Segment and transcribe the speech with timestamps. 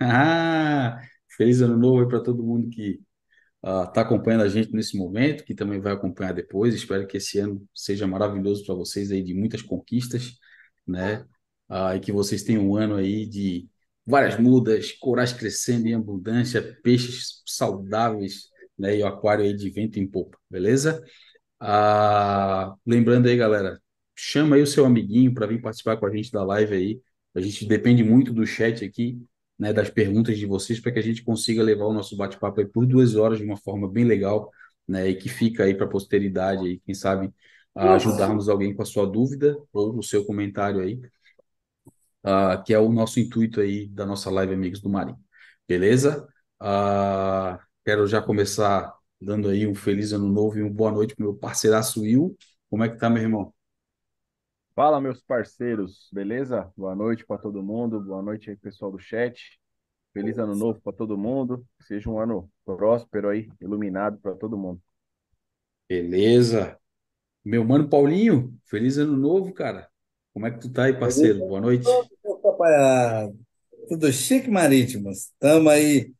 [0.00, 1.00] Ah,
[1.36, 3.00] feliz ano novo aí para todo mundo que
[3.62, 6.74] está acompanhando a gente nesse momento, que também vai acompanhar depois.
[6.74, 10.34] Espero que esse ano seja maravilhoso para vocês aí, de muitas conquistas,
[10.86, 11.26] né?
[11.68, 13.68] Ah, e que vocês tenham um ano aí de
[14.06, 18.48] várias mudas, corais crescendo em abundância, peixes saudáveis,
[18.78, 18.96] né?
[18.98, 21.02] E o aquário aí de vento em popa, beleza?
[21.60, 23.80] Ah, lembrando aí, galera,
[24.16, 27.02] chama aí o seu amiguinho para vir participar com a gente da live aí.
[27.34, 29.18] A gente depende muito do chat aqui,
[29.60, 32.66] né, das perguntas de vocês, para que a gente consiga levar o nosso bate-papo aí
[32.66, 34.50] por duas horas de uma forma bem legal,
[34.88, 37.30] né, e que fica aí para a posteridade aí, quem sabe
[37.74, 41.00] ajudarmos alguém com a sua dúvida ou o seu comentário aí,
[42.24, 45.18] uh, que é o nosso intuito aí da nossa live Amigos do Marinho.
[45.68, 46.26] Beleza?
[46.60, 51.24] Uh, quero já começar dando aí um feliz ano novo e uma boa noite para
[51.24, 52.36] meu parceiraço Will.
[52.68, 53.54] Como é que tá, meu irmão?
[54.74, 56.72] Fala, meus parceiros, beleza?
[56.76, 59.59] Boa noite para todo mundo, boa noite aí, pessoal do chat.
[60.12, 61.64] Feliz ano novo para todo mundo.
[61.80, 64.80] Seja um ano próspero aí, iluminado para todo mundo.
[65.88, 66.78] Beleza.
[67.44, 69.88] Meu mano Paulinho, feliz ano novo, cara.
[70.32, 71.38] Como é que tu tá aí, parceiro?
[71.40, 71.86] Boa noite.
[72.42, 73.32] Papai,
[73.88, 75.18] tudo chique, Marítimos.
[75.18, 76.12] Estamos aí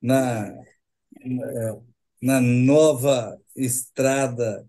[0.00, 0.54] na,
[2.20, 4.66] na nova estrada.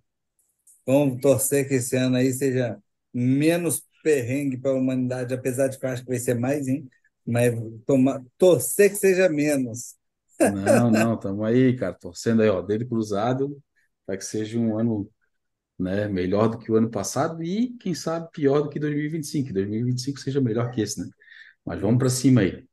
[0.85, 2.81] Vamos torcer que esse ano aí seja
[3.13, 6.89] menos perrengue para a humanidade, apesar de que eu acho que vai ser mais, hein?
[7.25, 7.53] Mas
[7.85, 9.95] toma, torcer que seja menos.
[10.45, 13.61] Não, não, estamos aí, cara, torcendo aí, ó, dele cruzado,
[14.05, 15.09] para que seja um ano
[15.79, 19.53] né, melhor do que o ano passado e, quem sabe, pior do que 2025, que
[19.53, 21.09] 2025 seja melhor que esse, né?
[21.65, 22.65] Mas vamos para cima aí.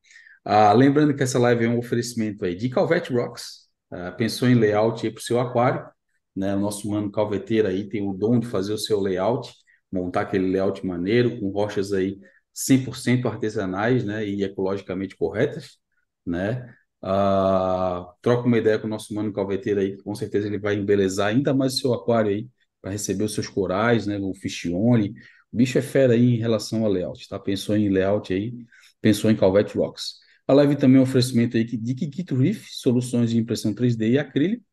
[0.45, 4.55] Ah, lembrando que essa live é um oferecimento aí de Calvete Rocks, ah, pensou em
[4.57, 5.89] layout para o seu aquário,
[6.37, 6.55] né?
[6.57, 9.53] O nosso mano calveteiro aí tem o dom de fazer o seu layout,
[9.93, 12.21] montar aquele layout maneiro, com rochas aí
[12.65, 15.79] 100% artesanais, né, e ecologicamente corretas,
[16.27, 16.75] né?
[17.03, 20.75] Ah, troca uma ideia com o nosso mano calveteiro aí, que com certeza ele vai
[20.75, 22.49] embelezar ainda mais o seu aquário aí,
[22.81, 25.15] para receber os seus corais, né, o fish only.
[25.53, 27.39] O bicho é fera aí em relação ao layout, tá?
[27.39, 28.55] Pensou em layout aí,
[29.01, 30.15] pensou em Calvete Rocks.
[30.47, 34.19] A live também é um oferecimento aí de Kikito Reef, soluções de impressão 3D e
[34.19, 34.65] acrílico,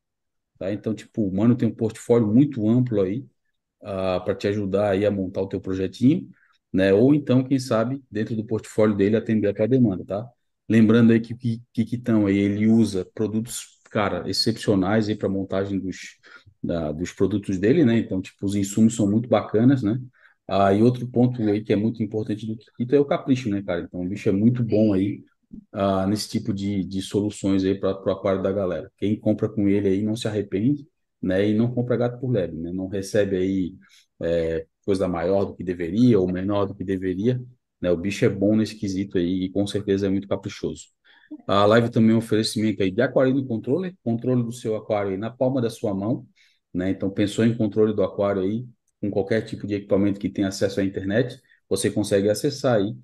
[0.60, 0.72] tá?
[0.72, 3.20] Então, tipo, o mano tem um portfólio muito amplo aí,
[3.82, 6.30] uh, para te ajudar aí a montar o teu projetinho,
[6.78, 6.94] né?
[6.94, 10.30] Ou então, quem sabe, dentro do portfólio dele atender a tua demanda, tá?
[10.70, 11.38] Lembrando aí que o
[11.74, 16.18] Kikitão aí, ele usa produtos, cara, excepcionais aí para montagem dos,
[16.64, 17.98] da, dos produtos dele, né?
[17.98, 20.00] Então, tipo, os insumos são muito bacanas, né?
[20.48, 23.62] Ah, e outro ponto aí que é muito importante do Kikito é o capricho, né,
[23.64, 23.82] cara?
[23.82, 25.24] Então, o bicho é muito bom aí
[25.72, 28.92] ah, nesse tipo de, de soluções aí para o aquário da galera.
[28.98, 30.88] Quem compra com ele aí não se arrepende,
[31.22, 31.50] né?
[31.50, 32.72] E não compra gato por lebre, né?
[32.72, 33.76] Não recebe aí
[34.22, 37.42] é, coisa maior do que deveria ou menor do que deveria,
[37.82, 37.92] né?
[37.92, 40.88] O bicho é bom nesse quesito aí e com certeza é muito caprichoso.
[41.48, 45.18] A live também é um oferecimento aí de aquarino controle, controle do seu aquário aí
[45.18, 46.26] na palma da sua mão,
[46.74, 46.90] né?
[46.92, 48.66] Então pensou em controle do aquário aí
[49.02, 51.40] com qualquer tipo de equipamento que tenha acesso à internet,
[51.70, 52.96] você consegue acessar aí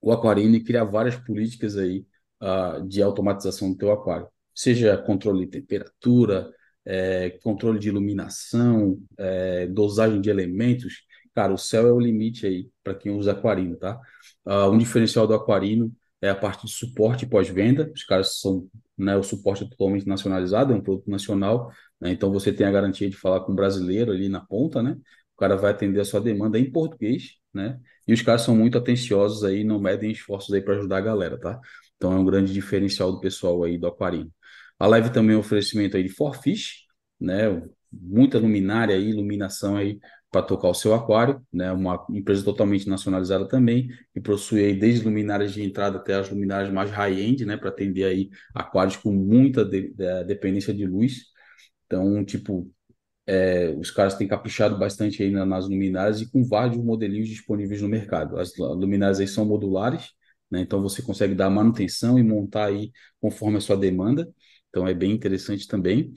[0.00, 2.06] o aquarino e criar várias políticas aí
[2.42, 6.50] uh, de automatização do teu aquário, seja controle de temperatura,
[6.88, 11.02] é, controle de iluminação, é, dosagem de elementos,
[11.34, 14.00] cara, o céu é o limite aí para quem usa aquarino, tá?
[14.44, 18.66] Uh, um diferencial do aquarino é a parte de suporte pós-venda, os caras são,
[18.96, 22.70] né, o suporte é totalmente nacionalizado, é um produto nacional, né, então você tem a
[22.72, 24.96] garantia de falar com um brasileiro ali na ponta, né?
[25.36, 27.78] O cara vai atender a sua demanda em português, né?
[28.06, 31.38] E os caras são muito atenciosos aí, não medem esforços aí para ajudar a galera,
[31.38, 31.60] tá?
[31.96, 34.32] Então é um grande diferencial do pessoal aí do aquarino.
[34.78, 36.84] A live também é um oferecimento aí de Forfish,
[37.20, 37.62] né?
[37.90, 39.98] Muita luminária aí, iluminação aí
[40.30, 41.72] para tocar o seu aquário, né?
[41.72, 46.72] Uma empresa totalmente nacionalizada também, que possui aí desde luminárias de entrada até as luminárias
[46.72, 47.56] mais high-end, né?
[47.56, 51.24] Para atender aí aquários com muita de, de, dependência de luz.
[51.86, 52.70] Então, tipo,
[53.26, 57.88] é, os caras têm caprichado bastante aí nas luminárias e com vários modelinhos disponíveis no
[57.88, 58.38] mercado.
[58.38, 60.12] As luminárias aí são modulares,
[60.50, 60.60] né?
[60.60, 62.90] Então você consegue dar manutenção e montar aí
[63.20, 64.28] conforme a sua demanda.
[64.78, 66.14] Então é bem interessante também.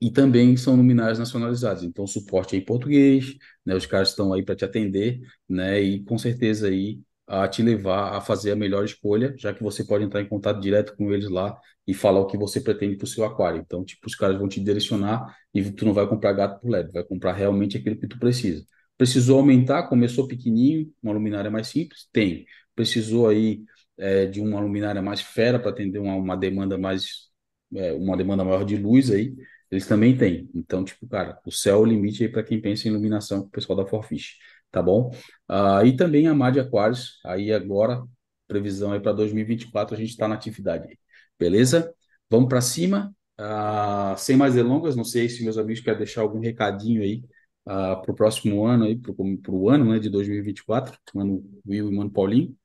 [0.00, 3.34] E também são luminárias nacionalizadas, então suporte em português,
[3.66, 3.74] né?
[3.74, 5.80] Os caras estão aí para te atender, né?
[5.80, 9.84] E com certeza aí a te levar a fazer a melhor escolha, já que você
[9.84, 13.04] pode entrar em contato direto com eles lá e falar o que você pretende para
[13.04, 13.60] o seu aquário.
[13.60, 16.92] Então, tipo, os caras vão te direcionar e tu não vai comprar gato por lebre,
[16.92, 18.64] vai comprar realmente aquilo que tu precisa.
[18.96, 22.08] Precisou aumentar, começou pequenininho, uma luminária mais simples?
[22.12, 22.46] Tem.
[22.74, 23.64] Precisou aí
[23.98, 27.27] é, de uma luminária mais fera para atender uma, uma demanda mais
[27.74, 29.34] é, uma demanda maior de luz aí,
[29.70, 30.48] eles também têm.
[30.54, 33.50] Então, tipo, cara, o céu é o limite aí para quem pensa em iluminação, o
[33.50, 34.36] pessoal da Forfish,
[34.70, 35.10] tá bom?
[35.50, 38.02] Uh, e também a Mad Aquarius, aí agora
[38.46, 40.98] previsão aí para 2024, a gente está na atividade.
[41.38, 41.94] Beleza?
[42.30, 43.14] Vamos para cima.
[43.38, 47.22] Uh, sem mais delongas, não sei se meus amigos querem deixar algum recadinho aí
[47.66, 49.12] uh, para o próximo ano, aí, para
[49.52, 52.56] o ano né, de 2024, ano Will e Mano Paulinho.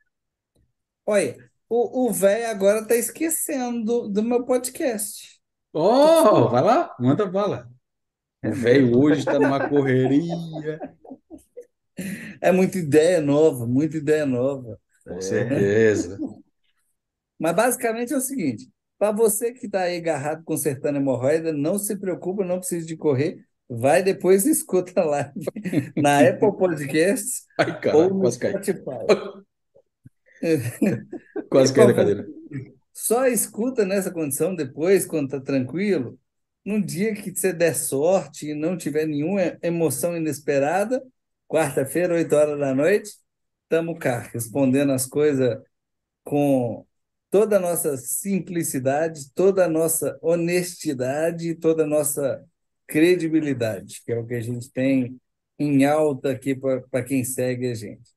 [1.05, 1.38] Olha,
[1.75, 5.41] o velho agora está esquecendo do, meu podcast.
[5.71, 7.67] Oh, vai lá, manda bala.
[8.45, 10.35] O velho hoje está numa correria.
[12.41, 14.79] É muita ideia nova, muita ideia nova.
[15.07, 16.17] Com certeza.
[17.39, 18.69] Mas basicamente é o seguinte:
[18.99, 23.43] para você que está aí agarrado consertando hemorroida, não se preocupa, não precisa de correr.
[23.69, 25.33] Vai depois e escuta lá
[25.95, 28.83] na Apple Podcasts Ai, ou no Spotify.
[31.49, 32.27] Quase caiu da cadeira.
[32.91, 36.19] Só escuta nessa condição depois, quando está tranquilo.
[36.65, 41.03] Num dia que você der sorte e não tiver nenhuma emoção inesperada,
[41.47, 43.11] quarta-feira, 8 horas da noite,
[43.63, 45.57] estamos cá, respondendo as coisas
[46.23, 46.85] com
[47.29, 52.45] toda a nossa simplicidade, toda a nossa honestidade, toda a nossa
[52.87, 55.19] credibilidade, que é o que a gente tem
[55.57, 58.12] em alta aqui para quem segue a gente.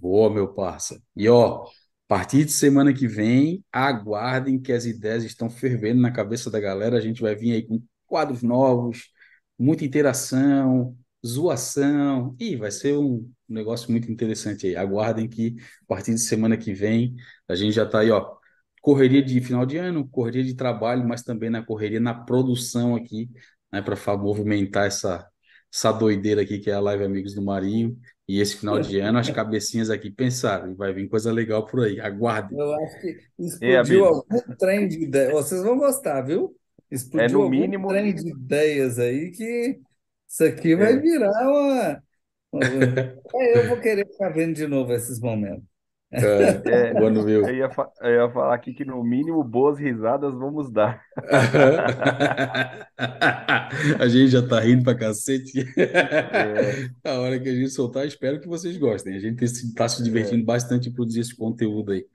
[0.00, 1.00] Boa, meu parça.
[1.16, 1.68] E ó, a
[2.08, 6.96] partir de semana que vem, aguardem que as ideias estão fervendo na cabeça da galera.
[6.96, 9.10] A gente vai vir aí com quadros novos,
[9.58, 12.36] muita interação, zoação.
[12.38, 14.76] e vai ser um negócio muito interessante aí.
[14.76, 17.16] Aguardem que a partir de semana que vem
[17.48, 18.36] a gente já está aí, ó.
[18.80, 23.30] Correria de final de ano, correria de trabalho, mas também na correria na produção aqui,
[23.72, 25.26] né, para movimentar essa,
[25.74, 27.98] essa doideira aqui que é a Live Amigos do Marinho.
[28.28, 32.00] E esse final de ano, as cabecinhas aqui pensaram, vai vir coisa legal por aí.
[32.00, 32.56] Aguardem.
[32.56, 35.32] Eu acho que explodiu algum trem de ideias.
[35.32, 36.56] Vocês vão gostar, viu?
[36.88, 37.88] Explodiu é no mínimo...
[37.88, 39.80] trem de ideias aí que
[40.28, 41.00] isso aqui vai é.
[41.00, 42.02] virar uma.
[43.56, 45.64] eu vou querer ficar vendo de novo esses momentos.
[46.14, 47.46] É, quando viu.
[47.46, 47.70] Eu ia,
[48.00, 51.02] eu ia falar aqui que no mínimo boas risadas vamos dar.
[53.98, 55.64] a gente já tá rindo pra cacete.
[55.76, 56.88] É.
[57.04, 59.16] A hora que a gente soltar, espero que vocês gostem.
[59.16, 60.46] A gente está se divertindo é.
[60.46, 62.06] bastante em produzir esse conteúdo aí.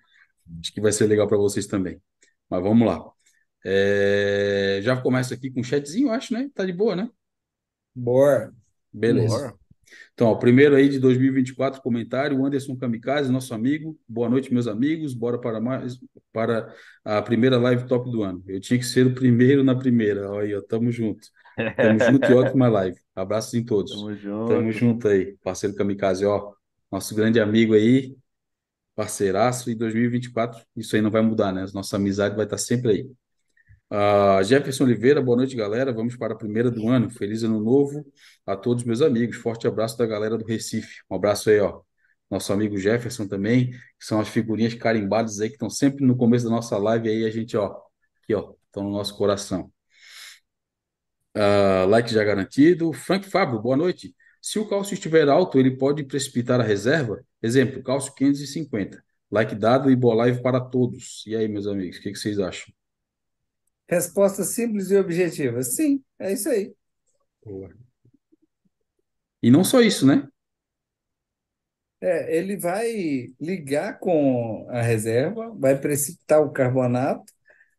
[0.59, 2.01] Acho que vai ser legal para vocês também.
[2.49, 3.03] Mas vamos lá.
[3.65, 4.79] É...
[4.81, 6.49] Já começa aqui com um chatzinho, acho, né?
[6.55, 7.09] Tá de boa, né?
[7.93, 8.51] Boa.
[8.91, 9.37] Beleza.
[9.37, 9.59] Boa.
[10.13, 13.97] Então, ó, primeiro aí de 2024, comentário, Anderson Kamikaze, nosso amigo.
[14.07, 15.13] Boa noite, meus amigos.
[15.13, 15.97] Bora para mais
[16.31, 18.43] para a primeira live top do ano.
[18.47, 20.29] Eu tinha que ser o primeiro na primeira.
[20.29, 21.27] Olha aí, ó, tamo junto.
[21.75, 22.97] Tamo junto e ótima live.
[23.15, 23.93] Abraços em todos.
[23.93, 24.47] Tamo junto.
[24.49, 26.53] Tamo junto aí, parceiro Kamikaze, ó.
[26.91, 28.15] Nosso grande amigo aí,
[28.95, 29.69] parceiraço.
[29.69, 31.65] E 2024, isso aí não vai mudar, né?
[31.73, 33.09] Nossa amizade vai estar sempre aí.
[33.91, 35.91] Uh, Jefferson Oliveira, boa noite, galera.
[35.91, 37.09] Vamos para a primeira do ano.
[37.09, 38.05] Feliz ano novo
[38.45, 39.37] a todos meus amigos.
[39.37, 41.01] Forte abraço da galera do Recife.
[41.09, 41.81] Um abraço aí, ó.
[42.29, 46.45] Nosso amigo Jefferson também, que são as figurinhas carimbadas aí que estão sempre no começo
[46.45, 47.75] da nossa live aí, a gente, ó,
[48.23, 49.71] aqui, ó, estão no nosso coração.
[51.35, 52.93] Uh, like já garantido.
[52.93, 54.15] Frank Fábio, boa noite.
[54.41, 57.23] Se o cálcio estiver alto, ele pode precipitar a reserva?
[57.41, 59.03] Exemplo, cálcio 550.
[59.31, 61.23] Like dado e boa live para todos.
[61.27, 62.78] E aí, meus amigos, o que, que vocês acham?
[63.89, 65.63] Resposta simples e objetiva.
[65.63, 66.73] Sim, é isso aí.
[67.43, 67.73] Boa.
[69.41, 70.27] E não só isso, né?
[72.01, 77.33] É, ele vai ligar com a reserva, vai precipitar o carbonato,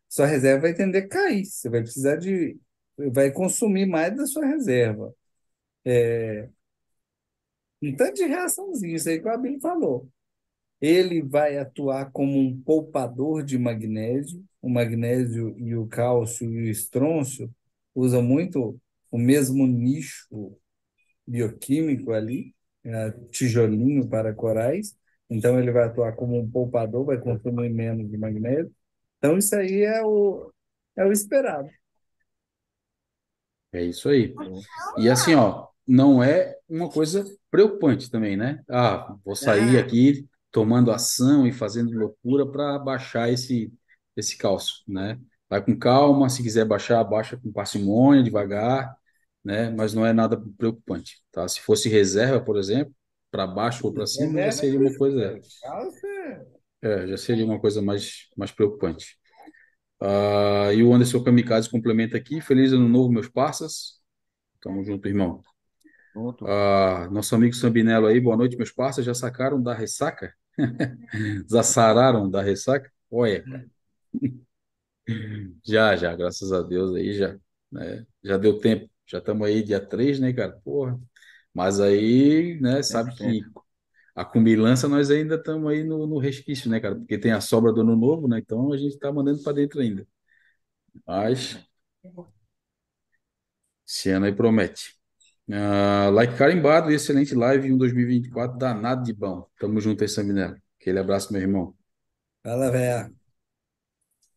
[0.09, 1.45] sua reserva vai tender a cair.
[1.47, 2.59] Você vai precisar de.
[3.13, 5.15] vai consumir mais da sua reserva.
[5.85, 6.49] É,
[7.83, 10.09] um tanto de reaçãozinha, isso aí que o Abel falou.
[10.81, 16.71] Ele vai atuar como um poupador de magnésio, o magnésio e o cálcio e o
[16.71, 17.51] estrôncio
[17.95, 18.79] usam muito
[19.11, 20.57] o mesmo nicho
[21.27, 24.97] bioquímico ali, é, tijolinho para corais.
[25.29, 28.73] Então, ele vai atuar como um poupador, vai consumir menos de magnésio.
[29.19, 30.53] Então, isso aí é o,
[30.97, 31.69] é o esperado.
[33.73, 34.35] É isso aí.
[34.99, 38.63] E assim, ó, não é uma coisa preocupante também, né?
[38.69, 39.81] Ah, vou sair é.
[39.81, 43.73] aqui tomando ação e fazendo loucura para baixar esse
[44.21, 45.19] esse cálcio, né?
[45.49, 48.97] Vai com calma, se quiser baixar, baixa com parcimônia, devagar,
[49.45, 49.71] né?
[49.71, 51.47] Mas não é nada preocupante, tá?
[51.49, 52.95] Se fosse reserva, por exemplo,
[53.31, 55.41] para baixo ou para cima, já seria uma coisa.
[56.83, 59.19] É, já seria uma coisa mais, mais preocupante.
[60.01, 62.41] Uh, e o Anderson Kamikaze complementa aqui.
[62.41, 64.01] Feliz ano novo, meus parças.
[64.61, 65.43] Tamo junto, irmão.
[66.17, 69.05] Uh, nosso amigo Sambinello aí, boa noite, meus parças.
[69.05, 70.35] Já sacaram da ressaca?
[71.51, 72.91] já sararam da ressaca?
[73.11, 73.67] Olha, cara.
[75.65, 77.39] Já, já, graças a Deus aí já,
[77.71, 78.07] né?
[78.23, 78.89] Já deu tempo.
[79.07, 80.53] Já estamos aí dia 3, né, cara?
[80.65, 80.99] Porra.
[81.53, 83.41] Mas aí, né, sabe que
[84.15, 86.97] a cumilança nós ainda estamos aí no, no resquício, né, cara?
[86.97, 88.39] Porque tem a sobra do ano novo, né?
[88.41, 90.07] Então a gente está mandando para dentro ainda.
[91.07, 91.59] Mas
[93.87, 94.99] esse ano aí promete.
[95.49, 99.47] Uh, like carimbado, excelente live em um 2024, danado de bom.
[99.59, 100.57] Tamo junto aí, Saminello.
[100.81, 101.77] Aquele abraço, meu irmão.
[102.43, 103.20] Fala, velho.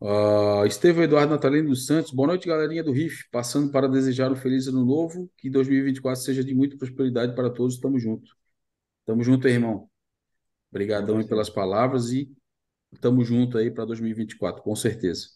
[0.03, 3.23] Uh, Estevão Eduardo Natalino dos Santos, boa noite, galerinha do RIF.
[3.31, 7.79] Passando para desejar um feliz ano novo, que 2024 seja de muita prosperidade para todos.
[7.79, 8.35] Tamo junto.
[9.05, 9.89] Tamo junto irmão.
[10.69, 12.29] Obrigadão aí pelas palavras e
[12.99, 15.27] tamo junto aí para 2024, com certeza.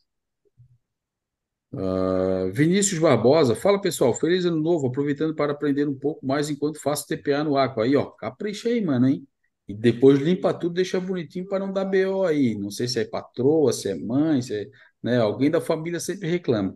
[1.71, 6.81] Uh, Vinícius Barbosa, fala pessoal, feliz ano novo, aproveitando para aprender um pouco mais enquanto
[6.81, 7.86] faço TPA no Aqua.
[7.86, 9.25] Aí, ó, capricha aí, mano, hein?
[9.67, 12.55] E depois limpa tudo, deixa bonitinho para não dar BO aí.
[12.55, 14.69] Não sei se é patroa, se é mãe, se é,
[15.03, 15.17] né?
[15.17, 16.75] Alguém da família sempre reclama.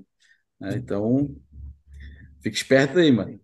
[0.59, 0.75] Né?
[0.75, 1.33] Então,
[2.41, 3.39] fica esperto aí, mano.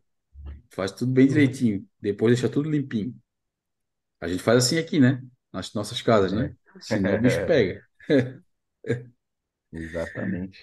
[0.70, 1.88] Faz tudo bem direitinho.
[2.00, 3.16] Depois deixa tudo limpinho.
[4.20, 5.24] A gente faz assim aqui, né?
[5.54, 6.54] Nas nossas casas, né?
[6.82, 7.82] Senão o bicho pega.
[9.72, 10.60] Exatamente.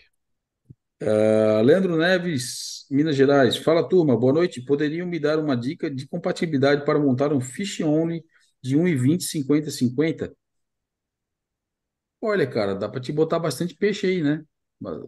[1.03, 3.57] Uh, Leandro Neves, Minas Gerais.
[3.57, 4.17] Fala, turma.
[4.17, 4.63] Boa noite.
[4.63, 8.25] Poderiam me dar uma dica de compatibilidade para montar um fish only
[8.65, 10.35] de 1,20, 50, 50.
[12.21, 14.45] Olha, cara, dá para te botar bastante peixe aí, né?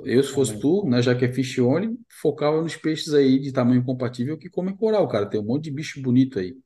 [0.04, 3.52] Eu, se fosse tu, né, já que é fish only, focava nos peixes aí de
[3.52, 5.28] tamanho compatível que comem coral, cara.
[5.28, 6.56] Tem um monte de bicho bonito aí,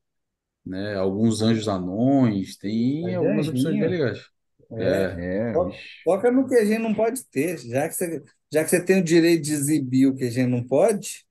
[0.67, 0.97] né?
[0.97, 3.91] Alguns anjos anões, tem Mas é algumas opções bem anjinho.
[3.91, 4.21] legais.
[4.79, 6.05] É, É, vixe.
[6.05, 7.59] Foca no que a gente não pode ter.
[7.59, 10.49] Já que você, já que você tem o direito de exibir o que a gente
[10.51, 11.27] não pode,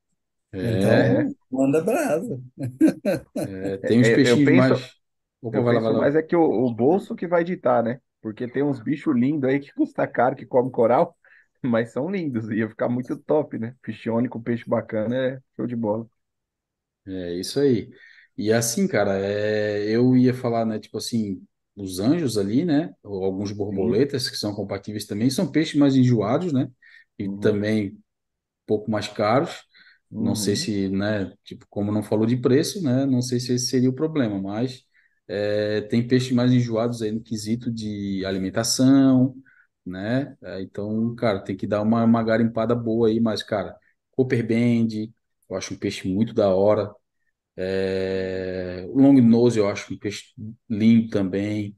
[0.53, 2.41] é, então manda brasa.
[3.43, 4.98] é, tem uns É, eu peixinhos penso, mais.
[5.41, 6.03] Opa, eu vai lá, penso vai lá.
[6.03, 8.01] mais é que o, o bolso que vai ditar, né?
[8.21, 11.17] Porque tem uns bichos lindos aí que custa caro, que come coral,
[11.63, 12.49] mas são lindos.
[12.51, 13.75] Ia ficar muito top, né?
[13.83, 16.07] Fichione com peixe bacana é show de bola.
[17.07, 17.89] É isso aí.
[18.37, 21.41] E assim, cara, é, eu ia falar, né, tipo assim,
[21.75, 24.03] os anjos ali, né, ou alguns Sim.
[24.05, 26.69] borboletas que são compatíveis também, são peixes mais enjoados, né,
[27.17, 27.29] e Uhum.
[27.29, 28.01] também um
[28.67, 29.63] pouco mais caros.
[30.11, 30.57] Não sei Uhum.
[30.57, 33.93] se, né, tipo, como não falou de preço, né, não sei se esse seria o
[33.95, 34.83] problema, mas
[35.29, 39.35] é, tem peixes mais enjoados aí no quesito de alimentação,
[39.85, 43.75] né, É, então, cara, tem que dar uma, uma garimpada boa aí, mas, cara,
[44.11, 44.89] Copper Band,
[45.49, 46.91] eu acho um peixe muito da hora.
[47.57, 50.25] É, long nose eu acho um peixe
[50.69, 51.77] lindo também,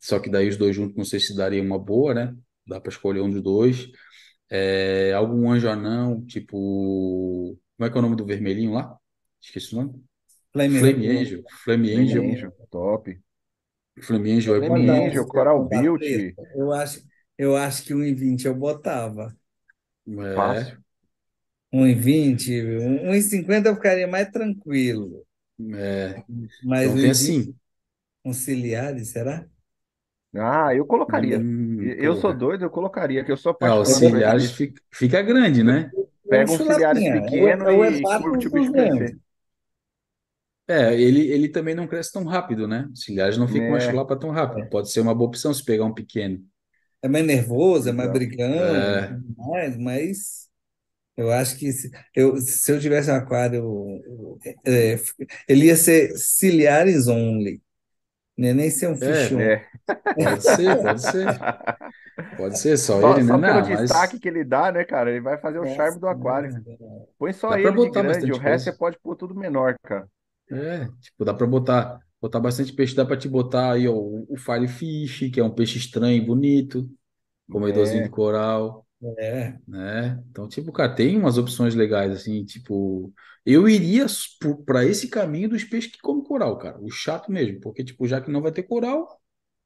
[0.00, 2.36] só que daí os dois juntos não sei se daria uma boa, né?
[2.66, 3.88] Dá para escolher um dos dois.
[4.50, 7.58] É, algum anjo anão, tipo.
[7.76, 8.96] Como é que é o nome do vermelhinho lá?
[9.40, 10.04] Esqueci o nome.
[10.52, 11.08] Flame Flame Ring.
[11.08, 11.44] Angel.
[11.64, 12.32] Flame Flame Angel.
[12.32, 13.08] Angel, top.
[14.02, 15.08] Flame Angel é Flame bonito.
[15.08, 16.36] Angel, Coral botar Beauty.
[16.54, 17.02] Eu acho,
[17.38, 19.36] eu acho que 1,20 eu botava.
[20.06, 20.76] É, fácil.
[21.72, 25.26] 1,20, 1,50 eu ficaria mais tranquilo.
[25.74, 26.24] é.
[26.62, 27.54] Mas Então tem 1,20 assim.
[28.24, 29.48] com ciliares, será?
[30.34, 31.38] Ah, eu colocaria.
[31.38, 32.34] Hum, Eu sou porra.
[32.34, 34.54] doido, eu colocaria, que eu sou Ah, os apaixonado bicho.
[34.54, 35.92] fica, fica grande, né?
[36.28, 36.56] É Pega um.
[37.32, 38.72] É o, pequeno é o e curte o bicho 200.
[38.72, 39.18] crescer.
[40.70, 42.88] É, ele, ele também não cresce tão rápido, né?
[42.92, 43.80] Os ciliares não ficam uma Né?
[43.80, 44.68] chulapa tão rápido.
[44.68, 46.44] Pode ser uma boa opção se pegar um pequeno.
[47.02, 48.12] É mais nervoso, é mais Exato.
[48.12, 50.48] brigão, É, tudo mais, mas
[51.16, 53.56] eu acho que se eu, se eu tivesse um aquário,
[54.04, 54.96] eu- é,
[55.48, 57.62] ele ia ser ciliares only,
[58.38, 59.52] não ia nem ser um é, fish on.
[59.54, 59.70] É.
[60.14, 61.46] pode ser, pode ser.
[62.36, 63.32] Pode ser só Só, ele, né?
[63.32, 65.10] só pelo Não, mas destaque que ele dá, né, cara?
[65.10, 66.54] Ele vai fazer o charme do aquário.
[67.18, 68.66] Põe só ele de grande, o resto coisa.
[68.66, 70.08] você pode pôr tudo menor, cara.
[70.50, 72.94] É, tipo, dá pra botar, botar bastante peixe.
[72.94, 76.90] Dá pra te botar aí, ó, o, firefish, que é um peixe estranho e bonito,
[77.50, 78.86] comedorzinho de É, coral,
[79.18, 80.22] É, né?
[80.30, 83.12] Então, tipo, cara, tem umas opções legais, assim, tipo,
[83.46, 84.06] eu iria
[84.66, 88.20] para esse caminho dos peixes que comem coral, cara, o chato mesmo, porque, tipo, já
[88.20, 89.20] que não vai ter coral,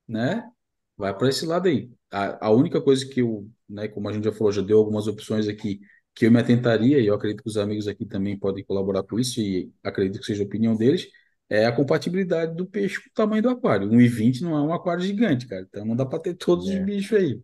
[0.08, 0.48] né?
[0.96, 1.90] Vai para esse lado aí.
[2.10, 5.06] A, a única coisa que eu, né, como a gente já falou, já deu algumas
[5.08, 5.80] opções aqui
[6.14, 9.18] que eu me atentaria, e eu acredito que os amigos aqui também podem colaborar com
[9.18, 11.08] isso, e acredito que seja a opinião deles,
[11.48, 13.88] é a compatibilidade do peixe com o tamanho do aquário.
[13.90, 16.80] 1,20 não é um aquário gigante, cara, então não dá para ter todos os é.
[16.80, 17.42] bichos aí,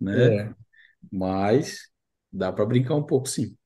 [0.00, 0.36] né?
[0.36, 0.54] é.
[1.10, 1.90] Mas
[2.32, 3.56] dá para brincar um pouco, sim.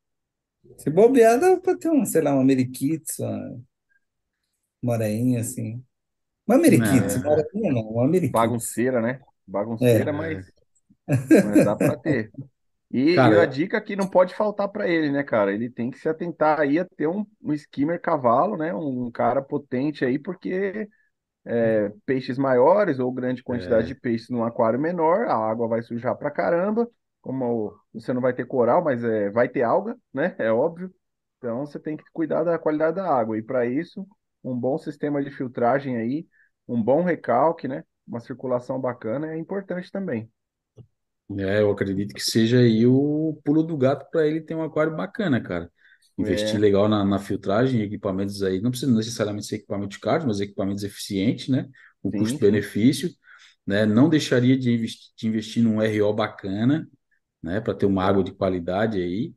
[0.78, 3.60] Se bobear, dá para ter um, sei lá, uma Ameriquites, uma
[4.82, 5.84] morainha, assim.
[6.46, 8.30] Uma Ameriquites, É, morainha não, uma.
[8.30, 9.20] Bagunceira, né?
[9.46, 10.12] Bagunceira, é.
[10.12, 10.52] mas,
[11.44, 12.30] mas dá pra ter.
[12.90, 15.52] E, e a Cara, dica que não pode faltar pra ele, né, cara?
[15.52, 18.72] Ele tem que se atentar aí a ter um, um skimmer cavalo, né?
[18.74, 20.88] Um cara potente aí, porque
[21.44, 25.82] é, peixes maiores ou grande quantidade de é, peixes num aquário menor, a água vai
[25.82, 26.88] sujar pra caramba.
[27.20, 30.34] Como você não vai ter coral, mas é, vai ter alga, né?
[30.40, 30.92] É óbvio.
[31.38, 33.38] Então você tem que cuidar da qualidade da água.
[33.38, 34.06] E para isso,
[34.44, 36.26] um bom sistema de filtragem aí
[36.68, 37.84] um bom recalque, né?
[38.06, 40.30] Uma circulação bacana é importante também.
[41.38, 44.94] É, eu acredito que seja aí o pulo do gato para ele ter um aquário
[44.96, 45.70] bacana, cara.
[46.16, 50.40] Investir É, legal na, na filtragem, equipamentos aí, não precisa necessariamente ser equipamentos caros, mas
[50.40, 51.68] equipamentos eficientes, né?
[52.02, 52.64] Com sim, sim.
[52.64, 53.10] custo-benefício,
[53.66, 53.84] né?
[53.84, 56.88] Não deixaria de investir, de investir num RO bacana,
[57.42, 57.60] né?
[57.60, 59.34] Para ter uma água de qualidade aí.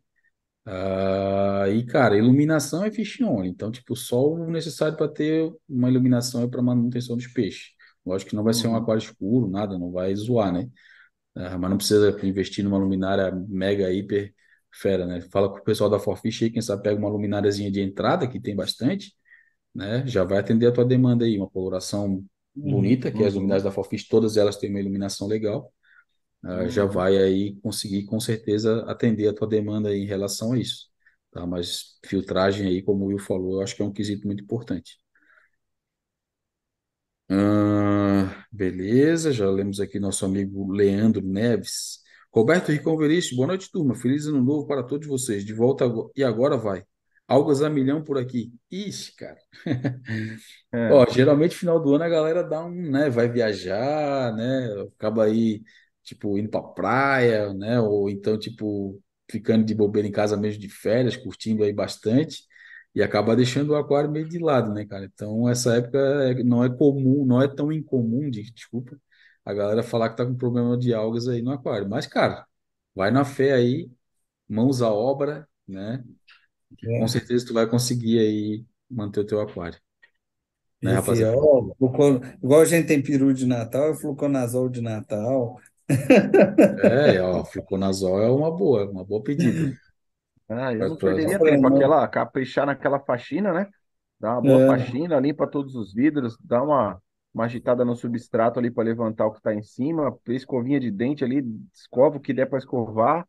[0.65, 3.43] Ah, e, cara, iluminação é fish on.
[3.43, 7.71] Então, tipo, só o necessário para ter uma iluminação é para manutenção dos peixes.
[8.05, 10.69] Lógico que não vai ser um Uhum, aquário escuro, nada, não vai zoar, né?
[11.35, 14.33] Ah, mas não precisa investir numa luminária mega, hiper
[14.73, 15.21] fera, né?
[15.31, 18.39] Fala com o pessoal da Forfish aí, quem sabe pega uma lumináriazinha de entrada, que
[18.39, 19.15] tem bastante,
[19.75, 20.05] né?
[20.07, 22.63] Já vai atender a tua demanda aí, uma coloração Uhum.
[22.63, 25.73] bonita, que as luminárias uhum, da Forfish, todas elas têm uma iluminação legal.
[26.43, 26.87] Ah, já uhum.
[26.87, 30.89] vai aí conseguir com certeza atender a tua demanda aí em relação a isso,
[31.31, 31.45] tá?
[31.45, 34.99] Mas filtragem aí, como o Will falou, eu acho que é um quesito muito importante.
[37.31, 41.99] Ah, beleza, já lemos aqui nosso amigo Leandro Neves.
[42.33, 43.95] Roberto Ricão Veríssimo, boa noite, turma.
[43.95, 45.45] Feliz ano novo para todos vocês.
[45.45, 46.83] De volta ago- e agora vai.
[47.27, 48.51] Algas a milhão por aqui.
[48.71, 49.37] Ixi, cara.
[50.73, 54.67] É, Ó, geralmente final do ano a galera dá um, né, vai viajar, né,
[54.97, 55.61] acaba aí,
[56.03, 60.69] tipo, indo pra praia, né, ou então, tipo, ficando de bobeira em casa mesmo de
[60.69, 62.43] férias, curtindo aí bastante,
[62.95, 65.05] e acaba deixando o aquário meio de lado, né, cara?
[65.05, 68.99] Então, essa época é- não é comum, não é tão incomum, de- desculpa,
[69.45, 71.89] a galera falar que tá com problema de algas aí no aquário.
[71.89, 72.45] Mas, cara,
[72.95, 73.91] vai na fé aí,
[74.49, 76.05] mãos à obra, né,
[76.77, 77.09] que com É.
[77.09, 79.79] certeza tu vai conseguir aí manter o teu aquário,
[80.81, 81.39] né, rapaziada?
[82.41, 85.59] igual a gente tem peru de Natal, é fluconazol de Natal.
[86.77, 89.59] É, ó, fluconazol é uma boa, uma boa pedida.
[90.49, 91.69] ah, eu não perderia Compra tempo.
[91.69, 91.77] não.
[91.77, 93.69] Aquela, caprichar naquela faxina, né?
[94.19, 97.01] Dá uma boa É, faxina, limpa todos os vidros, dá uma,
[97.33, 101.23] uma agitada no substrato ali para levantar o que está em cima, escovinha de dente
[101.23, 103.27] ali, escova o que der para escovar,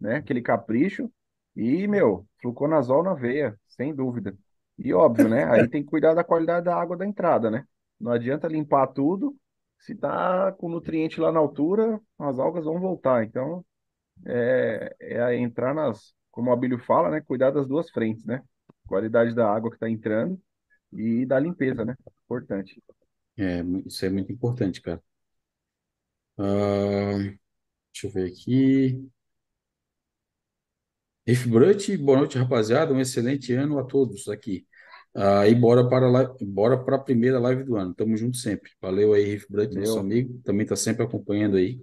[0.00, 0.16] né?
[0.16, 1.10] Aquele capricho.
[1.56, 4.36] E, meu, fluconazol na veia, sem dúvida.
[4.78, 5.44] E óbvio, né?
[5.44, 7.64] Aí tem que cuidar da qualidade da água da entrada, né?
[8.00, 9.36] Não adianta limpar tudo,
[9.80, 13.24] se tá com nutriente lá na altura, as algas vão voltar.
[13.24, 13.64] Então,
[14.26, 17.20] é, é entrar nas, como o Abílio fala, né?
[17.20, 18.42] Cuidar das duas frentes, né?
[18.86, 20.40] Qualidade da água que está entrando
[20.92, 21.94] e da limpeza, né?
[22.24, 22.82] Importante.
[23.36, 25.02] é, isso é muito importante, cara.
[26.38, 27.16] Ah,
[27.92, 29.10] deixa eu ver aqui.
[31.46, 32.92] Brut, boa noite, rapaziada.
[32.92, 34.66] Um excelente ano a todos aqui.
[35.14, 37.94] Ah, e bora para a live- bora para a primeira live do ano.
[37.94, 38.70] Tamo junto sempre.
[38.80, 40.40] Valeu aí, Riff Brut, nosso Meu, amigo.
[40.44, 41.82] Também tá sempre acompanhando aí,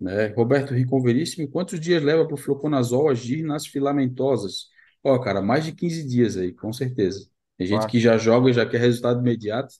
[0.00, 0.28] né?
[0.28, 4.68] Roberto Ricon Veríssimo, quantos dias leva para o fluconazol agir nas filamentosas?
[5.04, 7.28] Ó, cara, mais de 15 dias aí, com certeza.
[7.56, 8.00] Tem gente que fácil.
[8.00, 9.74] já joga e já quer resultado imediato.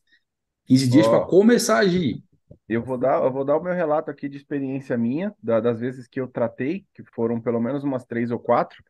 [0.66, 2.22] 15 dias para começar a agir.
[2.68, 5.80] eu vou dar, eu vou dar o meu relato aqui de experiência minha, da- das
[5.80, 8.82] vezes que eu tratei, que foram pelo menos umas três ou quatro.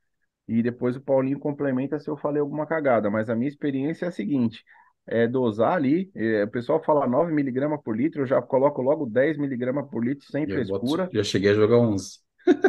[0.48, 4.08] E depois o Paulinho complementa se eu falei alguma cagada, mas a minha experiência é
[4.08, 4.64] a seguinte:
[5.10, 9.06] é dosar ali, é, o pessoal fala 9 miligramas por litro, eu já coloco logo
[9.06, 11.08] 10 miligramas por litro sem boto, frescura.
[11.12, 12.18] já cheguei a jogar 11.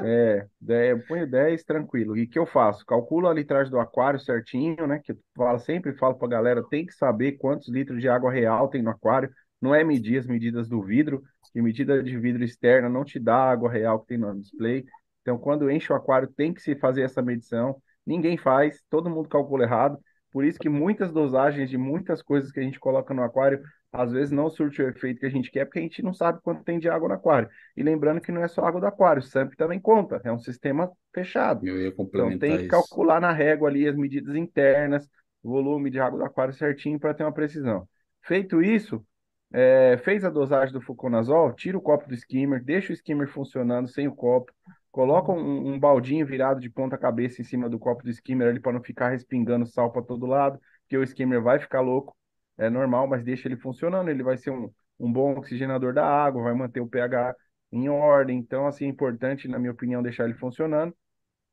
[0.04, 2.18] É, de- eu ponho 10 tranquilo.
[2.18, 2.86] E o que eu faço?
[2.86, 5.00] Calculo a litragem do aquário certinho, né?
[5.04, 8.68] Que eu falo, sempre falo pra galera, tem que saber quantos litros de água real
[8.70, 9.30] tem no aquário.
[9.62, 11.22] Não é medir as medidas do vidro,
[11.54, 14.86] que medida de vidro externa não te dá a água real que tem no display.
[15.22, 17.82] Então, quando enche o aquário, tem que se fazer essa medição.
[18.06, 20.00] Ninguém faz, todo mundo calcula errado.
[20.32, 24.12] Por isso que muitas dosagens de muitas coisas que a gente coloca no aquário, às
[24.12, 26.64] vezes não surte o efeito que a gente quer, porque a gente não sabe quanto
[26.64, 27.50] tem de água no aquário.
[27.76, 30.40] E lembrando que não é só água do aquário, o SAMP também conta, é um
[30.40, 31.68] sistema fechado.
[31.68, 32.68] Eu ia Então tem complementar que isso.
[32.68, 35.08] calcular na régua ali as medidas internas,
[35.44, 37.88] o volume de água do aquário certinho para ter uma precisão.
[38.24, 39.06] Feito isso,
[39.54, 43.88] é, fez a dosagem do fluconazol, tira o copo do skimmer, deixa o skimmer funcionando
[43.88, 44.52] sem o copo,
[44.92, 48.60] coloca um, um baldinho virado de ponta cabeça em cima do copo do skimmer ali
[48.60, 52.16] para não ficar respingando sal para todo lado, porque o skimmer vai ficar louco,
[52.58, 56.44] é normal, mas deixa ele funcionando, ele vai ser um, um bom oxigenador da água,
[56.44, 57.36] vai manter o pH
[57.72, 60.96] em ordem, então assim é importante, na minha opinião, deixar ele funcionando.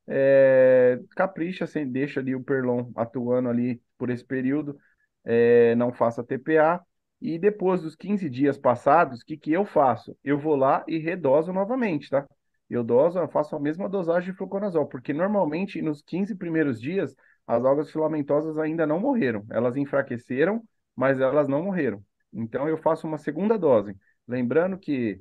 [0.06, 4.78] É, capricha, assim, deixa ali o Perlon atuando ali por esse período,
[5.24, 6.80] é, não faça TPA.
[7.20, 10.16] E depois dos 15 dias passados, o que, que eu faço?
[10.24, 12.26] Eu vou lá e redoso novamente, tá?
[12.68, 17.14] Eu doso, eu faço a mesma dosagem de fluconazol, porque normalmente nos 15 primeiros dias
[17.46, 19.46] as algas filamentosas ainda não morreram.
[19.50, 20.62] Elas enfraqueceram,
[20.94, 22.04] mas elas não morreram.
[22.32, 23.96] Então eu faço uma segunda dose.
[24.26, 25.20] Lembrando que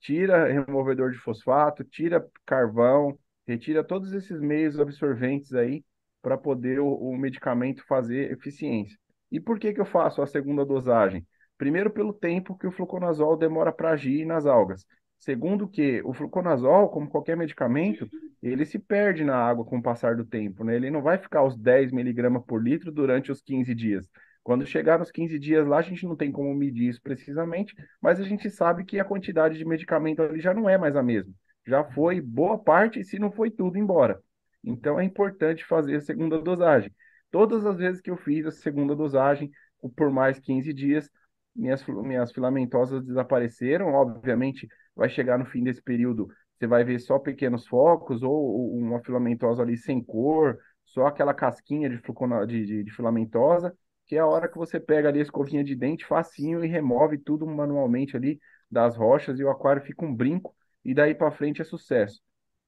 [0.00, 5.84] tira removedor de fosfato, tira carvão, retira todos esses meios absorventes aí
[6.22, 8.98] para poder o, o medicamento fazer eficiência.
[9.30, 11.26] E por que que eu faço a segunda dosagem?
[11.56, 14.86] Primeiro, pelo tempo que o fluconazol demora para agir nas algas.
[15.18, 18.08] Segundo que o fluconazol, como qualquer medicamento,
[18.42, 20.76] ele se perde na água com o passar do tempo, né?
[20.76, 24.08] Ele não vai ficar os 10 miligramas por litro durante os 15 dias.
[24.42, 28.20] Quando chegar nos 15 dias lá, a gente não tem como medir isso precisamente, mas
[28.20, 31.32] a gente sabe que a quantidade de medicamento ali já não é mais a mesma.
[31.66, 34.18] Já foi boa parte, se não foi tudo, embora.
[34.64, 36.90] Então é importante fazer a segunda dosagem.
[37.30, 39.50] Todas as vezes que eu fiz a segunda dosagem,
[39.96, 41.10] por mais 15 dias,
[41.54, 43.92] minhas, minhas filamentosas desapareceram.
[43.92, 44.66] Obviamente,
[44.98, 49.00] vai chegar no fim desse período, você vai ver só pequenos focos ou, ou uma
[49.00, 52.02] filamentosa ali sem cor, só aquela casquinha de,
[52.46, 53.72] de, de, de, filamentosa,
[54.06, 57.16] que é a hora que você pega ali a escovinha de dente facinho e remove
[57.16, 60.52] tudo manualmente ali das rochas e o aquário fica um brinco
[60.84, 62.20] e daí para frente é sucesso.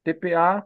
[0.04, 0.64] TPA,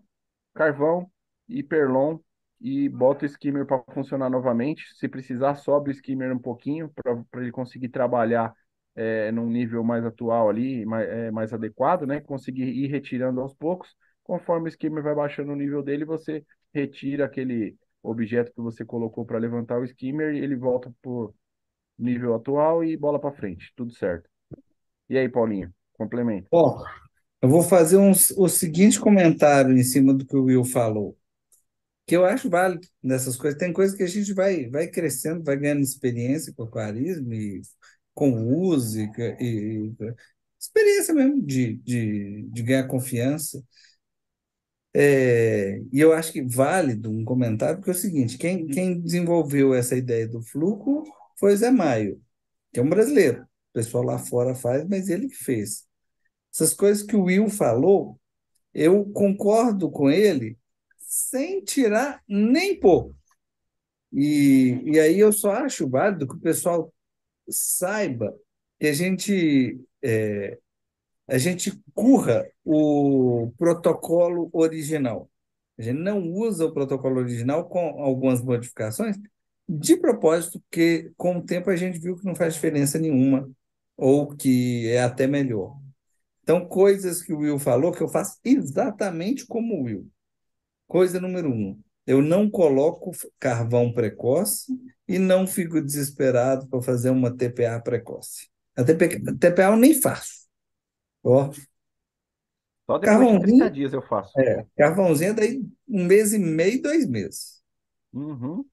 [0.52, 1.10] carvão
[1.48, 2.18] e perlon
[2.60, 4.94] e bota o skimmer para funcionar novamente.
[4.96, 8.52] Se precisar, sobe o skimmer um pouquinho para ele conseguir trabalhar
[8.94, 12.20] é, num nível mais atual ali, mais, é, mais adequado, né?
[12.20, 13.94] Conseguir ir retirando aos poucos.
[14.22, 19.24] Conforme o skimmer vai baixando o nível dele, você retira aquele objeto que você colocou
[19.24, 21.34] para levantar o skimmer ele volta por
[21.98, 23.72] nível atual e bola para frente.
[23.76, 24.28] Tudo certo.
[25.08, 26.48] E aí, Paulinho, complemento.
[26.50, 26.82] Bom,
[27.42, 31.16] eu vou fazer um, o seguinte comentário em cima do que o Will falou
[32.06, 33.58] que eu acho válido nessas coisas.
[33.58, 37.62] Tem coisas que a gente vai, vai crescendo, vai ganhando experiência com aquarismo e
[38.14, 40.14] com música e, e
[40.58, 43.62] experiência mesmo de, de, de ganhar confiança.
[44.96, 49.74] É, e eu acho que válido um comentário, porque é o seguinte: quem, quem desenvolveu
[49.74, 51.02] essa ideia do fluxo
[51.38, 52.22] foi o Zé Maio,
[52.72, 53.42] que é um brasileiro.
[53.42, 55.84] O pessoal lá fora faz, mas ele que fez.
[56.54, 58.20] Essas coisas que o Will falou,
[58.72, 60.58] eu concordo com ele
[60.98, 63.14] sem tirar nem pôr.
[64.12, 66.93] E, e aí eu só acho válido que o pessoal
[67.48, 68.34] saiba
[68.78, 70.58] que a gente é,
[71.26, 75.30] a gente curra o protocolo original.
[75.78, 79.16] A gente não usa o protocolo original com algumas modificações,
[79.68, 83.50] de propósito, porque com o tempo a gente viu que não faz diferença nenhuma,
[83.96, 85.78] ou que é até melhor.
[86.42, 90.10] Então, coisas que o Will falou que eu faço exatamente como o Will.
[90.86, 97.34] Coisa número um, eu não coloco carvão precoce e não fico desesperado para fazer uma
[97.34, 98.48] TPA precoce.
[98.76, 100.46] A TPA, TPA eu nem faço.
[101.22, 101.50] Ó.
[102.86, 104.38] Só depois de 30 dias eu faço.
[104.38, 107.62] É, carvãozinho é daí um mês e meio, dois meses.
[108.12, 108.64] Uhum.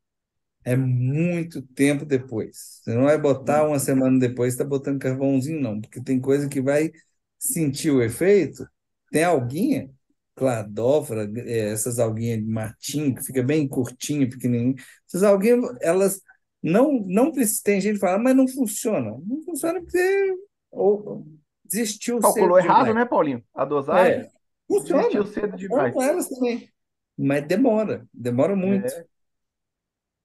[0.63, 2.81] É muito tempo depois.
[2.83, 6.61] Você não vai botar uma semana depois, está botando carvãozinho, não, porque tem coisa que
[6.61, 6.91] vai
[7.39, 8.67] sentir o efeito.
[9.11, 9.89] Tem alguinha
[10.35, 14.75] cladófora, é, essas alguinhas de matinho, que fica bem curtinho, pequenininho.
[15.07, 16.21] Essas alguinhas, elas
[16.61, 19.17] não, não tem gente que fala, mas não funciona.
[19.25, 20.35] Não funciona porque
[20.71, 21.25] ou,
[21.65, 22.95] desistiu Calculou cedo errado, demais.
[22.95, 23.43] né, Paulinho?
[23.53, 24.29] A dosagem é,
[24.67, 25.03] funciona.
[25.03, 25.93] desistiu cedo demais.
[25.93, 26.69] Com elas também.
[27.17, 28.87] Mas demora, demora muito.
[28.87, 29.05] É.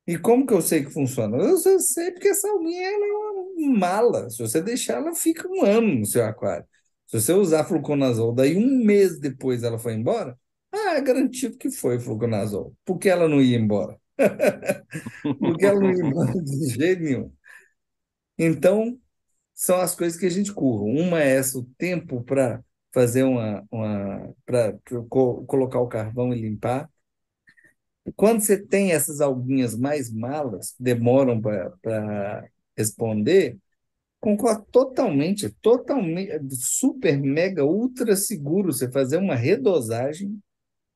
[0.06, 1.36] E como que eu sei que funciona?
[1.36, 4.30] Eu sei porque essa alguinha é uma mala.
[4.30, 6.64] Se você deixar, ela fica um ano no seu aquário.
[7.06, 10.38] Se você usar fluconazol, daí um mês depois ela foi embora,
[10.72, 12.74] ah, é garantido que foi fluconazol.
[12.84, 13.98] Por que ela não ia embora?
[15.38, 17.32] Porque ela não ia embora de jeito nenhum.
[18.38, 18.98] Então,
[19.54, 20.84] são as coisas que a gente curva.
[20.84, 23.64] Uma é essa, o tempo para fazer uma.
[23.70, 26.90] uma para colocar o carvão e limpar.
[28.14, 32.44] Quando você tem essas alguinhas mais malas, demoram para
[32.76, 33.58] responder,
[34.26, 40.42] Concordo totalmente, totalmente, super, mega, ultra seguro você fazer uma redosagem.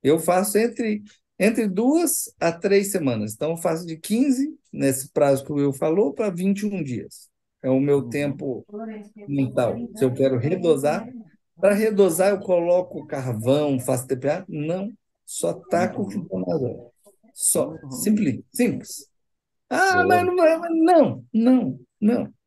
[0.02, 1.04] Eu faço entre,
[1.38, 3.32] entre duas a três semanas.
[3.32, 7.30] Então, eu faço de 15, nesse prazo que o Will falou, para 21 dias.
[7.62, 8.66] É o meu tempo
[9.28, 9.76] mental.
[9.94, 11.08] Se eu quero redosar,
[11.54, 14.44] para redosar eu coloco carvão, faço TPA?
[14.48, 14.92] Não,
[15.24, 16.90] só taco o funcionador.
[17.32, 19.08] Só, simples, simples.
[19.68, 20.34] Ah, mas não,
[20.82, 22.39] não, não, não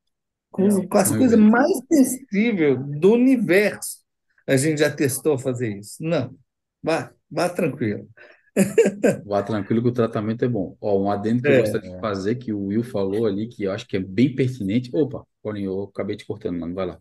[0.54, 4.04] com, com as coisas mais sensíveis do universo.
[4.48, 5.98] A gente já testou fazer isso.
[6.00, 6.34] Não,
[6.82, 8.08] vá, vá tranquilo.
[9.26, 10.78] Vá tranquilo que o tratamento é bom.
[10.80, 11.58] Ó, um adendo que é.
[11.58, 14.36] eu gostaria de fazer, que o Will falou ali, que eu acho que é bem
[14.36, 14.92] pertinente.
[14.94, 17.00] Opa, Paulinho, eu acabei te cortando, mano, vai lá.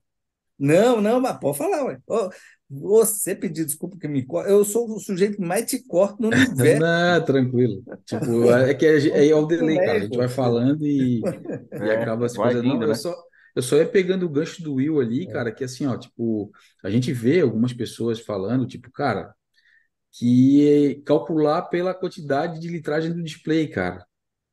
[0.59, 1.99] Não, não, mas pode falar, ué.
[2.71, 6.29] Você pedir desculpa que me corta, eu sou o sujeito que mais te corta no
[6.29, 6.81] universo.
[6.81, 7.83] não, tranquilo.
[8.07, 9.93] Tipo, é que é, é o delay, cara.
[9.93, 12.65] A gente vai falando e, e acaba as coisas.
[12.65, 12.87] Não, né?
[12.87, 13.15] eu só,
[13.55, 15.29] eu só ia pegando o gancho do Will ali, é.
[15.29, 16.51] cara, que assim, ó, tipo,
[16.83, 19.35] a gente vê algumas pessoas falando, tipo, cara,
[20.13, 24.07] que calcular pela quantidade de litragem do display, cara.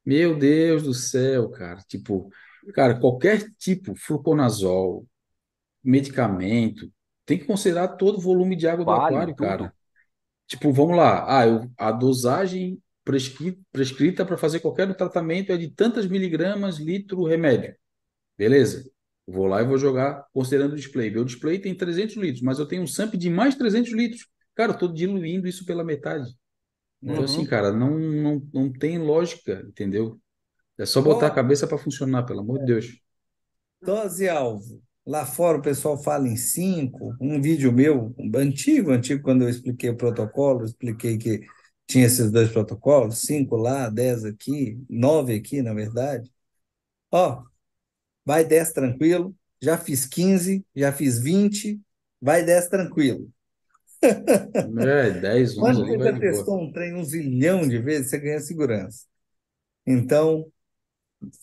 [0.06, 1.82] Meu Deus do céu, cara.
[1.88, 2.30] Tipo,
[2.74, 5.08] Cara, qualquer tipo, fluconazol,
[5.84, 6.92] medicamento,
[7.26, 9.56] tem que considerar todo o volume de água do Vale aquário, tudo.
[9.58, 9.74] cara.
[10.48, 11.26] Tipo, vamos lá.
[11.42, 17.24] Ah, eu- a dosagem prescri- prescrita para fazer qualquer tratamento é de tantas miligramas litro
[17.26, 17.76] remédio.
[18.40, 18.90] Beleza.
[19.28, 21.12] Vou lá e vou jogar considerando o display.
[21.12, 24.28] Meu display tem 300 litros, mas eu tenho um SAMP de mais 300 litros.
[24.56, 26.30] Cara, eu estou diluindo isso pela metade.
[27.04, 27.26] Então, Uhum.
[27.26, 30.20] assim, cara, não, não, não tem lógica, entendeu?
[30.78, 33.02] É só botar a cabeça para funcionar, pelo amor de Deus.
[33.82, 34.82] dose-alvo.
[35.06, 37.16] Lá fora o pessoal fala em 5.
[37.20, 41.42] Um vídeo meu, antigo, antigo, quando eu expliquei o protocolo, expliquei que
[41.88, 46.32] tinha esses dois protocolos, 5 lá, 10 aqui, 9 aqui, na verdade.
[47.12, 47.44] Ó,
[48.30, 51.82] vai 10 tranquilo, já fiz 15, já fiz 20,
[52.22, 53.28] vai 10 tranquilo.
[54.04, 56.20] É, 10, 11 Quando você já boa.
[56.20, 59.06] testou um trem um zilhão de vezes, você ganha segurança.
[59.84, 60.46] Então,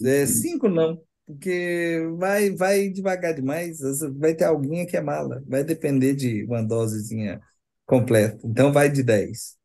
[0.05, 3.81] é, cinco não, porque vai, vai devagar demais,
[4.17, 7.41] vai ter alguém que é mala, vai depender de uma dosezinha
[7.85, 8.39] completa.
[8.47, 9.57] Então, vai de 10.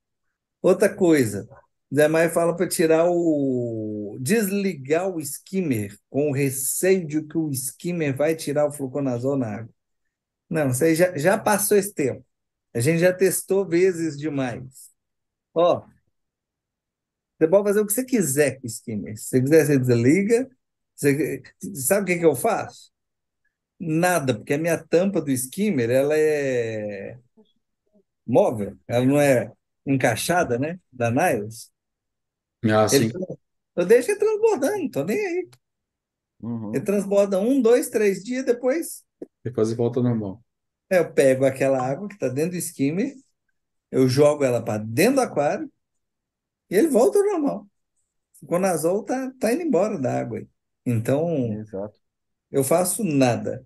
[0.60, 1.48] Outra coisa,
[1.94, 4.18] Zé Maia fala para tirar o.
[4.22, 9.58] desligar o skimmer, com o receio de que o skimmer vai tirar o fluconazol na
[9.58, 9.74] água.
[10.50, 12.26] Não, aí já, já passou esse tempo.
[12.74, 14.92] A gente já testou vezes demais.
[15.54, 15.84] Ó,
[17.38, 19.18] você pode fazer o que você quiser com o skimmer.
[19.18, 20.50] Se você quiser, você desliga.
[20.96, 21.42] Você-
[21.76, 22.92] Sabe o que que eu faço?
[23.80, 27.20] Nada, porque a minha tampa do skimmer, ela é
[28.26, 29.52] móvel, ela não é
[29.86, 30.80] encaixada, né?
[30.92, 31.71] Da Niles.
[32.70, 33.12] Ah, Ele, sim.
[33.76, 35.50] eu deixo ele transbordando, tô nem aí.
[36.42, 36.74] Uhum.
[36.74, 39.06] Ele transborda um, dois, três dias, depois
[39.44, 40.44] Depois volta ao normal.
[40.90, 43.14] eu pego aquela água que está dentro do skimmer,
[43.92, 45.72] eu jogo ela para dentro do aquário
[46.70, 47.68] e ele volta ao normal.
[48.42, 50.40] O conazol tá, tá indo embora da água.
[50.40, 50.48] aí.
[50.86, 52.00] Então, Exato.
[52.52, 53.66] eu faço nada.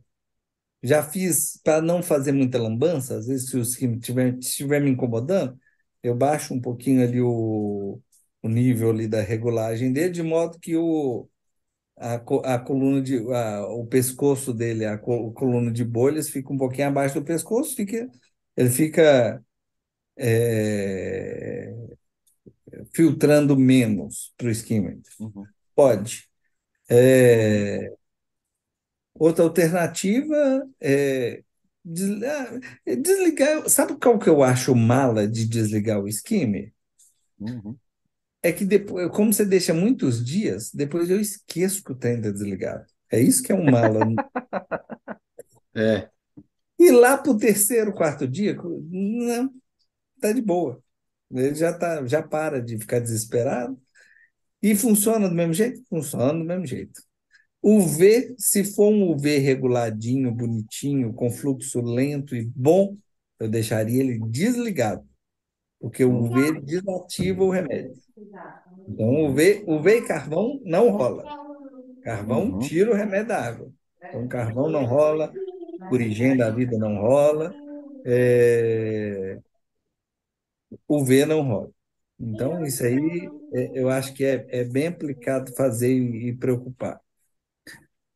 [0.83, 5.59] Já fiz para não fazer muita lambança, às vezes se o skimmer estiver me incomodando,
[6.03, 8.01] eu baixo um pouquinho ali o,
[8.45, 11.27] o nível ali da regulagem dele, de modo que o,
[11.97, 12.15] a,
[12.55, 16.87] a coluna de, a- o pescoço dele, a co- coluna de bolhas fica um pouquinho
[16.89, 18.09] abaixo do pescoço, fica,
[18.57, 19.43] ele fica
[20.17, 21.73] é,
[22.93, 24.99] filtrando menos para o skimmer.
[25.19, 25.47] Uhum.
[25.75, 26.29] Pode.
[26.89, 27.91] É,
[29.13, 31.43] outra alternativa é
[31.83, 33.69] des- ah, é desligar.
[33.69, 36.73] Sabe qual que eu acho mala de desligar o skimmer?
[37.39, 37.79] Uhum.
[38.45, 42.29] É que depois, como você deixa muitos dias, depois eu esqueço que o trem está
[42.29, 42.85] desligado.
[43.11, 44.05] É isso que é um mala.
[45.75, 46.09] É,
[46.79, 48.55] E lá para o terceiro, quarto dia,
[48.89, 49.49] não,
[50.21, 50.83] tá de boa.
[51.31, 53.79] Ele já tá, já para de ficar desesperado.
[54.61, 55.83] E funciona do mesmo jeito?
[55.89, 57.01] Funciona do mesmo jeito.
[57.61, 62.97] O V, se for um UV reguladinho, bonitinho, com fluxo lento e bom,
[63.39, 65.07] eu deixaria ele desligado,
[65.89, 68.01] porque o UV desativa o remédio.
[68.87, 71.27] Então, o UV, UV e carvão não rola.
[72.01, 72.59] Carvão Uhum.
[72.59, 73.73] tira o remédio da água.
[74.09, 75.33] Então, carvão não rola,
[75.87, 77.57] purigem da vida não rola,
[78.05, 79.39] é...
[80.87, 81.71] UV não rola.
[82.19, 86.99] Então, isso aí é, eu acho que é, é bem aplicado fazer e, e preocupar.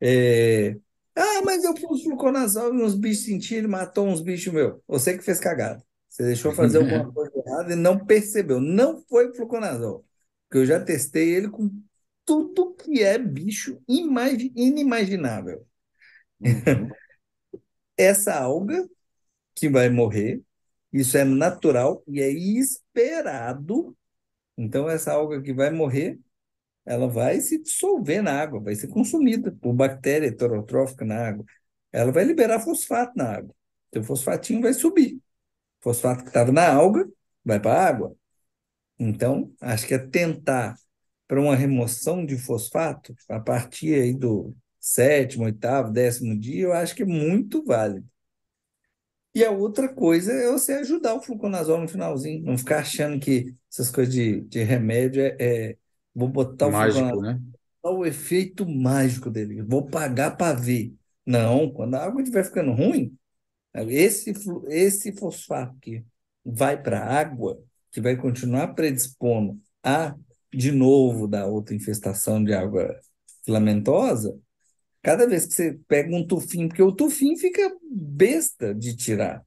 [0.00, 0.72] É,
[1.16, 4.82] Ah, mas eu pus fluconazol e uns bichos sentiram, matou uns bichos meu.
[4.88, 5.84] Você que fez cagada.
[6.10, 8.60] Você deixou fazer alguma coisa errada e não percebeu.
[8.60, 10.04] Não foi fluconazol.
[10.48, 11.70] Porque eu já testei ele com
[12.24, 15.64] tudo que é bicho imagi- inimaginável.
[16.40, 16.90] Uhum.
[17.96, 18.88] Essa alga
[19.54, 20.42] que vai morrer,
[20.92, 23.96] isso é natural e é esperado.
[24.56, 26.18] Então, essa alga que vai morrer,
[26.86, 31.44] ela vai se dissolver na água, vai ser consumida por bactéria heterotrófica na água.
[31.92, 33.54] Ela vai liberar fosfato na água.
[33.88, 35.20] Então, o fosfatinho vai subir.
[35.80, 37.08] Fosfato que estava na alga
[37.44, 38.16] vai para a água.
[38.98, 40.76] Então, acho que é tentar
[41.26, 46.94] para uma remoção de fosfato a partir aí do sétimo, oitavo, décimo dia, eu acho
[46.94, 48.06] que é muito válido.
[49.34, 53.54] E a outra coisa é você ajudar o fluconazol no finalzinho, não ficar achando que
[53.72, 55.76] essas coisas de, de remédio é, é
[56.12, 57.40] vou botar o mágico, fluconazol né?
[57.84, 59.62] o efeito mágico dele.
[59.62, 60.92] Vou pagar para ver.
[61.24, 63.16] Não, quando a água estiver ficando ruim,
[63.74, 64.32] esse,
[64.68, 66.04] esse fosfato que
[66.44, 70.14] vai para a água, que vai continuar predispondo a,
[70.52, 72.98] de novo, da outra infestação de água
[73.44, 74.36] filamentosa,
[75.02, 79.44] cada vez que você pega um tufim, porque o tufim fica besta de tirar.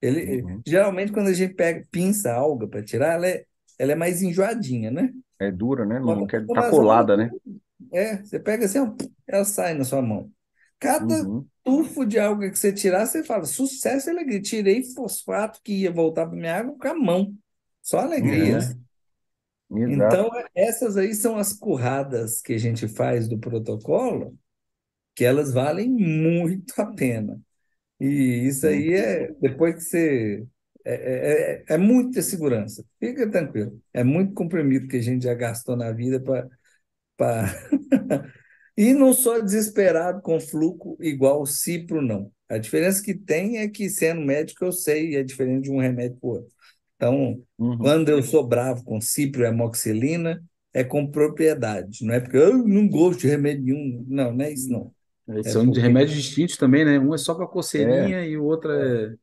[0.00, 0.60] Ele, Uhum.
[0.66, 3.44] Geralmente, quando a gente pega, pinça a alga para tirar, ela é,
[3.78, 5.12] ela é mais enjoadinha, né?
[5.38, 6.00] É dura, né?
[6.00, 7.30] Não, não quer, tá colada, né?
[7.92, 8.78] É, você pega assim,
[9.26, 10.30] ela sai na sua mão.
[10.82, 11.48] Cada Uhum.
[11.64, 14.40] tufo de água que você tirar, você fala, sucesso e alegria.
[14.42, 17.36] Tirei fosfato que ia voltar para minha água com a mão.
[17.82, 18.58] Só alegria.
[19.70, 20.16] Exato.
[20.16, 24.38] Então, essas aí são as curradas que a gente faz do protocolo,
[25.14, 27.40] que elas valem muito a pena.
[28.00, 28.06] E
[28.48, 30.46] isso aí é, depois que você.
[30.84, 32.84] É, é, é é muita segurança.
[33.00, 33.80] Fica tranquilo.
[33.92, 36.48] É muito comprimido que a gente já gastou na vida para.
[38.76, 42.32] E não sou desesperado com fluco igual o Cipro, não.
[42.48, 46.16] A diferença que tem é que, sendo médico, eu sei, é diferente de um remédio
[46.18, 46.52] para o outro.
[46.96, 47.78] Então, Uhum.
[47.78, 52.04] quando eu sou bravo com Cipro e amoxicilina, é com propriedade.
[52.04, 54.04] Não é porque eu não gosto de remédio nenhum.
[54.08, 54.94] Não, não é isso, não.
[55.28, 56.98] eles É são de porque remédios distintos também, né?
[56.98, 59.16] Um é só para É, coceirinha e o outro é.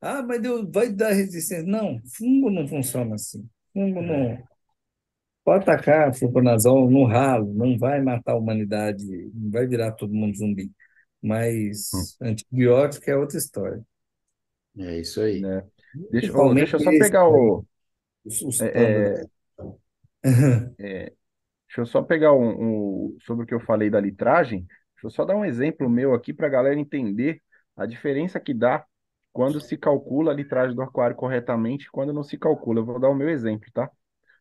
[0.00, 1.64] Ah, mas Deus vai dar resistência.
[1.66, 3.48] Não, fungo não funciona assim.
[3.72, 4.47] Fungo não.
[5.48, 10.36] Pode tacar fluconazol no ralo, não vai matar a humanidade, não vai virar todo mundo
[10.36, 10.70] zumbi.
[11.92, 13.82] hum, Mas antibiótico é outra história.
[14.78, 15.46] É isso aí.
[15.46, 15.62] né?
[16.10, 17.66] Deixa, Principalmente deixa eu só esse pegar o.
[18.24, 19.28] os, os é, é,
[20.78, 21.04] é,
[21.68, 24.60] deixa eu só pegar um, um- sobre o que eu falei da litragem.
[24.96, 27.42] Deixa eu só dar um exemplo meu aqui para a galera entender
[27.76, 28.86] a diferença que dá
[29.32, 32.80] quando se calcula a litragem do aquário corretamente e quando não se calcula.
[32.80, 33.90] Eu vou dar o meu exemplo, tá?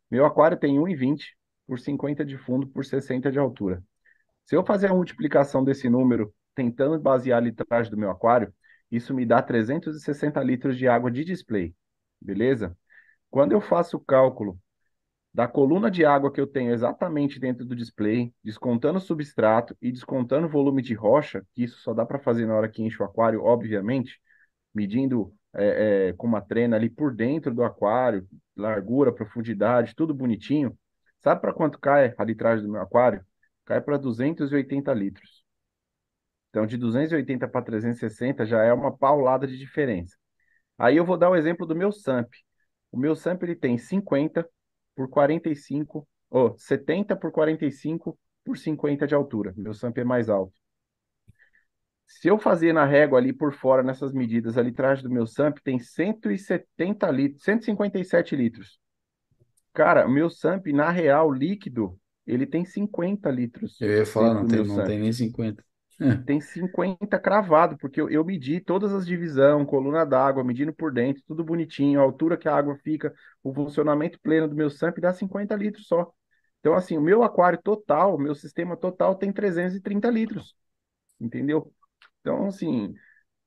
[0.10, 1.36] Meu aquário tem 1,20
[1.68, 3.84] por 50 de fundo por 60 de altura.
[4.46, 8.54] Se eu fazer a multiplicação desse número tentando basear a litragem do meu aquário,
[8.90, 11.76] isso me dá 360 litros de água de display,
[12.22, 12.76] beleza?
[13.30, 14.60] Quando eu faço o cálculo
[15.34, 19.92] da coluna de água que eu tenho exatamente dentro do display, descontando o substrato e
[19.92, 23.02] descontando o volume de rocha, que isso só dá para fazer na hora que enche
[23.02, 24.20] o aquário, obviamente,
[24.74, 30.78] medindo é, é, com uma trena ali por dentro do aquário, largura, profundidade, tudo bonitinho.
[31.24, 33.26] Sabe para quanto cai a litragem do meu aquário?
[33.66, 35.44] Cai para 280 litros.
[36.50, 40.16] Então, de 280 para 360 já é uma paulada de diferença.
[40.78, 42.32] Aí eu vou dar o exemplo do meu SAMP.
[42.92, 44.48] O meu SAMP ele tem 50
[44.96, 49.54] por 45, ou 70 por 45 por 50 de altura.
[49.58, 50.54] Meu SAMP é mais alto.
[52.08, 55.58] Se eu fazer na régua ali por fora, nessas medidas, a litragem do meu SAMP
[55.62, 58.80] tem 170 litros, 157 litros.
[59.74, 64.48] Cara, o meu SAMP, na real, líquido, ele tem 50 litros Eu ia falar, não
[64.48, 65.64] tem, não tem nem 50.
[66.28, 71.24] Tem 50 cravado, porque eu, eu medi todas as divisões, coluna d'água, medindo por dentro,
[71.26, 73.12] tudo bonitinho, a altura que a água fica,
[73.44, 76.12] o funcionamento pleno do meu SAMP dá 50 litros só.
[76.60, 80.56] Então, assim, o meu aquário total, o meu sistema total tem 330 litros,
[81.20, 81.74] entendeu?
[82.28, 82.94] Então, assim,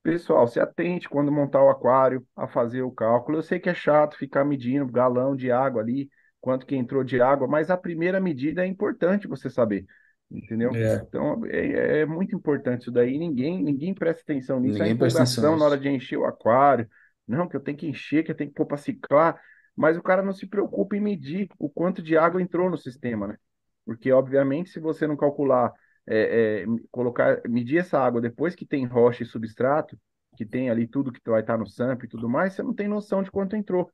[0.02, 3.36] pessoal, se atente quando montar o aquário a fazer o cálculo.
[3.36, 6.08] Eu sei que é chato ficar medindo galão de água ali,
[6.40, 9.84] quanto que entrou de água, mas a primeira medida é importante você saber,
[10.30, 10.74] entendeu?
[10.74, 10.94] É.
[11.06, 13.18] Então, é, é muito importante isso daí.
[13.18, 14.76] Ninguém, ninguém presta atenção nisso.
[14.76, 16.88] A Ninguém presta atenção empolgação na hora de encher o aquário.
[17.28, 19.38] Não, que eu tenho que encher, que eu tenho que pôr para ciclar.
[19.76, 23.26] Mas o cara não se preocupa em medir o quanto de água entrou no sistema,
[23.28, 23.36] né?
[23.84, 25.70] Porque, obviamente, se você não calcular,
[26.06, 29.98] é, é, colocar, medir essa água depois que tem rocha e substrato,
[30.36, 32.88] que tem ali tudo que vai estar no SAMP e tudo mais, você não tem
[32.88, 33.90] noção de quanto entrou,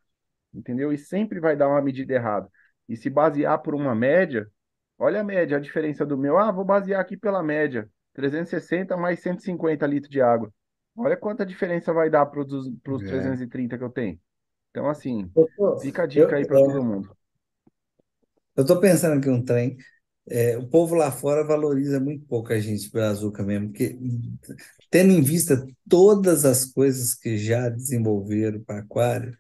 [0.55, 0.92] entendeu?
[0.92, 2.49] E sempre vai dar uma medida errada.
[2.88, 4.51] E se basear por uma média,
[4.99, 6.38] olha a média, a diferença do meu.
[6.38, 7.90] Ah, vou basear aqui pela média.
[8.14, 10.53] 360 mais 150 litros de água.
[10.97, 13.03] Olha quanta diferença vai dar para os É.
[13.05, 14.19] 330 que eu tenho.
[14.71, 17.11] Então, assim, Eu tô, fica a eu, dica aí para todo é, mundo.
[18.57, 19.77] eu tô pensando aqui um trem.
[20.29, 23.97] É, o povo lá fora valoriza muito pouco a gente brazuca mesmo, porque
[24.91, 29.37] tendo em vista todas as coisas que já desenvolveram para aquário,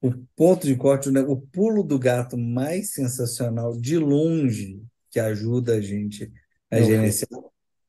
[0.00, 5.80] o ponto de corte, o pulo do gato mais sensacional de longe que ajuda a
[5.80, 6.32] gente
[6.70, 7.26] a É o fluxo.
[7.28, 7.40] gerenciar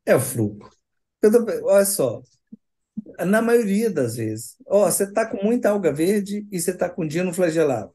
[0.06, 0.78] é o fluxo.
[1.22, 2.22] Eu tô olha só,
[3.26, 7.08] na maioria das vezes, ó, você está com muita alga verde e você está com
[7.08, 7.94] dino flagelado.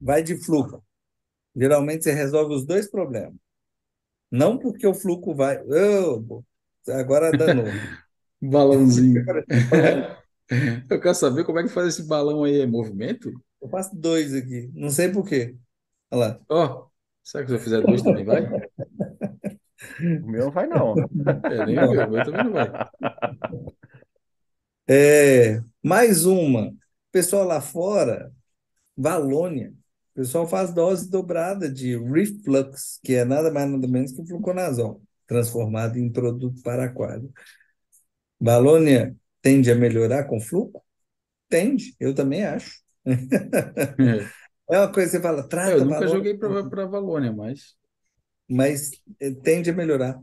[0.00, 0.82] Vai de fluxo.
[1.56, 3.34] Geralmente você resolve os dois problemas.
[4.30, 5.58] Não porque o fluxo vai.
[5.62, 6.44] Ô,
[6.88, 7.64] agora danou.
[8.40, 9.24] Balãozinho.
[9.24, 10.18] Balão.
[10.88, 13.30] Eu quero saber como é que faz esse balão aí, é movimento?
[13.60, 14.70] Eu faço dois aqui.
[14.74, 15.56] Não sei por quê.
[16.10, 16.40] Olha lá.
[16.48, 16.86] Ó,
[17.22, 18.42] será que se eu fizer dois também vai?
[20.00, 20.94] O meu não vai, não.
[21.44, 22.70] É, nem o meu, o meu também não vai.
[24.88, 26.74] É, mais uma.
[27.12, 28.32] Pessoal lá fora,
[28.96, 29.74] Valônia,
[30.18, 35.96] pessoal faz dose dobrada de Reflux, que é nada mais nada menos que fluconazol, transformado
[35.98, 37.32] em produto para aquário.
[38.40, 40.84] Valônia tende a melhorar com fluco?
[41.48, 42.82] Tende, eu também acho.
[43.98, 44.30] É.
[44.70, 46.08] É uma coisa que você fala, É, trata eu nunca Valônia.
[46.08, 47.74] joguei pra Valônia, mas
[48.48, 48.90] mas
[49.20, 50.20] eh, tende a melhorar.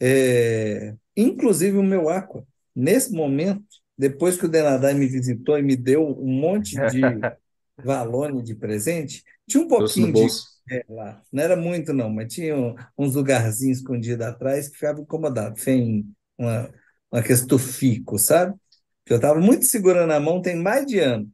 [0.00, 3.64] É, inclusive o meu aqua, nesse momento,
[3.96, 7.00] depois que o Denadai me visitou e me deu um monte de
[7.82, 10.28] valone de presente, tinha um pouquinho de
[10.70, 11.22] é, lá.
[11.32, 15.60] Não era muito, não, mas tinha um- uns lugarzinhos escondidos atrás que ficava incomodado.
[15.62, 16.06] Tem
[16.38, 16.70] uma,
[17.12, 18.56] uma questão fico, sabe?
[19.04, 21.30] Que eu estava muito segurando a mão tem mais de ano.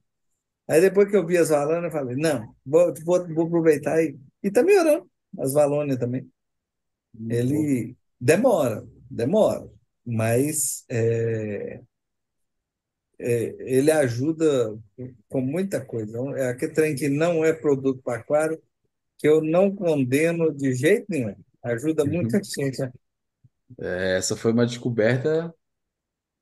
[0.68, 4.18] Aí depois que eu vi as valonas, eu falei, não, vou, vou, vou aproveitar e
[4.43, 5.11] e tá melhorando
[5.41, 6.30] as valônias também.
[7.28, 9.68] Ele demora, demora,
[10.05, 11.80] mas é,
[13.21, 14.79] ele ajuda
[15.29, 16.18] com muita coisa.
[16.37, 18.61] É aquele trem que não é produto para aquário,
[19.18, 21.35] que eu não condeno de jeito nenhum.
[21.62, 22.81] Ajuda muita gente.
[22.81, 22.93] né?
[23.79, 25.55] É, Essa foi uma descoberta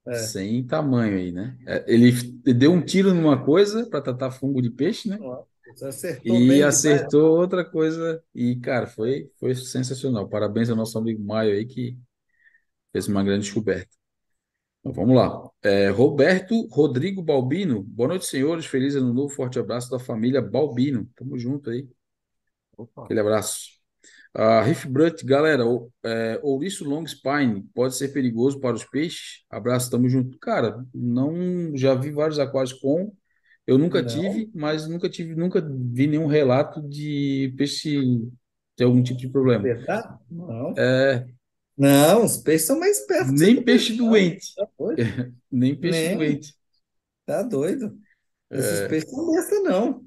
[0.06, 0.14] É.
[0.14, 1.56] sem tamanho aí, né?
[1.66, 2.12] É, Ele
[2.54, 5.18] deu um tiro numa coisa para tratar fungo de peixe, né?
[5.82, 8.22] Acertou E acertou outra coisa.
[8.34, 10.28] E, cara, foi, foi sensacional.
[10.28, 11.98] Parabéns ao nosso amigo Maio aí que
[12.92, 13.97] fez uma grande descoberta.
[14.80, 15.50] Então, vamos lá.
[15.62, 17.82] É, Roberto Rodrigo Balbino.
[17.82, 18.66] Boa noite, senhores.
[18.66, 19.28] Feliz ano novo.
[19.28, 21.08] Forte abraço da família Balbino.
[21.16, 21.88] Tamo junto aí.
[22.76, 23.04] Opa.
[23.04, 23.78] Aquele abraço.
[24.34, 29.44] Ah, Riff Brut, galera, o, é, ouriço long spine pode ser perigoso para os peixes?
[29.50, 30.38] Abraço, tamo junto.
[30.38, 33.12] Cara, não, já vi vários aquários com,
[33.66, 38.00] eu nunca Não, tive, mas nunca tive, nunca vi nenhum relato de peixe
[38.76, 39.64] ter algum tipo de problema.
[40.30, 40.72] Não.
[40.76, 41.26] É,
[41.78, 45.08] Não, os peixes são mais espertos nem peixe doente, Tá doido?
[45.50, 46.08] nem peixe Nem.
[46.08, 46.54] doente.
[47.26, 47.98] Tá doido.
[48.54, 50.06] Esses É, peixes não besta, não.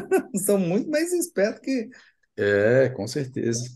[0.44, 1.90] São muito mais espertos que.
[2.36, 3.68] é, com certeza.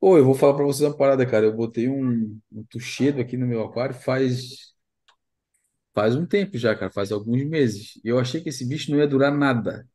[0.00, 1.46] Ô, eu vou falar para vocês uma parada, cara.
[1.46, 4.72] Eu botei um, um tuchedo aqui no meu aquário faz
[5.94, 7.96] Faz um tempo já, cara, faz alguns meses.
[8.04, 9.86] E eu achei que esse bicho não ia durar nada.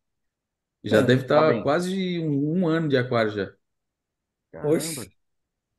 [0.83, 1.03] Já É.
[1.03, 1.63] deve Tá estar bem.
[1.63, 3.51] quase um, um ano de aquário já.
[4.61, 5.09] Oxe.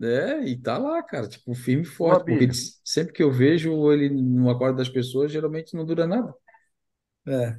[0.01, 2.49] É, e tá lá, cara, tipo, firme e forte, porque
[2.85, 6.33] sempre que eu vejo ele no aquário das pessoas, geralmente não dura nada.
[7.27, 7.59] É.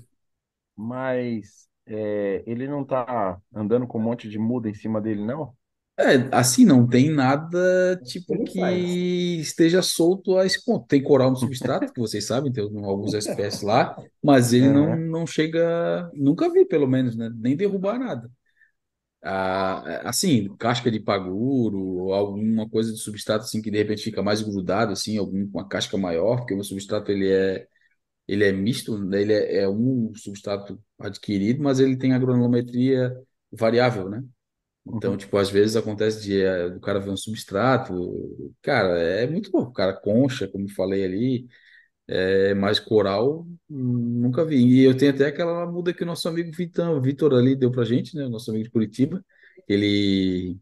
[0.75, 5.55] mas é, ele não tá andando com um monte de muda em cima dele, não?
[5.97, 9.03] É, assim, não tem nada, tipo, Ele faz.
[9.19, 10.87] que esteja solto a esse ponto.
[10.87, 14.95] Tem coral no substrato, que vocês sabem, tem algumas espécies lá, mas ele não, Aham.
[14.95, 17.29] não chega, nunca vi, pelo menos, né?
[17.35, 18.31] Nem derrubar nada.
[19.21, 24.23] Ah, assim, casca de paguro, ou alguma coisa de substrato assim que de repente fica
[24.23, 27.67] mais grudado assim, algum com a casca maior, porque o substrato ele é
[28.27, 29.21] ele é misto, né?
[29.21, 33.15] Ele é, é um substrato adquirido, mas ele tem a granulometria
[33.51, 34.23] variável, né?
[34.85, 35.17] Então, Uhum.
[35.17, 37.93] tipo, às vezes acontece de eh, o cara ver um substrato,
[38.61, 41.47] cara, é muito bom, o cara concha, como falei ali,
[42.11, 44.57] é, mas coral nunca vi.
[44.57, 47.83] E eu tenho até aquela muda que o nosso amigo Vitor, Vitor ali deu pra
[47.83, 48.27] gente, né?
[48.27, 49.23] Nosso amigo de Curitiba.
[49.67, 50.57] Ele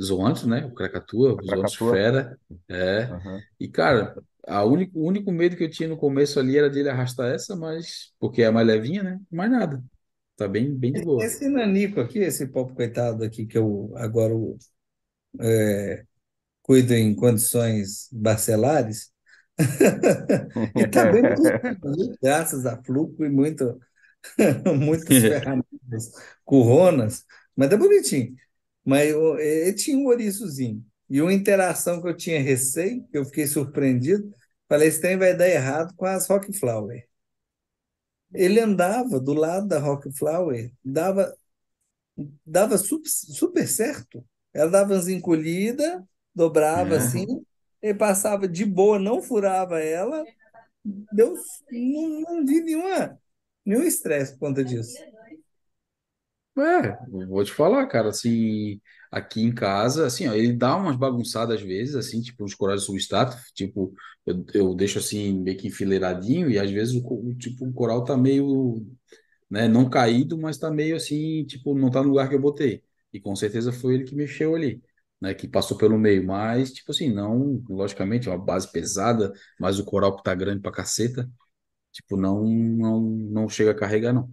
[0.00, 0.64] zoantes, né?
[0.64, 1.92] O Krakatoa, Krakatoa.
[1.92, 2.38] fera.
[2.68, 3.02] É.
[3.02, 3.40] Aham.
[3.58, 4.14] E, cara,
[4.46, 7.56] a único, o único medo que eu tinha no começo ali era dele arrastar essa,
[7.56, 9.20] mas porque é mais levinha, né?
[9.28, 9.82] Mais nada.
[10.36, 11.24] Tá bem, bem de boa.
[11.24, 14.34] Esse nanico aqui, esse pobre coitado aqui, que eu agora
[15.40, 16.04] é,
[16.62, 19.11] cuido em condições barcelares,
[20.76, 22.18] e tá bem viu?
[22.22, 23.80] graças a Fluco e muito,
[24.80, 26.12] muitas ferramentas
[26.44, 27.24] curronas,
[27.56, 28.36] mas tá bonitinho.
[28.84, 30.84] Mas eu- ele tinha um ouriçozinho.
[31.10, 34.32] E uma interação que eu tinha receio, que eu fiquei surpreendido,
[34.68, 37.06] falei, esse trem vai dar errado com as Rock Flower.
[38.34, 41.34] Ele andava do lado da Rock Flower, dava,
[42.46, 44.24] dava super, super certo.
[44.52, 46.02] Ela dava as encolhidas,
[46.34, 46.96] dobrava É.
[46.96, 47.26] assim,
[47.82, 50.24] e passava de boa, não furava ela,
[51.12, 51.34] deu,
[51.70, 53.18] não, não vi nenhuma,
[53.64, 54.96] nenhum estresse por conta disso.
[56.58, 58.78] É, vou te falar, cara, assim,
[59.10, 62.82] aqui em casa, assim, ó, ele dá umas bagunçadas às vezes, assim, tipo, os corais
[62.84, 63.94] substrato, tipo,
[64.26, 68.18] eu, eu deixo assim, meio que enfileiradinho, e às vezes o tipo, o coral tá
[68.18, 68.86] meio,
[69.50, 72.82] né, não caído, mas tá meio assim, tipo, não tá no lugar que eu botei,
[73.12, 74.82] e com certeza foi ele que mexeu ali,
[75.22, 79.80] né, que passou pelo meio, mas, tipo assim, não, logicamente, é uma base pesada, mas
[79.80, 81.30] o coral que tá grande pra caceta,
[81.92, 84.30] tipo, não, não, não chega a carregar, não.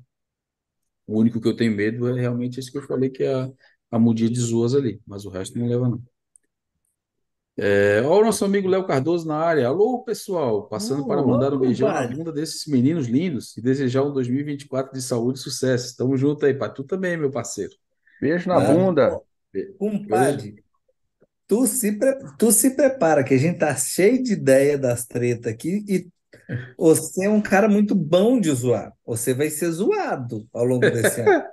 [1.08, 3.52] O único que eu tenho medo é realmente esse que eu falei, que é a,
[3.92, 6.02] a mudinha de zoas ali, mas o resto não leva, não.
[7.58, 9.68] É, ó, o nosso amigo Léo Cardoso na área.
[9.68, 14.14] Alô, pessoal, passando para mandar um beijão na bunda desses meninos lindos e desejar um
[14.14, 15.96] 2024 de saúde e sucesso.
[15.98, 17.74] Tamo junto aí, para tu também, meu parceiro.
[18.20, 19.22] Beijo na Ah, bunda.
[19.78, 20.64] Compadre,
[21.50, 25.52] tu se, pre- tu se prepara, que a gente tá cheio de ideia das tretas
[25.52, 26.08] aqui e
[26.78, 28.94] você é um cara muito bom de zoar.
[29.06, 31.44] Você vai ser zoado ao longo desse ano.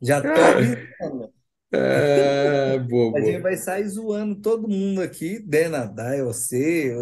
[0.00, 1.32] Já tô avisando.
[1.70, 3.42] É, boa, A gente boa.
[3.42, 6.94] vai sair zoando todo mundo aqui, Denadai, você,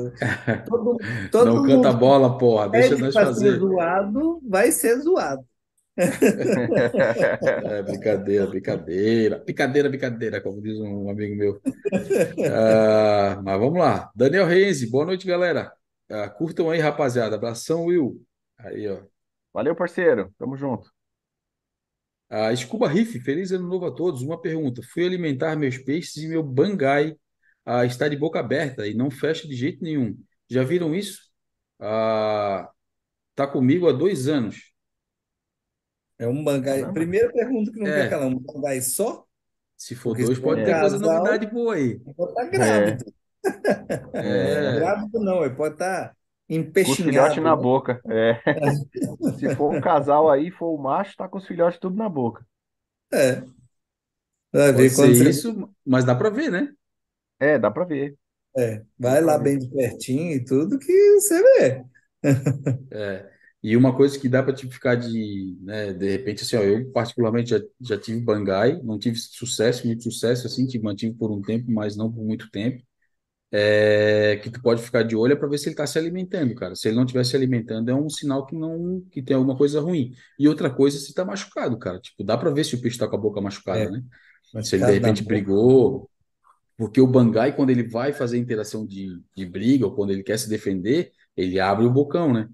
[0.66, 2.68] todo, Não todo canta mundo que bola, porra.
[2.70, 3.58] Deixa nós para ser fazer.
[3.58, 5.44] zoado, vai ser zoado.
[5.98, 9.38] É, brincadeira, brincadeira.
[9.38, 11.60] Brincadeira, brincadeira, como diz um amigo meu.
[12.52, 14.10] Ah, mas vamos lá.
[14.14, 15.72] Daniel Reis, boa noite, galera.
[16.10, 17.36] Ah, curtam aí, rapaziada.
[17.36, 18.22] Abração, Will.
[18.58, 19.02] Aí, ó.
[19.52, 20.32] Valeu, parceiro.
[20.38, 20.90] Tamo junto.
[22.28, 24.22] Ah, Scuba Riff, feliz ano novo a todos.
[24.22, 27.16] Uma pergunta: fui alimentar meus peixes e meu bangai
[27.64, 30.16] ah, está de boca aberta e não fecha de jeito nenhum.
[30.48, 31.20] Já viram isso?
[31.80, 32.70] Ah,
[33.34, 34.72] tá comigo há dois anos.
[36.18, 36.86] É um bangai.
[36.88, 36.92] Caramba.
[36.92, 39.26] Primeira pergunta que não quer É, calar, um bangai só?
[39.76, 42.00] se for Porque dois, pode É, ter coisa casal, novidade boa aí.
[42.16, 43.04] pode estar é, grávido.
[43.04, 43.06] é.
[44.18, 46.16] É, Grávido não, ele pode estar
[46.80, 48.02] Com os filhotes empechinhado, na boca.
[48.10, 48.40] É.
[49.38, 52.46] Se for um casal aí, for o macho, tá com os filhotes tudo na boca.
[53.12, 53.42] É,
[54.52, 56.74] vai pode ver ser quando você isso, mas dá para ver, né?
[57.38, 58.16] É, dá pra ver.
[58.58, 61.84] é, vai lá bem de pertinho e tudo que você vê.
[62.90, 66.90] É, e uma coisa que dá para tipificar de, né, de repente, assim, ó, eu
[66.92, 71.42] particularmente já, já tive Bangai, não tive sucesso, muito sucesso, assim, tive, mantive por um
[71.42, 72.82] tempo, mas não por muito tempo,
[73.52, 76.74] é, que tu pode ficar de olho para ver se ele está se alimentando, cara.
[76.74, 79.80] Se ele não estiver se alimentando, é um sinal que não, que tem alguma coisa
[79.80, 80.12] ruim.
[80.38, 82.00] E outra coisa, se está machucado, cara.
[82.00, 84.02] Tipo, dá para ver se o peixe está com a boca machucada, É, né?
[84.60, 86.10] Se ele de repente brigou,
[86.76, 90.38] porque o Bangai, quando ele vai fazer interação de, de briga, ou quando ele quer
[90.38, 92.48] se defender, ele abre o bocão, né?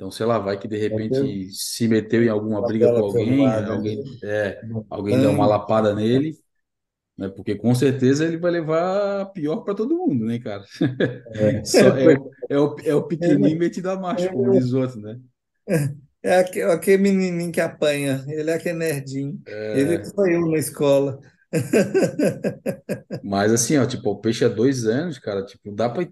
[0.00, 3.62] Então, sei lá, vai que de repente se meteu em alguma uma briga com alguém,
[3.62, 6.38] selvagem alguém, é, alguém dá uma lapada nele,
[7.18, 7.28] né?
[7.28, 10.64] Porque com certeza ele vai levar pior para todo mundo, né, cara?
[11.64, 15.00] Só é o, é o, é o pequenininho metido a macho, como diz o outro,
[15.00, 15.20] né?
[16.22, 19.40] É aque- aquele menininho que apanha, ele é aquele nerdinho.
[19.72, 21.20] Ele que foi eu na escola.
[23.22, 26.08] Mas assim, ó, tipo, o peixe há dois anos, cara, tipo, dá para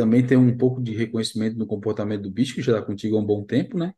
[0.00, 3.20] também ter um pouco de reconhecimento no comportamento do bicho, que já tá contigo há
[3.20, 3.94] um bom tempo, né?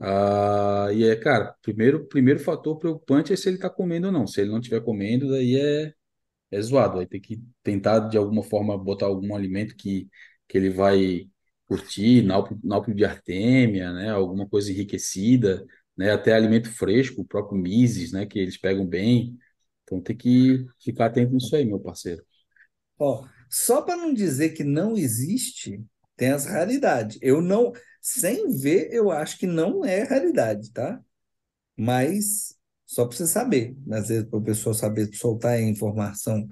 [0.00, 4.26] Ah, e é, cara, primeiro, primeiro fator preocupante é se ele tá comendo ou não.
[4.26, 5.94] Se ele não estiver comendo, daí é,
[6.50, 6.96] é zoado.
[6.96, 10.08] Vai ter que tentar, de alguma forma, botar algum alimento que,
[10.48, 11.28] que ele vai
[11.66, 14.10] curtir, náuplico de artêmia, né?
[14.10, 15.64] Alguma coisa enriquecida,
[15.96, 16.12] né?
[16.12, 18.26] Até alimento fresco, o próprio Mises, né?
[18.26, 19.38] Que eles pegam bem.
[19.84, 22.24] Então tem que ficar atento nisso aí, meu parceiro.
[22.98, 25.82] Ó, só para não dizer que não existe,
[26.16, 27.18] tem as raridades.
[27.20, 31.00] Eu não, sem ver, eu acho que não é raridade, tá?
[31.76, 32.54] Mas
[32.86, 36.46] só para você saber, às vezes para o pessoal saber soltar a informação.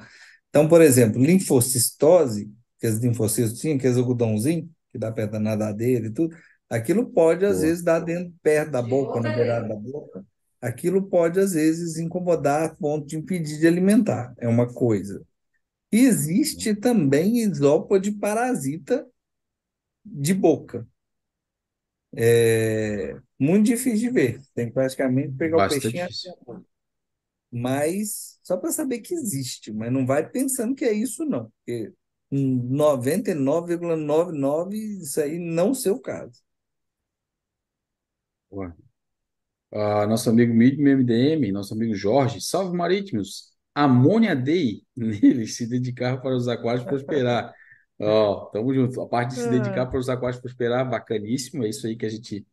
[0.49, 6.07] Então, por exemplo, linfocistose, que as linfocitos tinham, aqueles algodãozinho, que dá perto da nadadeira
[6.07, 6.37] e tudo,
[6.69, 7.67] aquilo pode, às Boa.
[7.67, 10.25] vezes, dar dentro, perto da boca, na beirada da boca.
[10.61, 14.35] Aquilo pode, às vezes, incomodar a ponto de impedir de alimentar.
[14.39, 15.23] É uma coisa.
[15.93, 19.07] Existe também isópode parasita
[20.05, 20.87] de boca.
[22.15, 24.41] É muito difícil de ver.
[24.55, 26.33] Tem que praticamente pegar o Bastante peixinho difícil.
[27.51, 31.53] mas só para saber que existe, mas não vai pensando que é isso, não.
[31.65, 31.93] Porque
[32.31, 36.41] em 99,99 isso aí não ser o caso.
[38.51, 38.75] Boa.
[39.73, 46.35] Ah, nosso amigo MDM, nosso amigo Jorge, salve marítimos, Amônia Day, neles se dedicar para
[46.35, 47.55] os aquários prosperar.
[47.99, 49.01] Ó, tamo junto.
[49.01, 52.09] A parte de se dedicar para os aquários prosperar, bacaníssimo, é isso aí que a
[52.09, 52.47] gente,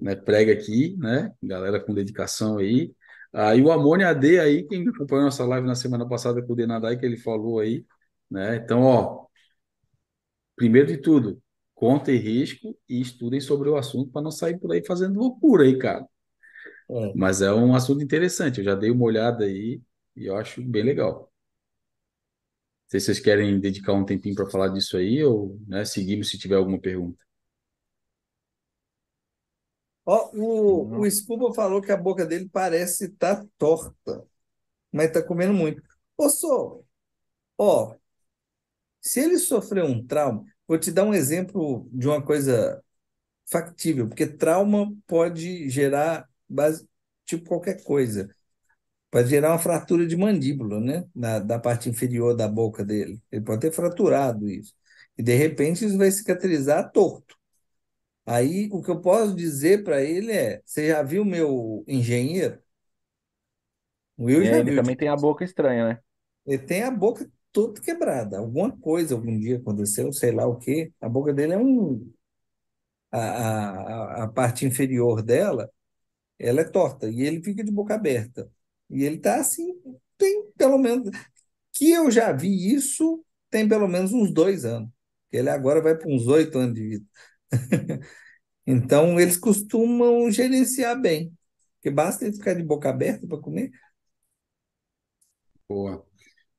[0.00, 1.32] né, prega aqui, né?
[1.42, 2.92] Galera com dedicação aí.
[3.32, 6.98] Aí o Amônia Day aí, quem acompanhou nossa live na semana passada com o Denadai,
[6.98, 7.84] que ele falou aí,
[8.30, 8.56] né?
[8.56, 9.26] Então, ó,
[10.56, 11.40] primeiro de tudo,
[11.74, 15.78] contem risco e estudem sobre o assunto para não sair por aí fazendo loucura aí,
[15.78, 16.06] cara.
[16.90, 17.12] É.
[17.14, 18.58] Mas é um assunto interessante.
[18.58, 19.80] Eu já dei uma olhada aí
[20.16, 21.32] e eu acho bem legal.
[22.86, 26.30] Não sei se vocês querem dedicar um tempinho para falar disso aí ou, né, seguimos
[26.30, 27.18] se tiver alguma pergunta.
[30.04, 31.02] Ó, o, Uhum.
[31.02, 34.24] o Scuba falou que a boca dele parece estar torta,
[34.92, 35.82] mas está comendo muito.
[36.16, 36.82] Ô, só,
[37.58, 37.96] ó,
[39.00, 42.82] se ele sofreu um trauma, vou te dar um exemplo de uma coisa
[43.50, 46.88] factível, porque trauma pode gerar base,
[47.26, 48.30] tipo qualquer coisa.
[49.10, 51.04] Pode gerar uma fratura de mandíbula, né?
[51.14, 53.20] Na, da parte inferior da boca dele.
[53.30, 54.74] Ele pode ter fraturado isso.
[55.16, 57.36] E de repente isso vai cicatrizar torto.
[58.26, 62.60] Aí o que eu posso dizer para ele é: você já viu meu engenheiro?
[64.18, 64.72] O Will É, já ele viu.
[64.72, 66.00] também tem a boca estranha, né?
[66.46, 68.38] Ele tem a boca toda quebrada.
[68.38, 70.92] Alguma coisa algum dia aconteceu, sei lá o quê.
[71.00, 72.12] A boca dele é um.
[73.12, 73.18] A,
[74.22, 75.70] a, a parte inferior dela,
[76.38, 77.08] ela é torta.
[77.10, 78.50] E ele fica de boca aberta.
[78.90, 79.74] E ele tá assim,
[80.16, 81.10] tem pelo menos.
[81.72, 84.90] Que eu já vi isso tem pelo menos uns dois anos.
[85.32, 87.06] Ele agora vai para uns oito anos de vida.
[88.66, 91.32] então, eles costumam gerenciar bem.
[91.76, 93.70] Porque basta eles ficar de boca aberta para comer.
[95.68, 96.04] Boa.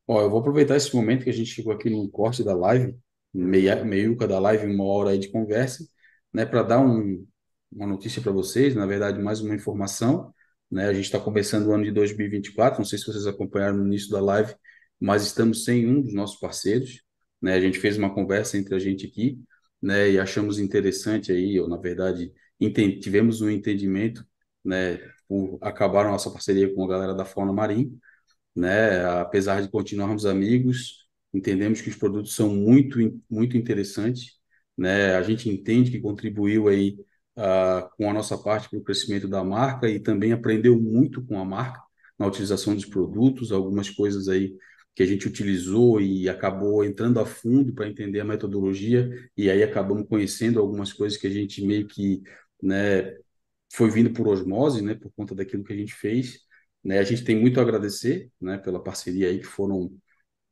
[0.07, 2.97] Ó, eu vou aproveitar esse momento que a gente chegou aqui no corte da live,
[3.33, 5.87] meia, meiuca da live, uma hora aí de conversa,
[6.33, 7.27] né, para dar um,
[7.71, 10.33] uma notícia para vocês, na verdade, mais uma informação,
[10.71, 13.85] né, a gente está começando o ano de 2024, não sei se vocês acompanharam no
[13.85, 14.53] início da live,
[14.99, 17.01] mas estamos sem um dos nossos parceiros,
[17.41, 19.39] né, a gente fez uma conversa entre a gente aqui,
[19.81, 22.31] né, e achamos interessante aí, ou na verdade,
[23.01, 24.25] tivemos um entendimento,
[24.63, 24.97] né,
[25.27, 27.89] por acabar a nossa parceria com a galera da Fauna Marinha,
[28.55, 29.05] né?
[29.19, 32.97] Apesar de continuarmos amigos, entendemos que os produtos são muito,
[33.29, 34.33] muito interessantes,
[34.77, 35.15] né?
[35.15, 36.97] A gente entende que contribuiu aí
[37.37, 41.39] uh, com a nossa parte para o crescimento da marca e também aprendeu muito com
[41.39, 41.81] a marca
[42.17, 44.55] na utilização dos produtos, algumas coisas aí
[44.95, 49.61] que a gente utilizou e acabou entrando a fundo para entender a metodologia e aí
[49.61, 52.23] acabamos conhecendo algumas coisas que a gente meio que,
[52.61, 53.15] né,
[53.71, 56.47] foi vindo por osmose, né, por conta daquilo que a gente fez
[56.83, 56.99] né?
[56.99, 59.91] A gente tem muito a agradecer, né, pela parceria aí que foram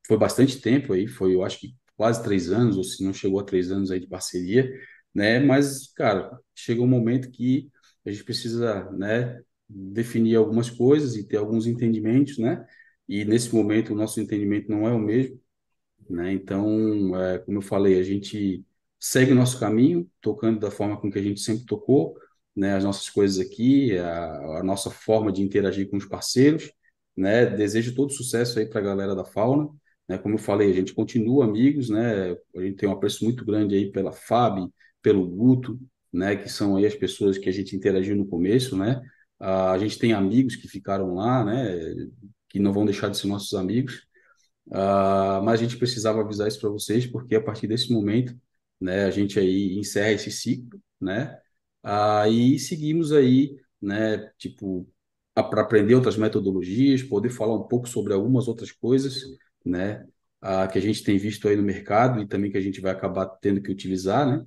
[0.07, 3.39] foi bastante tempo aí, foi eu acho que quase três anos ou se não chegou
[3.39, 4.69] a três anos aí de parceria,
[5.16, 5.39] né?
[5.39, 7.72] Mas cara, chega um momento que
[8.05, 12.66] a gente precisa, né, definir algumas coisas e ter alguns entendimentos, né?
[13.07, 15.39] E nesse momento o nosso entendimento não é o mesmo,
[16.09, 16.34] né?
[16.34, 18.66] Então, é, como eu falei, a gente
[18.99, 22.16] segue o nosso caminho, tocando da forma com que a gente sempre tocou,
[22.55, 26.72] né, as nossas coisas aqui, a, a, nossa forma de interagir com os parceiros,
[27.16, 29.70] né, desejo todo sucesso aí para a galera da Fauna,
[30.07, 33.45] né, como eu falei, a gente continua amigos, né, a gente tem um apreço muito
[33.45, 34.74] grande aí pela Fábio,
[35.06, 35.80] pelo Guto,
[36.12, 38.99] né, que são aí as pessoas que a gente interagiu no começo, né,
[39.39, 41.80] a gente tem amigos que ficaram lá, né,
[42.49, 44.08] que não vão deixar de ser nossos amigos,
[44.70, 48.36] uh, mas a gente precisava avisar isso para vocês, porque a partir desse momento,
[48.82, 51.38] né, a gente aí encerra esse ciclo, né,
[51.84, 54.89] Aí seguimos aí, né, tipo,
[55.36, 59.22] para aprender outras metodologias, poder falar um pouco sobre algumas outras coisas,
[59.64, 60.03] né,
[60.41, 62.91] ah, que a gente tem visto aí no mercado e também que a gente vai
[62.91, 64.43] acabar tendo que utilizar, né,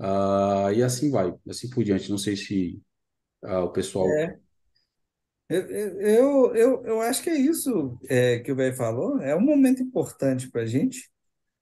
[0.00, 2.10] ah, e assim vai, assim por diante.
[2.10, 2.80] Não sei se
[3.42, 4.08] ah, o pessoal.
[4.08, 4.38] É.
[5.48, 9.82] Eu, eu, eu, acho que é isso é, que o velho falou, é um momento
[9.82, 11.10] importante para a gente,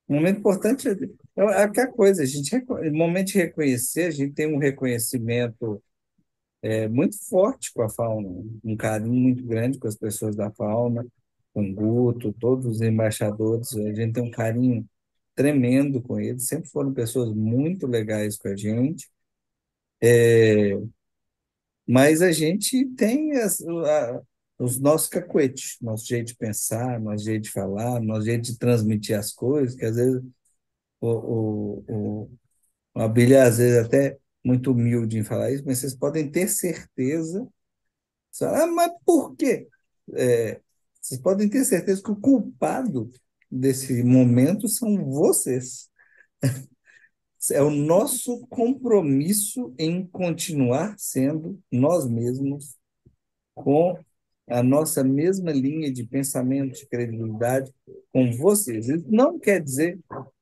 [0.06, 0.92] um momento importante é,
[1.36, 5.82] é aquela coisa, a gente, no momento de reconhecer, a gente tem um reconhecimento
[6.60, 8.28] é, muito forte com a fauna,
[8.62, 11.06] um carinho muito grande com as pessoas da fauna,
[11.54, 14.86] com o Guto, todos os embaixadores, a gente tem um carinho
[15.38, 19.08] tremendo com eles, sempre foram pessoas muito legais com a gente.
[20.02, 20.72] É,
[21.86, 24.20] mas a gente tem as, a,
[24.58, 29.16] os nossos cacuetes, nosso jeito de pensar, nosso jeito de falar, nosso jeito de transmitir
[29.16, 30.20] as coisas, que às vezes
[31.00, 31.08] o,
[31.86, 32.30] o,
[32.96, 37.46] o, Abílio, às vezes, até muito humilde em falar isso, mas vocês podem ter certeza.
[38.42, 39.68] Ah, mas por quê?
[40.14, 40.60] É,
[41.00, 43.08] vocês podem ter certeza que o culpado
[43.50, 45.88] desse momento são vocês.
[47.52, 52.76] É o nosso compromisso em continuar sendo nós mesmos
[53.54, 53.96] com
[54.48, 57.72] a nossa mesma linha de pensamento, de credibilidade
[58.12, 58.88] com vocês.
[58.88, 59.98] Isso não quer dizer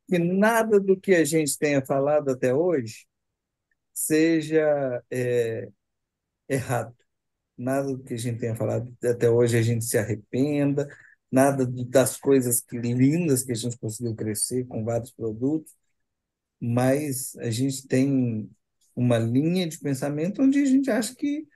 [0.08, 3.06] que nada do que a gente tenha falado até hoje
[3.92, 5.68] seja é,
[6.48, 6.94] errado.
[7.56, 10.88] Nada do que a gente tenha falado até hoje a gente se arrependa,
[11.30, 15.72] nada das coisas lindas que a gente conseguiu crescer com vários produtos,
[16.60, 18.50] mas a gente tem
[18.94, 21.46] uma linha de pensamento onde a gente acha que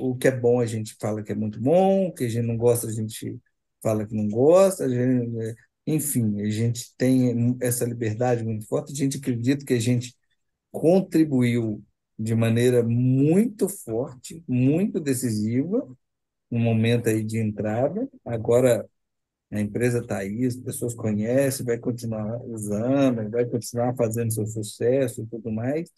[0.00, 2.46] o que é bom a gente fala que é muito bom, o que a gente
[2.46, 3.38] não gosta a gente
[3.82, 8.96] fala que não gosta, a gente, enfim, a gente tem essa liberdade muito forte, a
[8.96, 10.16] gente acredita que a gente
[10.70, 11.84] contribuiu
[12.18, 15.86] de maneira muito forte, muito decisiva,
[16.50, 18.08] no momento aí de entrada.
[18.24, 18.88] Agora
[19.54, 25.22] a empresa está aí, as pessoas conhecem, vai continuar usando, vai continuar fazendo seu sucesso
[25.22, 25.90] e tudo mais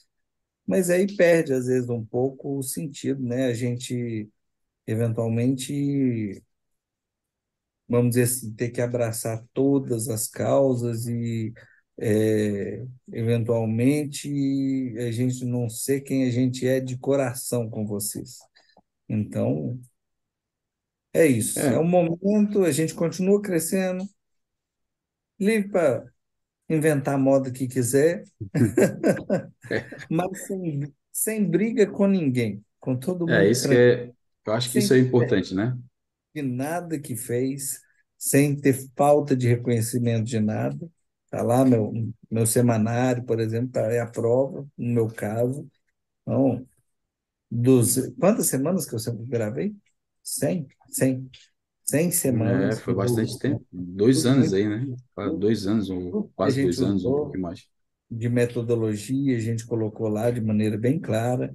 [0.67, 3.47] mas aí perde, às vezes, um pouco o sentido, né?
[3.47, 4.29] A gente,
[4.87, 6.43] eventualmente,
[7.89, 11.53] vamos dizer assim, ter que abraçar todas as causas e,
[11.99, 14.29] é, eventualmente,
[14.99, 18.39] a gente não ser quem a gente é de coração com vocês.
[19.09, 19.81] Então,
[21.23, 21.59] é isso.
[21.59, 24.05] É, é um momento, a gente continua crescendo,
[25.39, 26.05] livre para
[26.69, 28.25] inventar a moda que quiser,
[30.11, 33.33] mas sem, sem briga com ninguém, com todo mundo.
[33.33, 34.13] É isso que é,
[34.47, 35.77] eu acho que isso é importante, né?
[36.37, 37.81] de nada que fez,
[38.19, 40.89] sem ter falta de reconhecimento de nada.
[41.25, 41.93] Está lá meu,
[42.31, 45.67] meu semanário, por exemplo, tá, é a prova, no meu caso.
[46.23, 46.67] Então,
[47.51, 49.75] dos, quantas semanas que eu sempre gravei?
[50.27, 50.67] 100?
[50.91, 51.31] 100.
[51.85, 52.81] 100 É, semanas.
[52.81, 53.65] foi bastante tempo.
[53.73, 54.97] Dois anos muito- aí, né?
[55.15, 57.69] Quase Dois anos, ou quase dois anos, um pouquinho mais.
[58.11, 61.55] de metodologia, a gente colocou lá de maneira bem clara.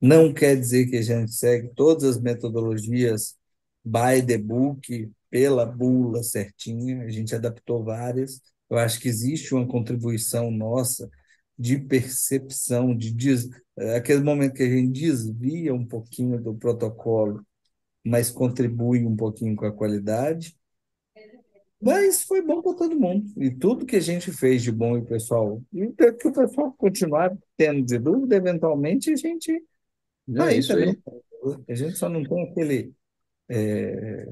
[0.00, 3.36] Não quer dizer que a gente segue todas as metodologias
[3.84, 8.40] by the book, pela bula certinha, a gente adaptou várias.
[8.70, 11.10] Eu acho que existe uma contribuição nossa
[11.58, 13.48] de percepção, de des...
[13.96, 17.45] aquele momento que a gente desvia um pouquinho do protocolo,
[18.06, 20.56] mas contribui um pouquinho com a qualidade.
[21.80, 23.26] Mas foi bom para todo mundo.
[23.36, 26.72] E tudo que a gente fez de bom e o pessoal, e que o pessoal
[26.72, 29.62] continuar tendo de dúvida, eventualmente a gente
[30.38, 30.96] É vai isso também.
[30.96, 30.96] aí.
[31.68, 32.94] A gente só não tem aquele.
[33.48, 34.26] É,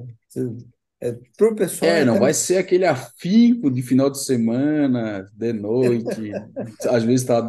[1.00, 5.30] é, para o pessoal É, é não vai ser aquele afinco de final de semana,
[5.34, 6.32] de noite,
[6.88, 7.40] às vezes está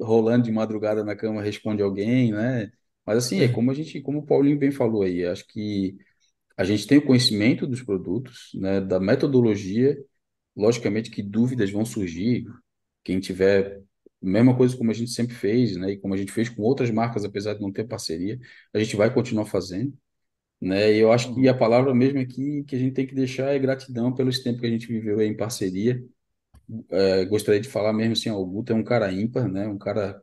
[0.00, 2.70] rolando de madrugada na cama, responde alguém, né?
[3.08, 5.98] Mas assim, é como a gente, como o Paulinho bem falou aí, acho que
[6.56, 9.96] a gente tem o conhecimento dos produtos, né, da metodologia,
[10.56, 12.46] logicamente que dúvidas vão surgir,
[13.04, 13.82] quem tiver,
[14.22, 16.90] mesma coisa como a gente sempre fez, né, e como a gente fez com outras
[16.90, 18.38] marcas, apesar de não ter parceria,
[18.74, 19.94] a gente vai continuar fazendo,
[20.60, 21.58] né, e eu acho que a Uhum.
[21.58, 24.70] palavra mesmo aqui que a gente tem que deixar é gratidão pelo tempo que a
[24.70, 26.02] gente viveu aí em parceria.
[26.90, 29.78] É, gostaria de falar mesmo assim, ó, o Guto é um cara ímpar, né, um
[29.78, 30.22] cara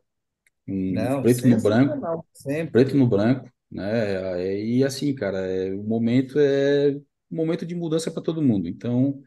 [0.68, 2.72] um não, preto no branco, sempre.
[2.72, 4.42] preto no branco, né?
[4.42, 6.92] É, E assim, cara, é, o momento é
[7.30, 8.68] um momento de mudança para todo mundo.
[8.68, 9.20] Então,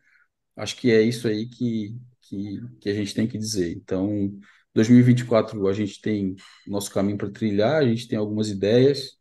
[0.56, 3.74] acho que é isso aí que, que, que a gente tem que dizer.
[3.78, 4.32] Então,
[4.74, 6.36] 2024 a gente tem
[6.68, 9.18] nosso caminho para trilhar, a gente tem algumas ideias,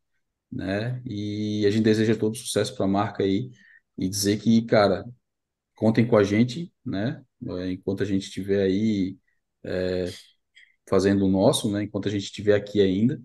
[0.52, 1.02] né?
[1.06, 3.50] E a gente deseja todo sucesso para a marca aí
[3.98, 5.04] e dizer que, cara,
[5.76, 7.22] contem com a gente, né?
[7.48, 9.16] É, Enquanto a gente estiver aí
[10.88, 11.84] fazendo o nosso, né?
[11.84, 13.20] Enquanto a gente estiver aqui ainda.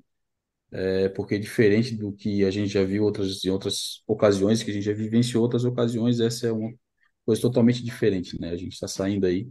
[0.71, 4.73] É porque diferente do que a gente já viu outras, em outras ocasiões, que a
[4.73, 6.73] gente já vivenciou outras ocasiões, essa é uma
[7.25, 8.49] coisa totalmente diferente, né?
[8.51, 9.49] A gente está saindo aí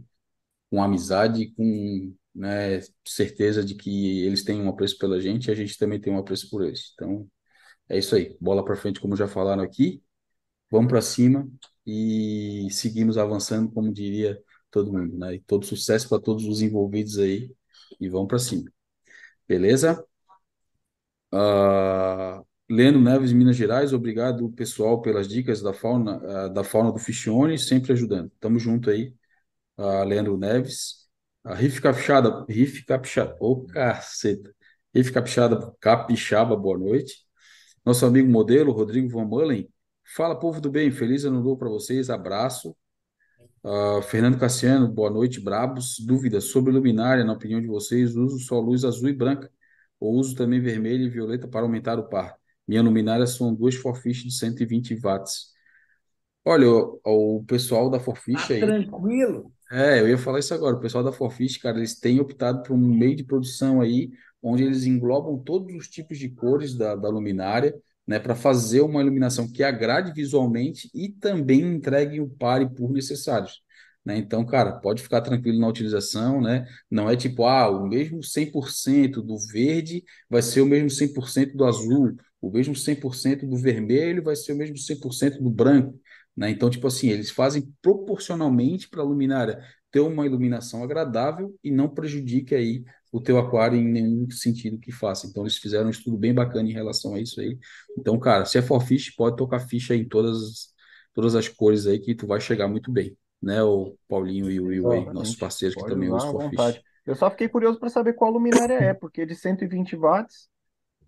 [0.69, 5.55] com amizade, com, né, certeza de que eles têm um apreço pela gente e a
[5.55, 6.91] gente também tem um apreço por eles.
[6.95, 7.27] Então,
[7.89, 8.37] é isso aí.
[8.41, 10.03] Bola para frente, como já falaram aqui.
[10.71, 11.49] Vamos para cima
[11.85, 14.41] e seguimos avançando, como diria
[14.71, 15.35] todo mundo, né?
[15.35, 17.51] E todo sucesso para todos os envolvidos aí
[17.99, 18.71] e vamos para cima.
[19.47, 20.05] Beleza?
[21.31, 26.99] Ah, Leno Neves, Minas Gerais, obrigado, pessoal, pelas dicas da fauna, ah, da fauna do
[26.99, 28.31] Fichione, sempre ajudando.
[28.39, 29.13] Tamo junto aí,
[29.77, 31.03] ah, Leandro Neves.
[31.43, 34.53] A Riff Capixaba, Riff Capixaba, ô caceta.
[34.95, 37.15] Riff Capixaba, Capixaba, boa noite.
[37.85, 39.69] Nosso amigo modelo, Rodrigo Van Mullen.
[40.15, 42.75] Fala, povo do bem, feliz ano novo para vocês, abraço.
[43.65, 45.97] Ah, Fernando Cassiano, boa noite, brabos.
[45.99, 49.49] Dúvidas sobre luminária, na opinião de vocês, uso só luz azul e branca,
[49.99, 52.35] ou uso também vermelha e violeta para aumentar o par?
[52.67, 55.51] Minha luminária são duas Forfish de 120 watts.
[56.45, 59.51] Olha, o, o pessoal da Forfish Tá aí, tranquilo.
[59.71, 60.75] é, eu ia falar isso agora.
[60.75, 64.11] O pessoal da Forfish, cara, eles têm optado por um meio de produção aí,
[64.41, 67.73] onde eles englobam todos os tipos de cores da, da luminária,
[68.07, 72.91] né, para fazer uma iluminação que agrade visualmente e também entregue o par e por
[72.91, 73.61] necessários.
[74.05, 74.17] Né?
[74.17, 76.65] Então, cara, pode ficar tranquilo na utilização, né?
[76.91, 81.65] Não é tipo, ah, o mesmo 100% do verde vai ser o mesmo 100% do
[81.65, 85.97] azul, o mesmo 100% do vermelho vai ser o mesmo 100% do branco.
[86.35, 86.49] Né?
[86.49, 91.87] Então, tipo assim, eles fazem proporcionalmente para a luminária ter uma iluminação agradável e não
[91.87, 92.83] prejudique aí
[93.13, 95.27] o teu aquário em nenhum sentido que faça.
[95.27, 97.59] Então, eles fizeram um estudo bem bacana em relação a isso aí.
[97.97, 100.73] Então, cara, se é for fish, pode tocar ficha em todas,
[101.13, 103.17] todas as cores aí que tu vai chegar muito bem.
[103.41, 106.73] Né, o Paulinho e o Will aí, nossos parceiros que também usam à for fish.
[106.73, 106.81] vontade.
[107.05, 110.49] Eu só fiquei curioso para saber qual luminária é, porque de 120 watts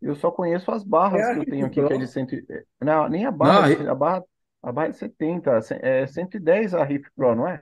[0.01, 2.07] eu só conheço as É barras a que eu tenho aqui, que é de Pro.
[2.07, 4.23] 100, e- não, nem a Não, barra, Ri- a barra,
[4.63, 7.61] a barra é de 70, ce- é 110 a Riff Pro, não é?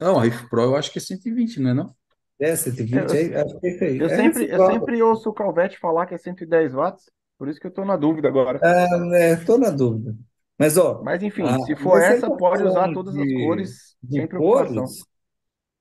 [0.00, 1.96] não, a Riff Pro eu acho que é 120, não é não?
[2.42, 2.56] É,
[2.90, 5.34] Eu, 120, eu, é, acho que é isso eu É sempre, eu sempre ouço o
[5.34, 8.64] Calvete falar que é 110 watts, por isso que eu estou na dúvida agora.
[8.64, 8.86] Ah,
[9.16, 10.16] é, tô na dúvida.
[10.58, 13.96] Mas, ó, Mas enfim, ah, se for essa, está pode usar todas as de, cores
[14.02, 14.96] de sem preocupação.
[14.96, 15.06] cores,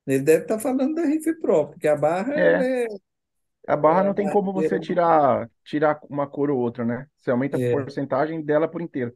[0.08, 2.88] ele deve estar falando da Riff Pro, porque a barra É, é,
[3.68, 7.08] a barra é não tem como você tirar, tirar uma cor ou outra, né?
[7.18, 7.76] Você aumenta a É.
[7.84, 9.16] porcentagem dela por inteiro.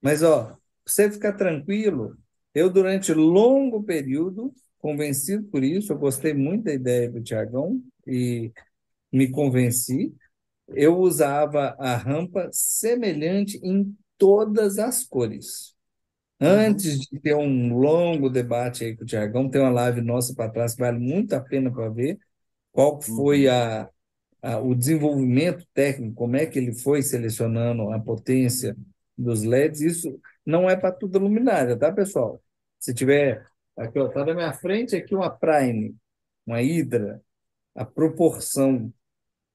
[0.00, 2.16] Mas, ó, pra você ficar tranquilo,
[2.54, 8.52] eu, durante longo período, convencido por isso, eu gostei muito da ideia do Tiagão e
[9.12, 10.14] me convenci.
[10.68, 15.74] Eu usava a rampa semelhante em todas as cores.
[16.44, 16.84] Uhum.
[16.84, 20.50] Antes de ter um longo debate aí com o Tiagão, tem uma live nossa para
[20.50, 22.18] trás vale muito a pena para ver
[22.72, 23.48] qual foi Uhum.
[23.48, 23.90] a,
[24.42, 28.76] a- o desenvolvimento técnico, como é que ele foi selecionando a potência
[29.16, 29.80] dos LEDs.
[29.82, 32.42] Isso não é para tudo luminária, tá, pessoal?
[32.80, 33.46] Se tiver
[33.76, 35.94] aqui, ó, tá na minha frente aqui uma Prime,
[36.46, 37.22] uma Hydra,
[37.74, 38.92] a proporção,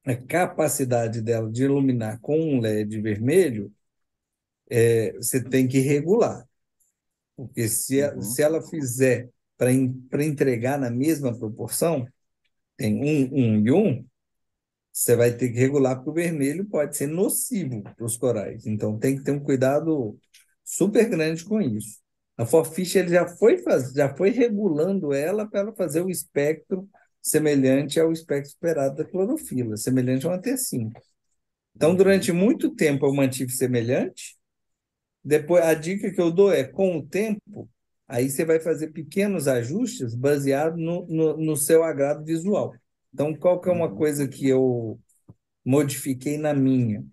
[0.06, 3.74] a capacidade dela de iluminar com um LED vermelho,
[4.70, 6.48] é, você tem que regular.
[7.36, 8.22] Porque se, Uhum.
[8.22, 12.08] se ela fizer para entregar na mesma proporção,
[12.78, 14.06] tem um, um e um,
[14.94, 18.68] você vai ter que regular, porque o vermelho pode ser nocivo para os corais.
[18.68, 20.20] Então tem que ter um cuidado
[20.66, 22.01] super grande com isso.
[22.42, 26.90] A Forfish ele já foi faz, já foi regulando ela para ela fazer o espectro
[27.22, 31.00] semelhante ao espectro esperado da clorofila, semelhante a uma T5.
[31.76, 34.38] Então, durante muito tempo eu mantive semelhante.
[35.24, 37.70] Depois, a dica que eu dou é, com o tempo,
[38.08, 42.74] aí você vai fazer pequenos ajustes baseado no, no, no seu agrado visual.
[43.14, 43.98] Então, qual que é uma Uhum.
[43.98, 45.00] coisa que eu
[45.66, 47.06] modifiquei na minha?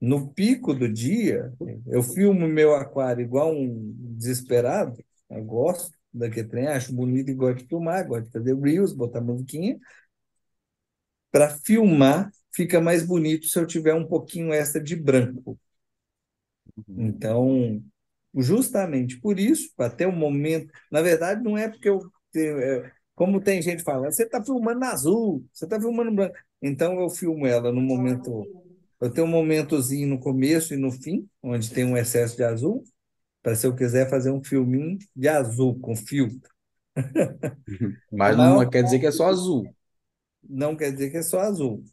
[0.00, 1.52] No pico do dia,
[1.86, 5.02] eu filmo meu aquário igual um desesperado.
[5.28, 9.20] Eu gosto daquele trem, acho bonito e gosto de filmar, gosto de fazer reels, botar
[9.20, 9.78] musiquinha.
[11.30, 15.58] Para filmar, fica mais bonito se eu tiver um pouquinho extra de branco.
[16.76, 17.06] Uhum.
[17.06, 17.82] Então,
[18.34, 20.72] justamente por isso, para ter um momento.
[20.90, 22.00] Na verdade, não é porque eu.
[22.36, 26.36] é, Como tem gente falando, você está filmando azul, você está filmando branco.
[26.62, 28.46] Então, eu filmo ela no momento.
[29.00, 32.82] Eu tenho um momentozinho no começo e no fim, onde tem um excesso de azul,
[33.42, 36.52] para se eu quiser fazer um filminho de azul com filtro.
[38.10, 39.72] Mas maior não quer dizer que é só azul.
[40.42, 41.84] não quer dizer que é só azul.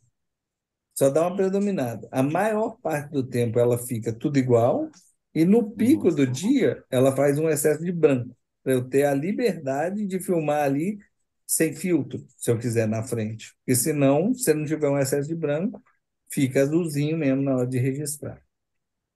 [0.95, 2.07] Só dá uma predominada.
[2.11, 4.89] A maior parte do tempo ela fica tudo igual,
[5.33, 9.13] e no pico do dia ela faz um excesso de branco, para eu ter a
[9.13, 10.97] liberdade de filmar ali
[11.45, 13.53] sem filtro, se eu quiser na frente.
[13.57, 15.83] Porque senão, se não tiver um excesso de branco,
[16.29, 18.41] fica azulzinho mesmo na hora de registrar.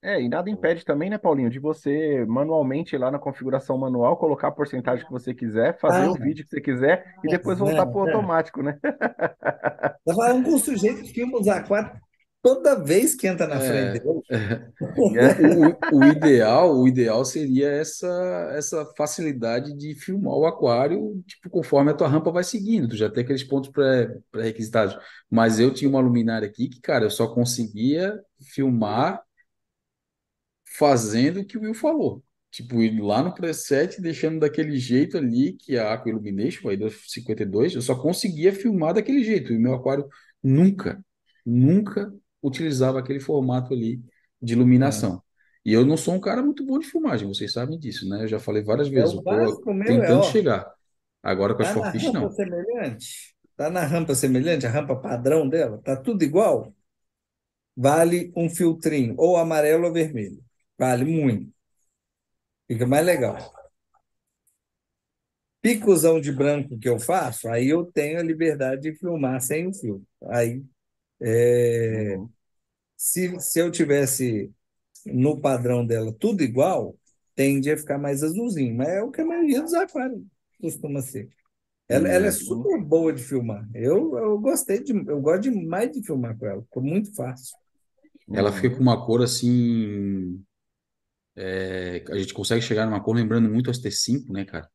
[0.02, 4.16] É, e nada impede também, né, Paulinho, de você manualmente ir lá na configuração manual,
[4.16, 7.60] colocar a porcentagem que você quiser, fazer Ah, o vídeo que você quiser e depois
[7.60, 8.14] voltar não, pro é.
[8.14, 8.80] automático, né?
[8.82, 11.92] Tá falando com um sujeito que filma os aquários
[12.42, 14.06] toda vez que entra na frente É, dele.
[14.96, 18.08] o, o, o ideal, o ideal seria essa
[18.56, 23.10] essa facilidade de filmar o aquário, tipo, conforme a tua rampa vai seguindo, tu já
[23.10, 24.98] tem aqueles pontos pré, pré-requisitados.
[25.30, 28.20] Mas eu tinha uma luminária aqui que, cara, eu só conseguia
[28.54, 29.22] filmar
[30.78, 32.24] fazendo o que o Will falou.
[32.52, 36.90] Tipo, indo lá no preset, deixando daquele jeito ali, que a Aqua Illumination, aí do
[36.90, 39.54] 52, eu só conseguia filmar daquele jeito.
[39.54, 40.08] E o meu aquário
[40.44, 41.04] nunca,
[41.46, 42.12] nunca
[42.42, 44.02] utilizava aquele formato ali
[44.42, 45.22] de É, iluminação.
[45.66, 48.24] E eu não sou um cara muito bom de filmagem, vocês sabem disso, né?
[48.24, 50.26] Eu já falei várias é vezes, o eu tô básico meu, é tentando ó.
[50.26, 50.72] chegar.
[51.24, 52.32] Agora com as Tá na forfish, rampa não.
[52.32, 53.36] semelhante?
[53.56, 55.80] Tá na rampa semelhante, a rampa padrão dela?
[55.84, 56.74] Tá tudo igual?
[57.76, 60.44] Vale um filtrinho, ou amarelo ou vermelho.
[60.78, 61.52] Vale muito.
[62.68, 63.38] Fica mais legal.
[65.62, 69.74] Picozão de branco que eu faço, aí eu tenho a liberdade de filmar sem o
[69.74, 70.08] filtro.
[70.30, 70.64] Aí,
[71.22, 72.34] é, Uhum.
[72.98, 74.54] se, se eu tivesse
[75.06, 76.98] no padrão dela tudo igual,
[77.36, 78.76] tende a ficar mais azulzinho.
[78.76, 80.24] Mas é o que a maioria dos aquários
[80.62, 81.30] costuma ser.
[81.90, 82.34] Ela, ela é É.
[82.34, 83.68] super boa de filmar.
[83.76, 86.64] Eu, eu gostei de, eu gosto demais de filmar com ela.
[86.64, 87.58] Ficou muito fácil.
[88.34, 88.78] Ela fica Uhum.
[88.78, 90.44] com uma cor assim.
[91.36, 94.70] é, a gente consegue chegar numa cor lembrando muito as T5, né, cara?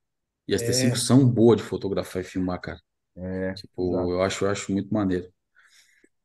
[0.48, 2.80] E as T5 É, são boas de fotografar e filmar, cara.
[3.16, 4.14] É, Tipo, exato.
[4.14, 5.32] eu acho, eu acho muito maneiro.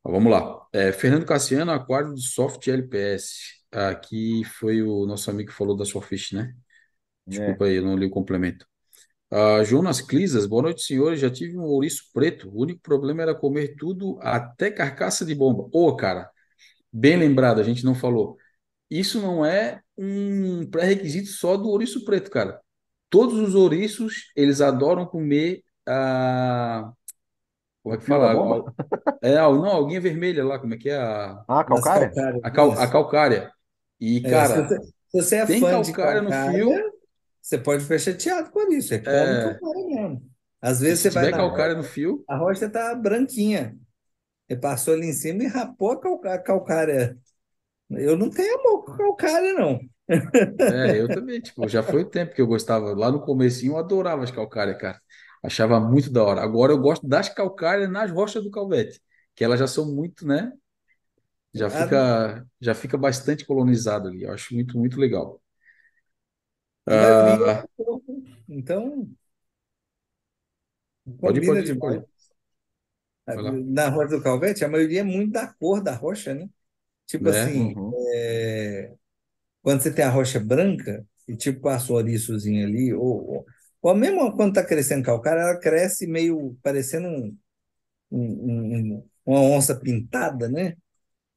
[0.02, 0.66] Vamos lá.
[0.72, 3.60] É, Fernando Cassiano, aquário do Soft LPS.
[3.70, 6.54] Aqui foi o nosso amigo que falou da Surfish, né?
[7.26, 7.30] É.
[7.30, 8.66] Desculpa aí, eu não li o complemento.
[9.30, 11.20] Ah, Jonas Clisas, boa noite, senhores.
[11.20, 12.48] Já tive um ouriço preto.
[12.50, 15.68] O único problema era comer tudo, até carcaça de bomba.
[15.72, 16.30] Ô, cara,
[16.92, 18.36] bem lembrado, a gente não falou.
[18.90, 22.60] Isso não é um pré-requisito só do ouriço preto, cara.
[23.10, 26.92] Todos os ouriços, eles adoram comer a...
[27.82, 28.34] Como é que fala?
[29.22, 30.96] É, não, a alguinha vermelha lá, como é que é?
[30.98, 31.90] A, Ah, nas calcária?
[31.90, 32.42] calcárias.
[32.42, 32.90] a, cal, a Isso.
[32.90, 33.52] calcária.
[34.00, 34.90] E, É, se cara, você, se
[35.22, 36.92] você é tem fã de calcária no calcária, fio.
[37.42, 38.88] você pode ficar chateado por isso.
[38.90, 40.30] Você come É, calcária mesmo.
[40.60, 43.78] Às vezes se você vai tiver na calcária rocha, no fio, a rocha está branquinha.
[44.48, 47.18] Ele passou ali em cima e rapou a calca- a calcária.
[47.90, 49.80] Eu não tenho amor com calcária, não.
[50.68, 52.94] é, eu também, tipo, já foi o tempo que eu gostava.
[52.94, 55.00] Lá no comecinho eu adorava as calcárias, cara.
[55.42, 56.42] Achava muito da hora.
[56.42, 59.00] Agora eu gosto das calcárias nas rochas do Calvete,
[59.34, 60.52] que elas já são muito, né?
[61.54, 64.22] Já A, fica, já fica bastante colonizado ali.
[64.24, 65.40] Eu acho muito, muito legal.
[66.86, 67.64] a Ah,
[68.48, 69.08] então
[71.20, 72.04] pode pode pode.
[73.74, 76.48] Na Rocha do Calvete, a maioria é muito da cor da rocha, né?
[77.06, 77.30] Tipo Né?
[77.30, 77.94] assim, Uhum.
[78.14, 78.94] é,
[79.62, 83.46] quando você tem a rocha branca, e tipo passa um ouriçozinho ali, ou,
[83.82, 87.38] ou, mesmo quando está crescendo calcário, ela cresce meio parecendo um,
[88.10, 90.76] um- um- um- uma onça pintada, né?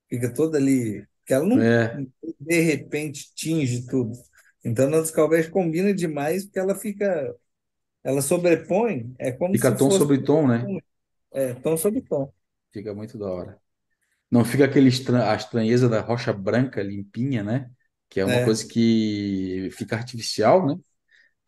[0.09, 2.03] Fica toda ali, que ela não É,
[2.39, 4.13] de repente tinge tudo.
[4.65, 7.35] Então, na dos Calvete combina demais, porque ela fica,
[8.03, 10.69] ela sobrepõe, é como fica tom sobre tom, né?
[11.31, 12.33] é, tom sobre tom.
[12.71, 13.59] Fica muito da hora.
[14.31, 17.71] Não fica aquele estran a estranheza da rocha branca limpinha, né?
[18.09, 18.43] Que é uma É.
[18.43, 20.75] coisa que fica artificial, né?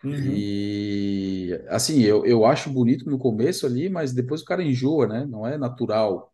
[0.06, 0.50] Uhum.
[0.94, 5.26] E assim, eu, eu acho bonito no começo ali, mas depois o cara enjoa, né?
[5.26, 6.34] Não é natural,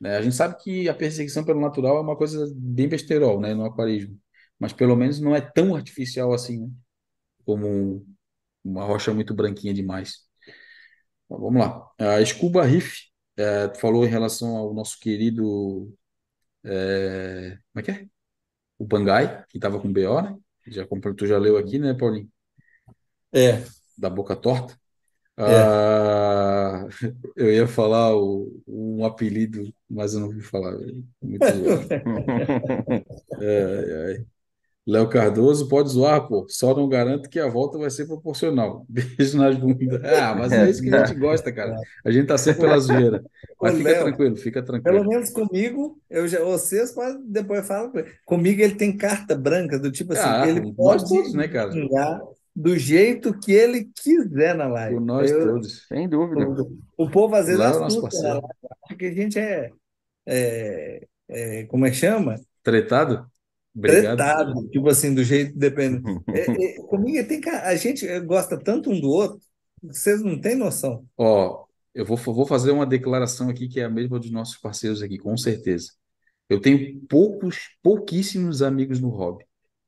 [0.00, 0.16] né?
[0.18, 3.54] A gente sabe que a perseguição pelo natural é uma coisa bem besterol, né?
[3.54, 4.18] No aquarismo.
[4.58, 6.70] Mas pelo menos não é tão artificial assim, né?
[7.44, 8.06] Como um-
[8.64, 10.26] uma rocha muito branquinha demais.
[11.26, 11.90] Então, vamos lá.
[11.98, 12.96] A Scuba Reef,
[13.36, 15.92] é, falou em relação ao nosso querido.
[16.64, 18.08] é, como é que é?
[18.78, 20.36] O Bangai, que estava com BO, né?
[20.68, 22.30] Já tu já leu aqui, né, Paulinho?
[23.32, 23.62] É,
[23.96, 24.74] Da boca torta.
[25.38, 25.42] é.
[25.42, 26.86] Ah,
[27.36, 30.76] eu ia falar o- um apelido, mas eu não vou falar.
[30.76, 31.04] velho.
[31.22, 31.88] Muito zoado.
[34.86, 36.46] Léo Cardoso pode zoar, pô.
[36.48, 38.86] Só não garanto que a volta vai ser proporcional.
[38.88, 40.02] Beijo nas bundas.
[40.02, 41.76] Ah, mas é isso que a gente gosta, cara.
[42.04, 43.22] A gente tá sempre pela zoeira.
[43.60, 45.06] Ô, Mas fica Léo, tranquilo, fica pelo tranquilo.
[45.08, 48.06] menos comigo, eu já, vocês podem depois ele.
[48.24, 51.70] Comigo ele tem carta branca, do tipo assim, Ah, ele pode todos, né, cara?
[51.70, 52.18] xingar
[52.58, 54.98] do jeito que ele quiser na live.
[54.98, 55.86] nós Eu, todos.
[55.86, 56.44] Sem dúvida.
[56.44, 58.40] o, o povo às vezes nosso assusta na parceiro.
[58.40, 59.70] live, acha que a gente é,
[60.26, 62.34] é, é, como é que chama?
[62.64, 63.30] Tretado?
[63.72, 64.16] Obrigado.
[64.16, 66.02] Tretado, tipo assim, do jeito depende.
[66.34, 69.38] É, é, comigo tem a gente gosta tanto um do outro,
[69.80, 71.06] que vocês não têm noção.
[71.16, 75.00] Ó, eu vou, vou fazer uma declaração aqui que é a mesma dos nossos parceiros
[75.00, 75.92] aqui, com certeza.
[76.48, 79.44] Eu tenho poucos, pouquíssimos amigos no hobby.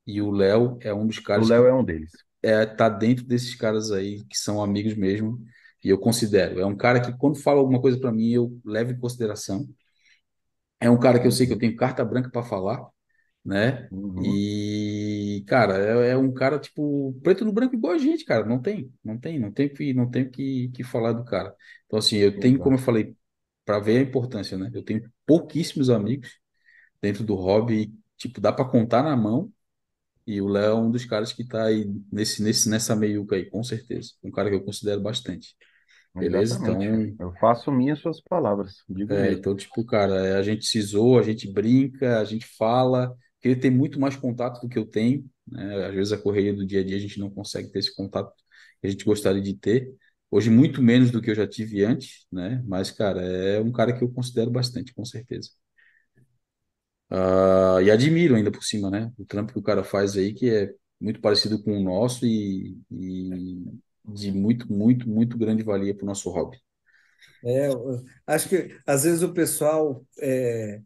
[0.07, 2.13] E o Léo é um dos O caras Léo que é um deles.
[2.43, 5.39] É, tá dentro desses caras aí que são amigos mesmo.
[5.83, 6.61] E eu considero.
[6.61, 9.67] É um cara que, quando fala alguma coisa para mim, eu levo em consideração.
[10.79, 12.87] É um cara que eu sei que eu tenho carta branca para falar,
[13.45, 13.89] né?
[13.91, 14.23] Uhum.
[14.25, 18.45] E, cara, é, é um cara tipo preto no branco igual a gente, cara.
[18.47, 21.55] Não tem, não tem, não tem que, não tem que, que falar do cara.
[21.87, 23.15] Então, assim, eu tenho, como eu falei,
[23.65, 24.71] para ver a importância, né?
[24.75, 26.39] Eu tenho pouquíssimos amigos
[27.01, 29.53] dentro do hobby, tipo, dá para contar na mão.
[30.27, 33.47] E o Léo é um dos caras que tá aí nesse, nesse, nessa meiuca aí,
[33.51, 34.13] com certeza.
[34.23, 35.57] Um cara que eu considero bastante.
[36.19, 36.57] Beleza?
[36.57, 37.15] Exatamente.
[37.15, 41.21] Então, Eu faço minhas suas palavras, é, então, tipo, cara, é, a gente se zoa,
[41.21, 45.29] a gente brinca, a gente fala, ele tem muito mais contato do que eu tenho,
[45.47, 45.87] né?
[45.87, 48.33] Às vezes a correria do dia a dia a gente não consegue ter esse contato
[48.81, 49.93] que a gente gostaria de ter.
[50.31, 52.63] Hoje, muito menos do que eu já tive antes, né?
[52.67, 55.51] Mas, cara, é um cara que eu considero bastante, com certeza.
[57.11, 59.13] Ah, e admiro ainda por cima, né?
[59.19, 62.79] O trampo que o cara faz aí, que é muito parecido com o nosso e,
[62.91, 63.65] e
[64.07, 66.59] de muito, muito, muito grande valia para o nosso hobby.
[67.43, 67.69] É,
[68.27, 70.81] acho que às vezes o pessoal é,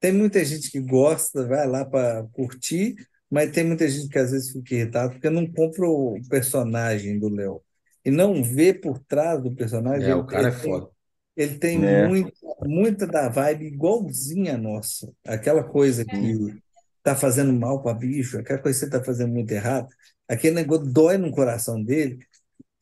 [0.00, 2.96] tem muita gente que gosta, vai lá para curtir,
[3.30, 7.28] mas tem muita gente que às vezes fica irritado porque não compra o personagem do
[7.28, 7.62] Léo
[8.04, 10.10] e não vê por trás do personagem.
[10.10, 10.90] É, o cara é foda.
[11.36, 12.32] Ele tem É, muita,
[12.62, 16.62] muita da vibe igualzinha a nossa, aquela coisa que sim.
[17.02, 19.88] tá fazendo mal para bicho, aquela coisa que você tá fazendo muito errado,
[20.28, 22.18] aquele negócio dói no coração dele.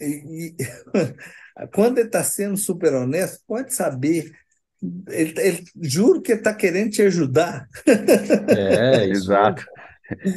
[0.00, 4.32] E, e quando ele está sendo super honesto, pode saber.
[5.08, 7.68] Ele, ele- juro que ele está querendo te ajudar.
[8.50, 9.62] É, Exato.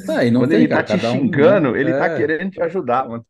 [0.08, 1.60] Ah, e não Quando tem, ele tá cara, te um, né?
[1.60, 3.26] xingando, ele tá É, querendo te ajudar, mano.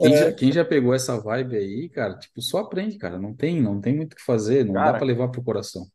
[0.00, 3.18] quem já, É, quem já pegou essa vibe aí, cara, tipo, só aprende, cara.
[3.18, 5.86] Não tem, não tem muito o que fazer, não dá para Cara, levar pro coração.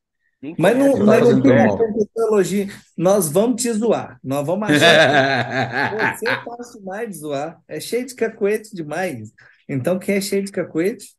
[0.57, 1.77] mas não, Não o tá mas não mal.
[1.95, 2.67] essa teologia.
[2.97, 4.19] Nós vamos te zoar.
[4.23, 7.59] Nós vamos achar você é fácil demais de zoar.
[7.67, 9.31] É cheio de cacuete demais.
[9.67, 11.15] Então, quem é cheio de cacuete,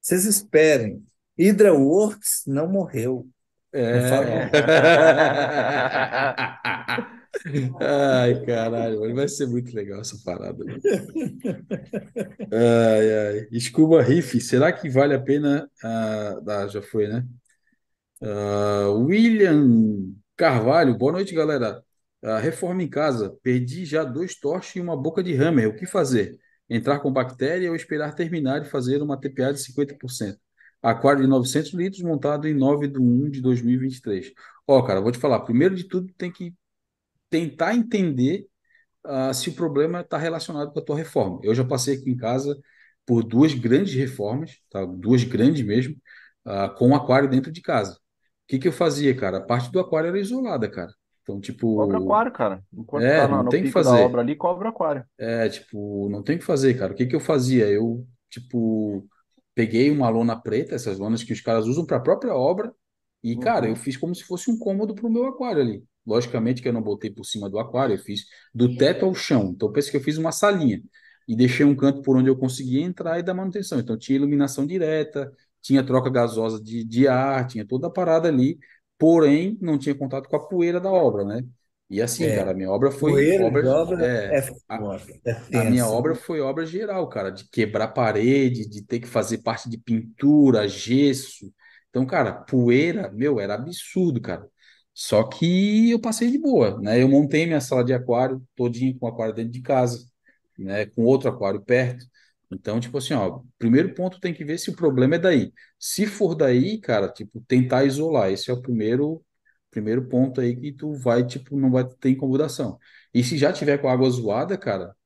[0.00, 1.02] vocês esperem.
[1.38, 3.28] Hydra Works não morreu.
[3.72, 4.50] É.
[7.80, 10.64] Ai, caralho, mano, vai ser muito legal essa parada.
[12.52, 14.02] Ai, ai.
[14.04, 15.70] Reef, será que vale a pena?
[15.82, 17.26] Ah, ah, já foi, né?
[18.22, 21.82] Ah, William Carvalho, boa noite, galera.
[22.22, 23.36] Ah, reforma em casa.
[23.42, 25.68] Perdi já dois torches e uma boca de hammer.
[25.68, 26.38] O que fazer?
[26.68, 30.38] Entrar com bactéria ou esperar terminar e fazer uma TPA de 50%?
[30.82, 34.32] aquário de 900 litros montado em 9 de 1 de 2023.
[34.66, 36.54] Ó, cara, vou te falar, primeiro de tudo tem que
[37.38, 38.46] tentar entender
[39.06, 41.40] uh, se o problema está relacionado com a tua reforma.
[41.42, 42.58] Eu já passei aqui em casa
[43.06, 44.84] por duas grandes reformas, tá?
[44.84, 45.96] duas grandes mesmo,
[46.46, 47.94] uh, com um aquário dentro de casa.
[47.94, 47.98] O
[48.48, 49.38] que, que eu fazia, cara?
[49.38, 50.92] A parte do aquário era isolada, cara.
[51.22, 51.76] Então, tipo.
[51.76, 52.64] Cobra aquário, cara.
[52.72, 54.02] Enquanto É, tá no, não tem que fazer.
[54.02, 55.04] obra ali, cobra aquário.
[55.18, 56.92] É, tipo, não tem o que fazer, cara.
[56.92, 57.66] O que que eu fazia?
[57.68, 59.08] Eu, tipo,
[59.54, 62.72] peguei uma lona preta, essas lonas que os caras usam para a própria obra,
[63.22, 63.76] e, cara, eu Uhum.
[63.76, 65.84] fiz como se fosse um cômodo para o meu aquário ali.
[66.06, 69.50] Logicamente que eu não botei por cima do aquário, eu fiz do teto ao chão.
[69.54, 70.82] Então, pensa que eu fiz uma salinha
[71.28, 73.78] e deixei um canto por onde eu conseguia entrar e dar manutenção.
[73.80, 78.58] Então, tinha iluminação direta, tinha troca gasosa de, de ar, tinha toda a parada ali,
[78.98, 81.42] porém, não tinha contato com a poeira da obra, né?
[81.90, 83.62] E assim, É, cara, a minha obra foi poeira obra.
[83.62, 84.86] de obra É, é a-
[85.26, 89.38] é a minha obra foi obra geral, cara, de quebrar parede, de ter que fazer
[89.38, 91.52] parte de pintura, gesso.
[91.90, 94.48] Então, cara, poeira, meu, era absurdo, cara.
[94.96, 97.02] Só que eu passei de boa, né?
[97.02, 100.06] Eu montei minha sala de aquário todinha com aquário dentro de casa,
[100.58, 100.86] né?
[100.86, 102.06] Com outro aquário perto.
[102.52, 105.52] Então, tipo assim, ó, primeiro ponto tem que ver se o problema é daí.
[105.78, 108.30] Se for daí, cara, tipo, tentar isolar.
[108.32, 109.22] Esse é o primeiro
[109.70, 112.78] primeiro ponto aí que tu vai, tipo, não vai ter incomodação.
[113.12, 114.96] E se já tiver com água zoada, cara,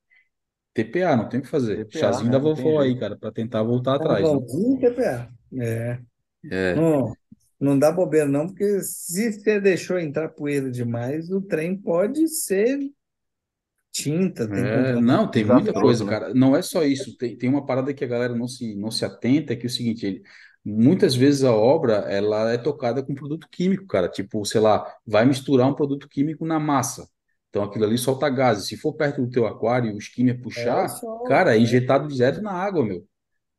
[0.73, 1.89] TPA, não tem o que fazer.
[1.89, 4.39] TPA, Chazinho da é, não tem vovó aí, cara, para tentar voltar atrás, né?
[4.79, 5.29] TPA.
[5.59, 5.99] É.
[6.51, 7.15] É, Não,
[7.61, 12.79] não dá bobeira, não, porque se você deixou entrar poeira demais, o trem pode ser
[13.91, 16.09] tinta, tem é, não, tem muita coisa, né?
[16.09, 16.33] cara.
[16.33, 17.17] Não é só isso.
[17.17, 19.69] Tem, tem uma parada que a galera não se, não se atenta, que é o
[19.69, 20.23] seguinte, ele,
[20.63, 24.09] muitas vezes a obra, ela é tocada com produto químico, cara.
[24.09, 27.07] Tipo, sei lá, vai misturar um produto químico na massa.
[27.49, 28.67] Então aquilo ali solta gases.
[28.67, 30.89] Se for perto do teu aquário e o skimmer É, puxar,
[31.23, 31.59] cara, solta, é é.
[31.59, 33.07] injetado direto na água, meu.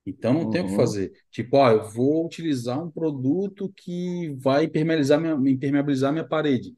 [0.05, 0.77] Então não tem o que Uhum.
[0.77, 1.13] fazer.
[1.31, 6.75] Tipo, ó, eu vou utilizar um produto que vai impermeabilizar minha, impermeabilizar minha parede.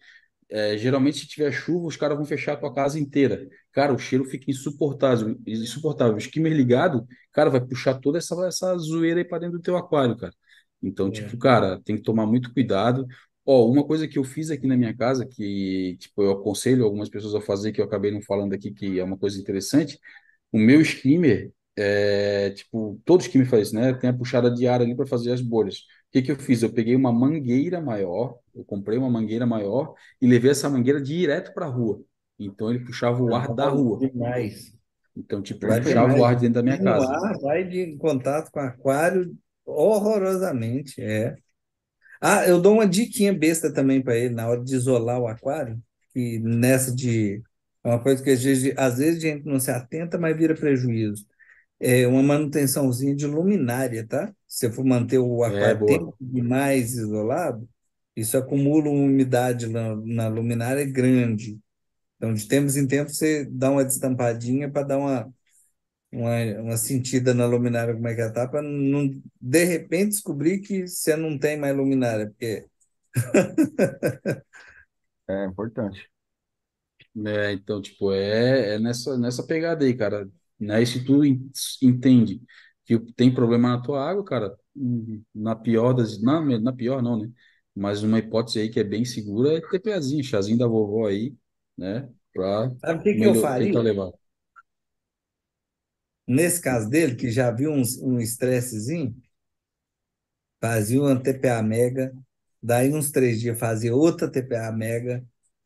[0.50, 3.48] É, geralmente, se tiver chuva, os caras vão fechar a tua casa inteira.
[3.72, 6.14] Cara, o cheiro fica insuportável, insuportável.
[6.14, 9.76] O skimmer ligado, cara, vai puxar toda essa, essa zoeira aí para dentro do teu
[9.76, 10.32] aquário, cara.
[10.82, 11.10] Então, É.
[11.10, 13.06] tipo, cara, tem que tomar muito cuidado.
[13.44, 17.08] Ó, uma coisa que eu fiz aqui na minha casa, que, tipo, eu aconselho algumas
[17.08, 19.98] pessoas a fazer, que eu acabei não falando aqui, que é uma coisa interessante,
[20.52, 23.92] o meu skimmer, é, tipo, todo skimmer faz isso, né?
[23.94, 25.78] Tem a puxada de ar ali para fazer as bolhas.
[25.80, 26.62] O que que eu fiz?
[26.62, 31.52] Eu peguei uma mangueira maior, eu comprei uma mangueira maior e levei essa mangueira direto
[31.54, 32.02] para a rua.
[32.38, 34.06] Então ele puxava o ar da rua.
[34.12, 34.72] demais.
[35.16, 35.82] Então, tipo, Perfeito.
[35.82, 36.36] puxava o ar demais.
[36.36, 37.12] de dentro da minha E casa.
[37.12, 41.36] ar, vai de contato com o aquário horrorosamente, é.
[42.20, 45.82] Ah, eu dou uma diquinha besta também para ele na hora de isolar o aquário,
[46.12, 47.42] que nessa de
[47.84, 50.54] é uma coisa que às vezes, às vezes a gente não se atenta, mas vira
[50.54, 51.26] prejuízo.
[51.80, 54.34] É uma manutençãozinha de luminária, tá?
[54.46, 57.68] Se for manter o É, aquário tempo demais isolado,
[58.16, 61.58] isso acumula uma umidade na, na luminária grande.
[62.16, 65.34] Então, de tempos em tempos, você dá uma destampadinha para dar uma,
[66.12, 69.08] uma, uma sentida na luminária, como é que ela tá, para não,
[69.40, 72.66] de repente, descobrir que você não tem mais luminária, porque
[75.28, 76.10] É importante.
[77.26, 80.28] É, então, tipo, é, é nessa, nessa pegada aí, cara.
[80.60, 80.82] Né?
[80.82, 81.50] E se tu en-
[81.82, 82.42] entende
[82.84, 84.56] que tem problema na tua água, cara,
[85.34, 86.20] na pior das...
[86.22, 87.30] Na, na pior não, né?
[87.74, 91.34] Mas uma hipótese aí que é bem segura é TPAzinho, chazinho da vovó aí,
[91.76, 92.08] né?
[92.32, 93.80] Pra sabe o que que eu faria?
[93.82, 94.12] levar.
[96.28, 99.14] Nesse caso dele, que já viu um, um estressezinho,
[100.60, 102.12] fazia uma TPA mega,
[102.62, 105.24] daí uns três dias fazia outra TPA mega,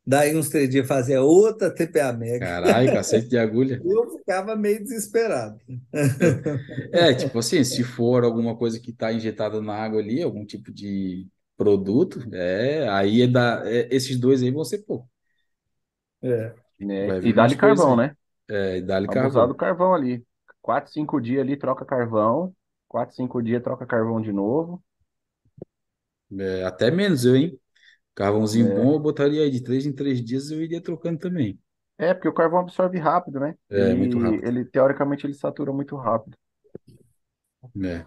[0.09, 2.47] daí uns três dias fazia outra TPA mega.
[2.47, 3.81] Caralho, cacete de agulha.
[3.85, 5.61] Eu ficava meio desesperado.
[6.93, 10.73] É, tipo assim, se for alguma coisa que tá injetada na água ali, algum tipo
[10.73, 11.27] de
[11.57, 15.09] produto, é, aí é da, é, esses dois aí vão ser pouco.
[16.23, 16.55] É.
[17.07, 18.17] Vai E dá-lhe carvão, né?
[18.49, 19.55] É, dá-lhe Abusar do carvão.
[19.55, 20.25] carvão ali.
[20.63, 22.55] Quatro, cinco dias ali, troca carvão.
[22.87, 24.83] Quatro, cinco dias, troca carvão de novo.
[26.39, 27.59] É, até menos eu, hein?
[28.19, 28.75] Carvãozinho né?
[28.75, 31.59] bom, eu botaria aí de três em três dias, eu iria trocando também.
[31.99, 33.57] É, porque o carvão absorve rápido, né?
[33.71, 34.47] É, muito Ele, rápido.
[34.47, 36.37] ele teoricamente, ele satura muito rápido.
[37.85, 38.05] É.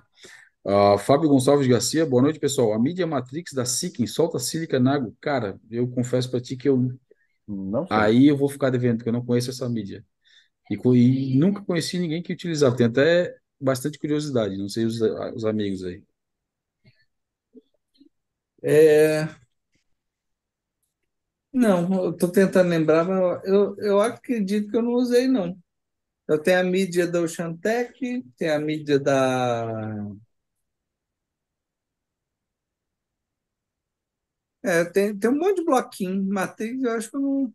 [0.65, 2.73] Ah, Fábio Gonçalves Garcia, boa noite, pessoal.
[2.73, 5.13] A mídia Matrix da Seeking solta sílica na água.
[5.21, 6.91] Cara, eu confesso pra ti que eu
[7.47, 8.07] Não sei.
[8.07, 10.05] aí eu vou ficar devendo, porque eu não conheço essa mídia.
[10.71, 10.75] E,
[11.33, 12.75] e nunca conheci ninguém que utilizava.
[12.77, 15.01] Tenho até bastante curiosidade, não sei os,
[15.35, 16.03] os amigos aí.
[18.63, 19.27] É,
[21.53, 25.57] não, eu estou tentando lembrar, mas eu, eu acredito que eu não usei, não.
[26.27, 29.85] Eu tenho a mídia da Oxantec, tem a mídia da.
[34.63, 36.23] É, tem, tem um monte de bloquinho.
[36.23, 37.53] Matrix, eu acho que eu não,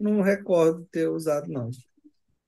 [0.00, 1.70] não recordo ter usado, não.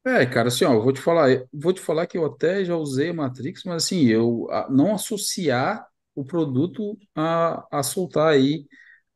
[0.05, 2.77] É, cara, assim, ó, eu vou te falar, vou te falar que eu até já
[2.77, 8.66] usei a Matrix, mas assim, eu a- não associar o produto a, a soltar aí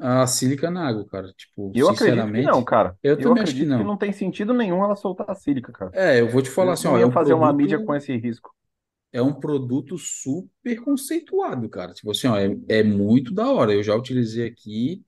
[0.01, 1.33] a sílica na água, cara.
[1.35, 2.99] Tipo, eu acredito que não, sinceramente, cara.
[3.03, 3.85] eu Eu também acho que acredito que não.
[3.85, 5.95] não tem sentido nenhum ela soltar a sílica, cara.
[5.95, 7.79] É, eu vou te falar Eles assim, não ó, é iam um fazer uma mídia
[7.81, 8.55] com produto, esse risco.
[9.13, 11.93] é um produto super conceituado, cara.
[11.95, 13.73] Tipo assim, ó, é, é muito da hora.
[13.75, 15.05] Eu já utilizei aqui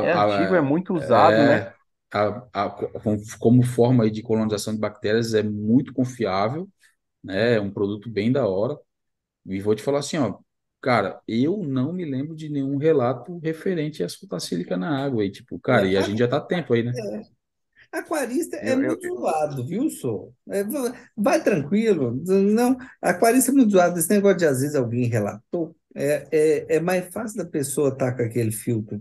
[0.00, 1.68] É antigo, é a, muito usado, né?
[1.68, 1.74] é,
[2.12, 2.70] a, a,
[3.02, 6.68] como como forma aí de colonização de bactérias, é muito confiável,
[7.24, 7.56] né?
[7.56, 8.78] É um produto bem da hora.
[9.46, 10.38] E vou te falar assim, ó,
[10.80, 15.30] cara, eu não me lembro de nenhum relato referente a soltar sílica na água aí,
[15.30, 16.98] tipo, É, cara, e a a- gente já tá tempo aí, né?
[17.92, 20.28] aquarista é Eu, eu, muito zoado, viu, só?
[20.48, 22.14] É, va- vai tranquilo.
[22.26, 23.98] Não, aquarista é muito zoado.
[23.98, 25.74] Esse negócio de às vezes alguém relatou.
[25.94, 29.00] É, é, é mais fácil da pessoa estar com aquele filtro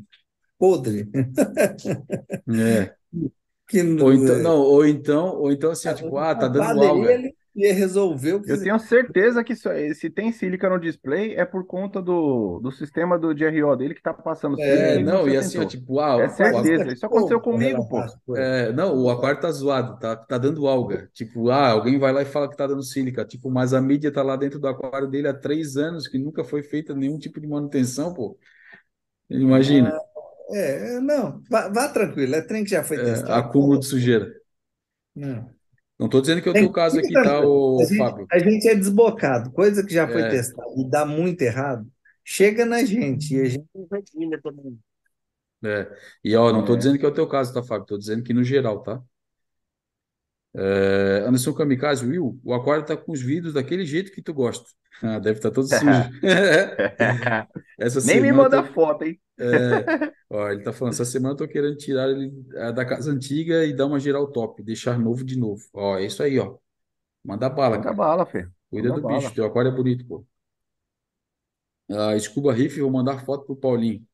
[0.59, 1.09] podre
[2.49, 2.95] É.
[3.67, 6.81] que Ou então, no- não, ou então, ou então assim, a tipo, ah, tá dando
[6.83, 7.11] é alga.
[7.13, 11.43] ele e resolveu que eu tenho certeza que isso, se tem sílica no display é
[11.43, 15.57] por conta do, do sistema do GRO dele que tá passando É, não e assim,
[15.57, 16.93] ó, tipo, ah, É certeza.
[16.93, 17.99] Isso aconteceu comigo, pô.
[18.25, 18.37] coisas.
[18.37, 21.09] é, não, o aquário tá zoado, tá, tá dando alga.
[21.13, 23.25] Tipo, ah, alguém vai lá e fala que tá dando sílica.
[23.25, 26.43] Tipo, mas a mídia tá lá dentro do aquário dele há três anos, que nunca
[26.43, 28.37] foi feita nenhum tipo de manutenção, pô.
[29.29, 29.99] Imagina,
[30.49, 33.33] É, não, vá, vá tranquilo, é trem que já foi é, testado.
[33.33, 34.33] acúmulo de sujeira.
[35.15, 35.56] Não.
[35.99, 37.39] Não tô dizendo que é o teu caso aqui, tá.
[37.79, 38.31] A gente, Fábio?
[38.31, 41.87] a gente é desbocado, coisa que já foi É, testada e dá muito errado,
[42.23, 44.79] chega na gente e a gente reclina também.
[45.63, 45.87] é.
[46.23, 46.77] E ó, não tô É.
[46.77, 47.85] dizendo que é o teu caso, tá, Fábio?
[47.87, 49.01] Tô dizendo que no geral, tá?
[50.59, 54.65] É, Anderson Kamikaze, Will, o aquário tá com os vidros daquele jeito que tu gosta.
[54.99, 56.09] Ah, deve estar todo sujo.
[57.77, 59.19] Essa Nem me manda tô, foto, hein?
[59.39, 59.89] é,
[60.29, 62.31] ó, ele tá falando, essa semana eu tô querendo tirar ele
[62.75, 65.63] da casa antiga e dar uma geral top, deixar novo de novo.
[65.73, 66.57] Ó, é isso aí, ó.
[67.23, 67.97] Manda bala, Manda cara.
[67.97, 68.49] bala, Fê.
[68.71, 69.35] Cuida Manda do bicho, bala.
[69.35, 70.25] teu aquário é bonito, pô.
[71.89, 74.05] Ah, Scuba Riff, vou mandar foto pro Paulinho.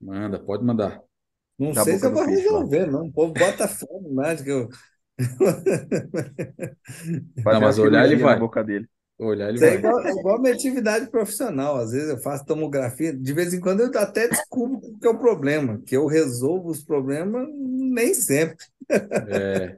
[0.00, 1.02] Manda, pode mandar.
[1.58, 2.68] Não Da sei se boca eu vou peixe lá.
[2.68, 3.06] resolver, não.
[3.06, 4.68] O povo bota fé mais que eu.
[7.44, 8.38] Não, mas olhar ele na vai.
[8.38, 8.88] boca dele.
[9.18, 9.78] Olhar ele Isso é vai.
[9.78, 11.76] igual, é igual a minha atividade profissional.
[11.76, 15.10] Às vezes eu faço tomografia, de vez em quando eu até descubro o que é
[15.10, 18.64] o problema, que eu resolvo os problemas nem sempre.
[19.28, 19.76] É.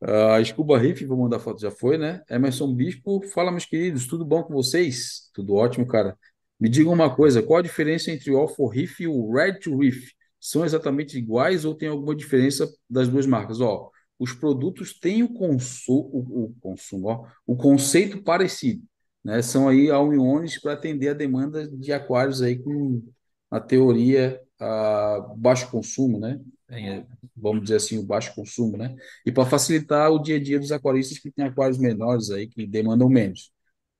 [0.00, 2.22] A Scuba Riff, vou mandar foto, já foi, né?
[2.30, 5.30] Emerson Bispo, fala, meus queridos, tudo bom com vocês?
[5.34, 6.16] Tudo ótimo, cara.
[6.58, 9.76] Me digam uma coisa, qual a diferença entre o Alpha Riff e o Red to
[9.76, 10.12] Riff?
[10.40, 13.60] São exatamente iguais ou tem alguma diferença das duas marcas?
[13.60, 18.82] Ó, os produtos têm o, consu o, o consumo, ó, o conceito parecido,
[19.24, 19.42] né?
[19.42, 23.02] São aí all-in-ones para atender a demanda de aquários aí com,
[23.50, 26.40] na teoria, a baixo consumo, né?
[26.70, 27.04] É,
[27.36, 28.94] vamos dizer assim, o baixo consumo, né?
[29.24, 32.66] E para facilitar o dia a dia dos aquaristas que têm aquários menores aí, que
[32.66, 33.52] demandam menos,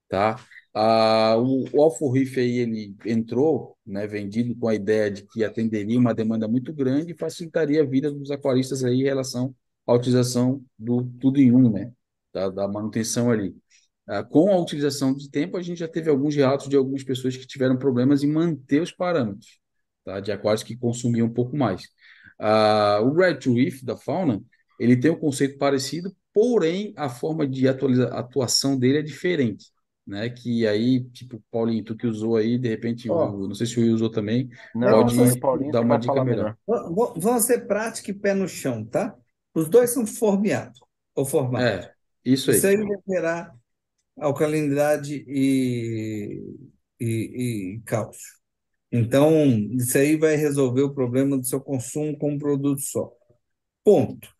[0.09, 0.36] tá?
[0.74, 5.99] Ah, o, o Alforrife aí, ele entrou, né, vendido com a ideia de que atenderia
[5.99, 9.55] uma demanda muito grande e facilitaria a vida dos aquaristas aí em relação
[9.89, 11.93] à utilização do tudo em um, né?
[12.35, 13.56] Da, da manutenção ali.
[14.06, 17.36] Ah, com a utilização de tempo, a gente já teve alguns relatos de algumas pessoas
[17.36, 19.60] que tiveram problemas em manter os parâmetros,
[20.05, 20.20] tá?
[20.20, 21.82] De aquários que consumiam um pouco mais.
[22.39, 24.43] Ah, o Red to Reef da Fauna,
[24.78, 29.66] ele tem um conceito parecido, porém a forma de atualiza- atuação dele é diferente,
[30.06, 30.31] né?
[30.31, 33.78] Que aí, tipo, Paulinho, tu que usou aí, de repente, Ó, o, não sei se
[33.78, 36.56] o Will usou também, Não, pode isso aí o Paulinho dar uma dica melhor.
[36.56, 36.56] melhor.
[37.16, 39.16] vão ser prática e pé no chão, tá?
[39.55, 40.81] Os dois são formeados,
[41.15, 41.87] ou formados.
[41.87, 41.93] É,
[42.25, 42.77] isso Isso aí.
[42.77, 43.55] aí vai gerar
[44.19, 46.43] alcalinidade e,
[47.01, 48.39] e, e cálcio.
[48.91, 53.12] Então, isso aí vai resolver o problema do seu consumo com um produto só.
[53.85, 54.35] Ponto.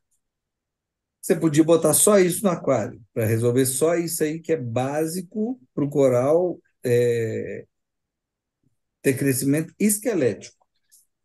[1.20, 5.60] Você podia botar só isso no aquário, para resolver só isso aí que é básico
[5.74, 7.66] para o coral é,
[9.02, 10.56] ter crescimento esquelético.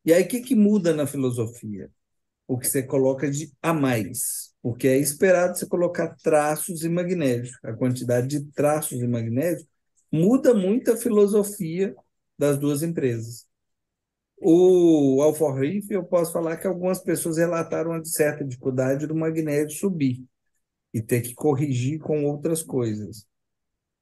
[0.05, 1.89] E aí, o que, que muda na filosofia?
[2.47, 4.53] O que você coloca de a mais.
[4.61, 7.57] Porque é esperado você colocar traços e magnésio.
[7.63, 9.67] A quantidade de traços e magnésio
[10.11, 11.95] muda muito a filosofia
[12.37, 13.47] das duas empresas.
[14.37, 20.25] O Alforrife, eu posso falar que algumas pessoas relataram uma certa dificuldade do magnésio subir
[20.93, 23.25] e ter que corrigir com outras coisas.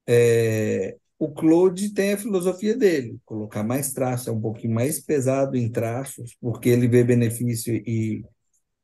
[0.08, 5.56] É, o Claude tem a filosofia dele, colocar mais traços, é um pouquinho mais pesado
[5.56, 8.26] em traços, porque ele vê benefício e,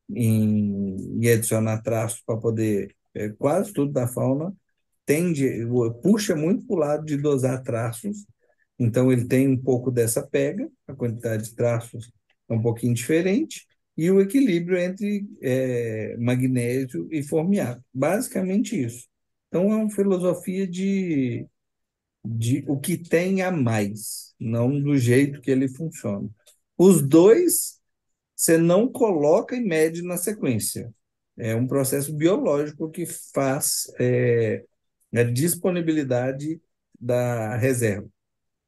[0.09, 2.95] em, em adicionar traços para poder.
[3.15, 4.53] é, quase tudo da fauna
[5.05, 5.65] tende,
[6.03, 8.25] puxa muito para o lado de dosar traços
[8.79, 12.11] Então, ele tem um pouco dessa pega, a quantidade de traços
[12.49, 13.65] é um pouquinho diferente,
[13.97, 17.83] e o equilíbrio entre é, magnésio e formiato.
[17.93, 19.07] Basicamente isso.
[19.47, 21.47] Então, é uma filosofia de,
[22.27, 26.29] de o que tem a mais, não do jeito que ele funciona.
[26.77, 27.77] Os dois
[28.35, 30.93] você não coloca e mede na sequência.
[31.35, 34.63] É um processo biológico que faz é,
[35.13, 36.61] a disponibilidade
[36.99, 38.07] da reserva.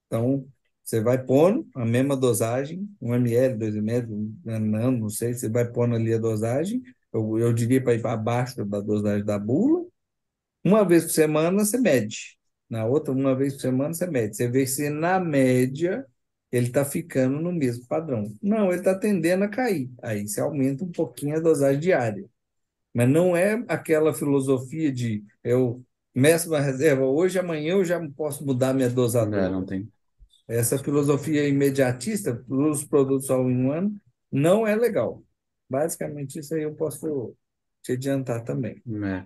[0.07, 0.47] Então,
[0.83, 4.07] você vai pondo a mesma dosagem, 1 ml, 2 ml,
[4.43, 6.81] não, não sei, você vai pondo ali a dosagem,
[7.13, 9.85] eu, eu diria para ir para abaixo da dosagem da bula,
[10.63, 12.38] uma vez por semana você mede,
[12.69, 16.05] na outra, uma vez por semana você mede, você vê se na média
[16.51, 18.33] ele está ficando no mesmo padrão.
[18.41, 22.25] Não, ele está tendendo a cair, aí você aumenta um pouquinho a dosagem diária.
[22.93, 25.83] Mas não é aquela filosofia de eu
[26.13, 29.45] meço uma reserva hoje, amanhã eu já posso mudar minha dosadora.
[29.45, 29.87] É, não tem.
[30.47, 33.95] Essa filosofia imediatista dos produtos ao em um ano
[34.31, 35.23] não é legal.
[35.69, 37.35] Basicamente, isso aí eu posso
[37.83, 38.81] te adiantar também.
[39.03, 39.25] É.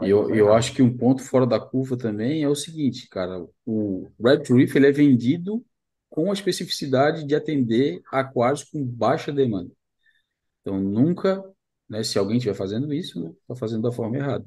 [0.00, 3.08] É, E eu, eu acho que um ponto fora da curva também é o seguinte,
[3.08, 5.64] cara, o Red Reef ele é vendido
[6.08, 9.70] com a especificidade de atender aquários com baixa demanda.
[10.60, 11.42] Então nunca,
[11.88, 14.46] né, se alguém estiver fazendo isso, né, está fazendo da forma errada.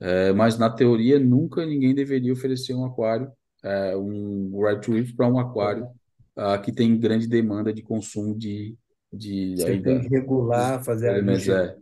[0.00, 3.30] É, mas na teoria nunca ninguém deveria oferecer um aquário,
[3.62, 5.88] é, um Red Reef para um aquário
[6.36, 8.76] ah, que tem grande demanda de consumo de,
[9.12, 11.48] de Você aí tem que regular, fazer elementos.
[11.48, 11.52] ajuste.
[11.52, 11.76] É,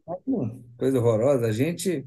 [0.79, 1.47] Coisa horrorosa.
[1.47, 2.07] A gente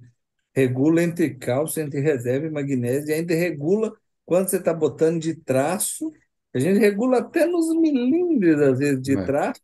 [0.56, 3.94] regula entre cálcio, entre reserva e magnésio, e ainda regula
[4.26, 6.11] quando você está botando de traço.
[6.53, 9.61] A gente regula até nos milímetros, às vezes, de é, traço.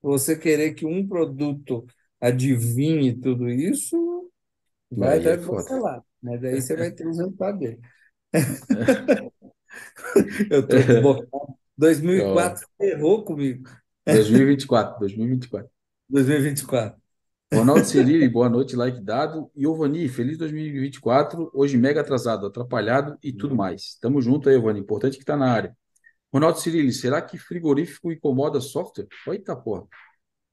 [0.00, 1.84] Você querer que um produto
[2.20, 4.30] adivinhe tudo isso,
[4.90, 6.02] vai é você lá.
[6.22, 7.80] Mas aí você vai ter os resultados dele.
[10.50, 11.28] Eu estou desbocado.
[11.32, 13.68] Ó, 2004 errou comigo.
[14.06, 15.70] 2024, 2024.
[16.08, 17.07] 2024.
[17.52, 19.50] Ronaldo Cirilli, boa noite, like dado.
[19.56, 21.50] Giovanni, feliz 2024.
[21.54, 23.96] Hoje mega atrasado, atrapalhado e tudo mais.
[24.00, 24.80] Tamo junto aí, Giovanni.
[24.80, 25.76] Importante que tá na área.
[26.32, 29.08] Ronaldo Cirilli, será que frigorífico incomoda software?
[29.28, 29.86] Eita porra.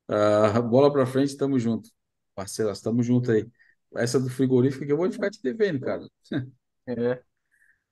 [0.07, 1.89] Ah, bola pra frente, tamo junto.
[2.35, 3.47] Parcelas, tamo junto aí.
[3.95, 6.03] Essa do frigorífico que eu vou ficar te devendo, cara.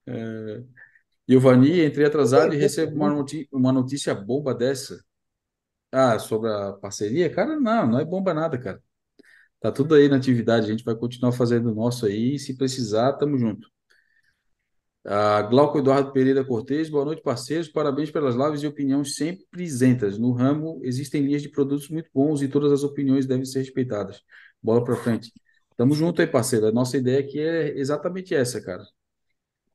[0.06, 0.64] É,
[1.28, 5.04] Giovanni, entrei atrasado e recebo uma noti- uma notícia bomba dessa.
[5.92, 7.34] Ah, sobre a parceria?
[7.34, 8.82] Cara, não, não é bomba nada, cara.
[9.64, 12.56] Tá tudo aí na atividade, a gente vai continuar fazendo o nosso aí, e se
[12.56, 13.68] precisar, tamo junto.
[15.06, 17.68] Ah, Glauco Eduardo Pereira Cortes, boa noite, parceiros.
[17.68, 20.18] Parabéns pelas lives e opiniões sempre isentas.
[20.18, 24.22] No ramo, existem linhas de produtos muito bons e todas as opiniões devem ser respeitadas.
[24.62, 25.32] Bola para frente.
[25.76, 26.68] Tamo junto aí, parceiro.
[26.68, 28.84] A nossa ideia aqui é exatamente essa, cara.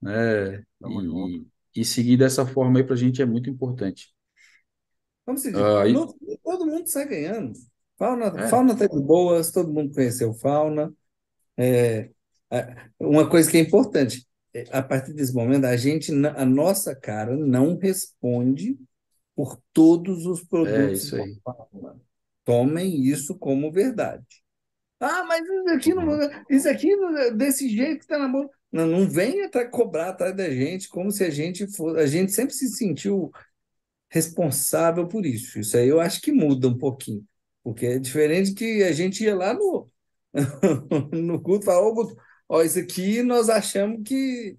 [0.01, 0.63] Né?
[0.81, 1.45] tamo junto.
[1.75, 4.15] E, e seguir dessa forma aí pra gente é muito importante.
[5.25, 5.95] Como se diz, Ah, e-
[6.43, 7.53] todo mundo sai ganhando.
[7.99, 10.93] Fauna, é, fauna tá de boas, todo mundo conheceu fauna.
[11.57, 12.11] É,
[12.99, 17.37] uma coisa que é importante, é, a partir desse momento, a gente, a nossa cara
[17.37, 18.79] não responde
[19.35, 21.97] por todos os é produtos isso da fauna.
[22.45, 24.25] Tomem isso como verdade.
[25.01, 26.45] Ah, mas isso aqui não, Uhum.
[26.51, 28.49] isso aqui é desse jeito que está na mão.
[28.73, 31.99] Não, não venha atrás- cobrar atrás da gente, como se a gente for.
[31.99, 33.31] A gente sempre se sentiu
[34.11, 35.59] responsável por isso.
[35.59, 37.25] Isso aí eu acho que muda um pouquinho,
[37.73, 39.91] porque é diferente que a gente ia lá no,
[41.13, 41.95] no culto e falava,
[42.49, 44.57] ó, isso aqui nós achamos que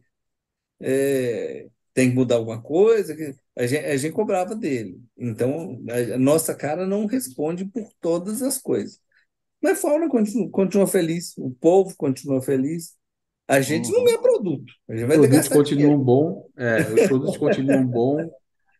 [0.81, 5.01] é, tem que mudar alguma coisa, que a gente, a gente cobrava dele.
[5.17, 8.99] Então, a, a nossa cara não responde por todas as coisas.
[9.61, 12.95] Mas a fauna continua, continua feliz, o povo continua feliz.
[13.47, 14.05] A gente não Uhum.
[14.05, 18.31] ganha produto, a gente Os vai que produtos continuam bom, é, os produtos continuam bom.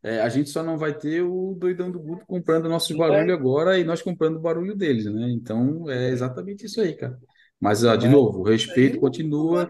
[0.01, 3.77] É, a gente só não vai ter o doidão do Guto comprando nossos barulho agora
[3.77, 5.29] e nós comprando o barulho deles, né?
[5.31, 7.19] Então é exatamente isso aí, cara.
[7.59, 9.69] Mas, ó, de novo, o respeito continua.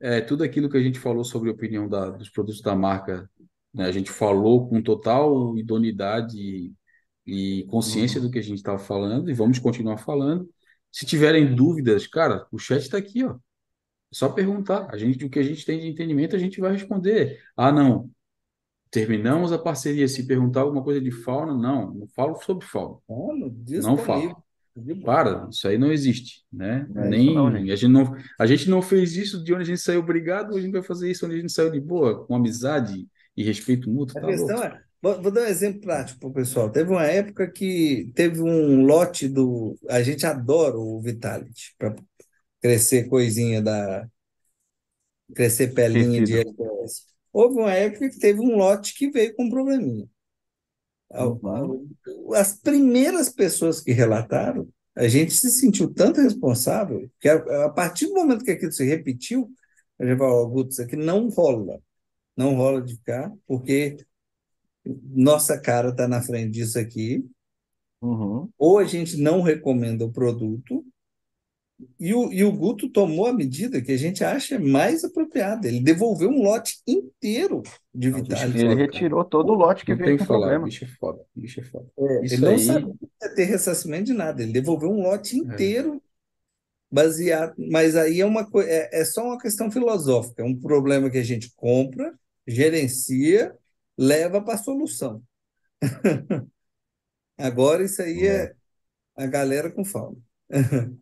[0.00, 3.28] É, tudo aquilo que a gente falou sobre a opinião da- dos produtos da marca,
[3.72, 3.86] né?
[3.86, 6.72] A gente falou com total idoneidade e,
[7.26, 8.26] e consciência Uhum.
[8.26, 10.48] do que a gente estava falando e vamos continuar falando.
[10.90, 13.32] Se tiverem dúvidas, cara, o chat está aqui, ó.
[13.34, 13.38] É
[14.12, 14.88] só perguntar.
[14.90, 17.40] A gente, o que a gente tem de entendimento, a gente vai responder.
[17.56, 18.10] Ah, não.
[18.92, 20.06] Terminamos a parceria.
[20.06, 21.94] Se perguntar alguma coisa de fauna, não.
[21.94, 22.98] Não falo sobre fauna.
[23.08, 23.52] Fauna
[23.82, 24.42] Não falo.
[24.74, 25.04] boa.
[25.04, 26.88] Para, isso aí não existe, né?
[26.96, 27.72] É isso não, Nem gente.
[27.72, 30.60] a gente não, a gente não fez isso de onde a gente saiu obrigado, a
[30.60, 33.06] gente vai fazer isso onde a gente saiu de boa, com amizade
[33.36, 34.54] e respeito mútuo, A tá louco?
[34.54, 36.70] questão é, vou, vou dar um exemplo prático para o pessoal.
[36.70, 39.76] Teve uma época que teve um lote do.
[39.88, 41.94] A gente adora o Vitality para
[42.60, 44.08] crescer coisinha da.
[45.34, 46.42] Crescer pelinha de.
[47.32, 50.06] Houve uma época que teve um lote que veio com um probleminha.
[51.10, 51.88] Uhum.
[52.34, 58.06] As primeiras pessoas que relataram, a gente se sentiu tanto responsável que a, a partir
[58.06, 59.50] do momento que aquilo se repetiu,
[59.98, 61.80] a gente falou, Guto, isso aqui não rola.
[62.36, 63.96] Não rola de ficar, porque
[64.84, 67.24] nossa cara está na frente disso aqui,
[68.00, 68.48] Uhum.
[68.58, 70.84] ou a gente não recomenda o produto,
[71.98, 75.68] e o, e o Guto tomou a medida que a gente acha mais apropriada.
[75.68, 77.62] Ele devolveu um lote inteiro
[77.94, 78.64] de Vitalis.
[78.64, 80.58] Ele retirou todo o lote que Não veio tem com falar, problema.
[80.58, 81.88] bicho é foda, bicho é foda.
[81.98, 82.94] É, ele não aí, sabia
[83.34, 84.42] ter ressarcimento de nada.
[84.42, 86.02] Ele devolveu um lote é, inteiro
[86.90, 87.54] baseado.
[87.70, 90.42] Mas aí é uma é, é só uma questão filosófica.
[90.42, 92.14] É um problema que a gente compra,
[92.46, 93.56] gerencia,
[93.98, 95.22] leva para a solução.
[97.38, 98.54] Agora isso aí É, é
[99.16, 100.22] a galera com fome.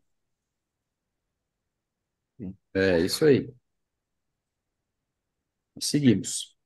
[2.75, 3.53] é isso aí.
[5.81, 6.57] Seguimos.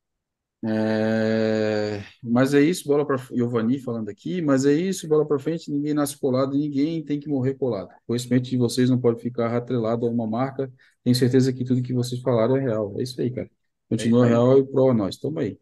[0.64, 5.70] É, mas é isso, bola para Giovanni falando aqui, mas é isso, bola para frente,
[5.70, 7.88] ninguém nasce colado, ninguém tem que morrer colado.
[7.90, 10.72] O conhecimento de vocês não pode ficar atrelado a uma marca.
[11.04, 12.94] Tenho certeza que tudo que vocês falaram é real.
[13.00, 13.50] É isso aí, cara.
[13.98, 14.30] É isso Continua aí.
[14.30, 15.16] real e pro a nós.
[15.18, 15.58] Tamo aí.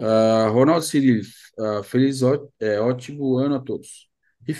[0.00, 1.22] Ah, Ronaldo Cirilo,
[1.58, 4.08] ah, feliz, ó- é, ótimo ano a todos.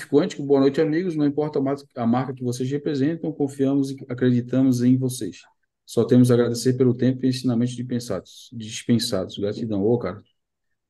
[0.08, 1.14] Quântico, boa noite, amigos.
[1.14, 5.42] Não importa a mar- a marca que vocês representam, confiamos e acreditamos em vocês.
[5.84, 8.48] Só temos a agradecer pelo tempo e ensinamentos dispensados.
[8.52, 9.36] dispensados.
[9.36, 9.84] Gratidão.
[9.84, 10.16] Ô, cara,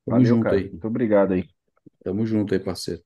[0.06, 0.56] tamo Valeu, junto cara.
[0.56, 0.70] aí.
[0.70, 1.44] Muito obrigado aí.
[2.04, 3.02] Tamo junto aí, parceiro.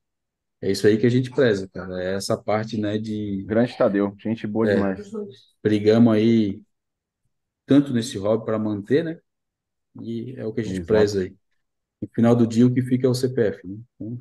[0.61, 2.03] É isso aí que a gente preza, cara.
[2.03, 4.13] É essa parte, né, de Grande Tadeu.
[4.19, 5.09] Gente boa é, demais.
[5.63, 6.61] brigamos aí
[7.65, 9.19] tanto nesse hobby para manter, né?
[10.01, 10.87] E é o que a gente Exato.
[10.87, 11.35] preza aí.
[12.01, 13.77] No final do dia, o que fica é o CPF, né?
[13.95, 14.19] Então,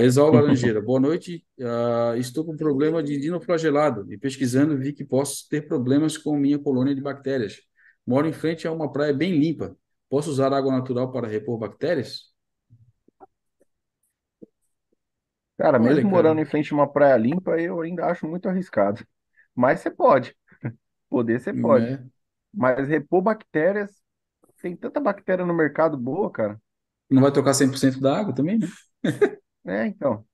[0.00, 1.44] Exaú Laranjeira, boa noite.
[1.60, 6.58] Ah, estou com problema de dinoflagelado e pesquisando vi que posso ter problemas com minha
[6.58, 7.58] colônia de bactérias.
[8.06, 9.76] Moro em frente a uma praia bem limpa.
[10.08, 12.32] Posso usar água natural para repor bactérias?
[15.58, 18.48] Cara, Olha, mesmo cara, morando em frente a uma praia limpa, eu ainda acho muito
[18.48, 19.04] arriscado.
[19.54, 20.36] Mas você pode.
[21.10, 21.90] Poder você pode.
[21.90, 22.08] né?
[22.54, 24.02] Mas repor bactérias,
[24.62, 26.60] tem tanta bactéria no mercado boa, cara.
[27.10, 28.66] Não vai tocar 100% da água também, né?
[29.68, 30.26] É, então.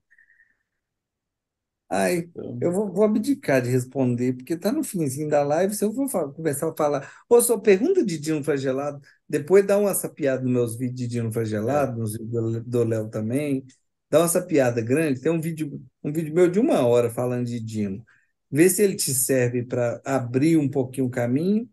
[1.88, 5.74] Ai, Então, eu vou, vou abdicar de responder, porque está no finzinho da live.
[5.74, 9.78] Se eu for fa- começar a falar, ô, só pergunta de Dino Flagelado, depois dá
[9.78, 13.64] uma sapiada nos meus vídeos de Dino Flagelado, nos vídeos do Léo também.
[14.10, 15.20] Dá uma sapiada grande.
[15.20, 18.04] Tem um vídeo, um vídeo meu de uma hora falando de Dino.
[18.50, 21.68] Vê se ele te serve para abrir um pouquinho o caminho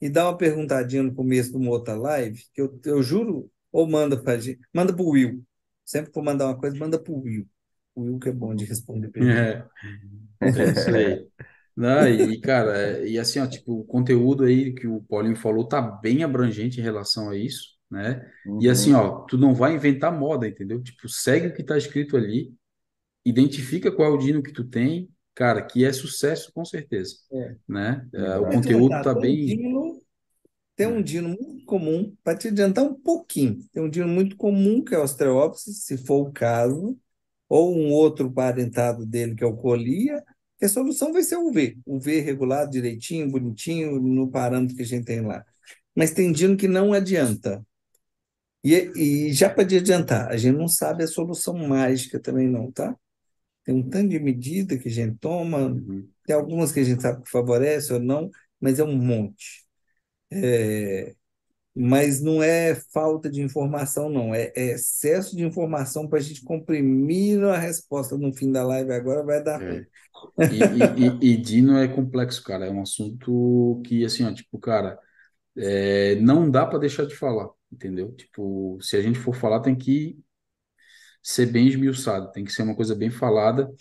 [0.00, 3.88] e dá uma perguntadinha no começo de uma outra live, que eu, eu juro, ou
[3.88, 5.44] manda para gente, manda para o Will.
[5.84, 7.48] Sempre que for mandar uma coisa, manda para o Will.
[7.94, 9.52] O Will que é bom de responder pergunta.
[9.52, 9.68] é,
[10.52, 11.26] é isso aí.
[11.76, 15.80] Não, e, cara, e assim, ó, tipo, o conteúdo aí que o Paulinho falou tá
[15.82, 18.24] bem abrangente em relação a isso, né?
[18.58, 18.98] E assim, Uhum.
[18.98, 20.82] ó, tu não vai inventar moda, entendeu?
[20.82, 22.54] Tipo, segue o que tá escrito ali,
[23.24, 27.56] identifica qual é o dino que tu tem, cara, que é sucesso com certeza, É.
[27.68, 28.08] né?
[28.14, 28.46] É, o.
[28.46, 29.46] Mas conteúdo tá, tá bem...
[29.46, 30.00] dino,
[30.76, 34.36] tem um é, dino muito comum, para te adiantar um pouquinho, tem um dino muito
[34.36, 36.98] comum que é o Ostreopsis, se for o caso,
[37.48, 40.22] ou um outro parentado dele que é o Colia,
[40.58, 44.82] que a solução vai ser o V, o V regulado direitinho, bonitinho, no parâmetro que
[44.82, 45.44] a gente tem lá.
[45.94, 47.64] Mas tem dino que não adianta.
[48.62, 52.96] E, e já para adiantar, a gente não sabe a solução mágica também não, tá?
[53.64, 57.02] Tem um tanto de medida que a gente toma, uhum, tem algumas que a gente
[57.02, 58.30] sabe que favorece ou não,
[58.60, 59.63] mas é um monte.
[60.42, 61.14] É,
[61.74, 64.34] mas não é falta de informação, não.
[64.34, 68.92] É, é excesso de informação para a gente comprimir a resposta no fim da live.
[68.92, 69.84] Agora vai dar ruim.
[70.38, 70.46] é.
[70.46, 72.66] E, e, e, e Dino é complexo, cara.
[72.66, 74.98] É um assunto que, assim, ó, tipo, cara,
[75.56, 78.12] é, não dá para deixar de falar, entendeu?
[78.14, 80.18] Tipo, se a gente for falar, tem que
[81.22, 83.72] ser bem esmiuçado, tem que ser uma coisa bem falada,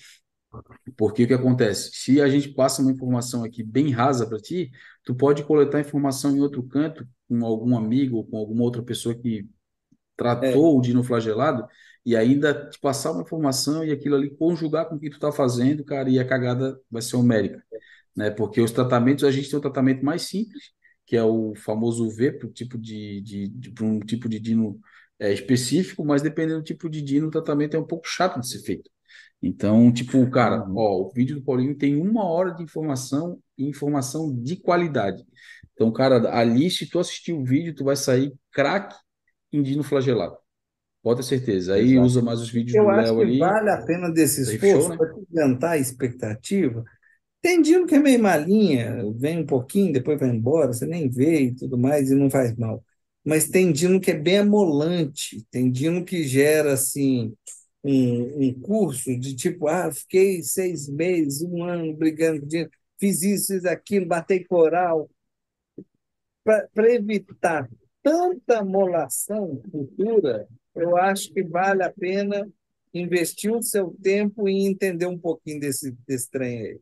[0.98, 1.92] porque o que acontece?
[1.94, 4.72] Se a gente passa uma informação aqui bem rasa para ti,
[5.04, 9.16] tu pode coletar informação em outro canto, com algum amigo ou com alguma outra pessoa
[9.16, 9.48] que
[10.42, 11.68] É, tratou o dinoflagelado
[12.06, 15.32] e ainda te passar uma informação e aquilo ali conjugar com o que tu tá
[15.32, 17.64] fazendo, cara, e a cagada vai ser homérica,
[18.16, 18.32] né?
[18.32, 20.72] Porque os tratamentos, a gente tem o tratamento mais simples,
[21.06, 24.80] que é o famoso V para tipo de, de, de um tipo de dino
[25.20, 28.48] é, específico, mas dependendo do tipo de dino, o tratamento é um pouco chato de
[28.50, 28.92] ser feito.
[29.44, 30.78] Então, tipo, cara, Uhum.
[30.78, 35.24] ó, o vídeo do Paulinho tem uma hora de informação e informação de qualidade.
[35.74, 38.96] Então, cara, ali, se tu assistir o vídeo, tu vai sair craque
[39.52, 40.38] em dino flagelado.
[41.04, 41.76] Pode ter certeza.
[41.76, 42.06] Aí Exato.
[42.06, 44.98] usa mais os vídeos eu do Léo ali, vale a pena desse esforço né?
[44.98, 46.84] para adiantar a expectativa.
[47.42, 51.42] Tem dino que é meio malinha, vem um pouquinho, depois vai embora, você nem vê
[51.44, 52.84] e tudo mais, e não faz mal.
[53.24, 57.34] Mas tem dino que é bem amolante, tem dino que gera, assim,
[57.84, 62.70] um curso de tipo, ah, fiquei seis meses, um ano brigando com dino,
[63.00, 65.10] fiz isso, fiz aquilo, batei coral.
[66.44, 67.70] Para evitar
[68.02, 72.50] tanta amolação futura, eu acho que vale a pena
[72.94, 76.80] investir o seu tempo em entender um pouquinho desse, desse trem aí.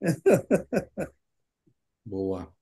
[2.04, 2.52] Boa.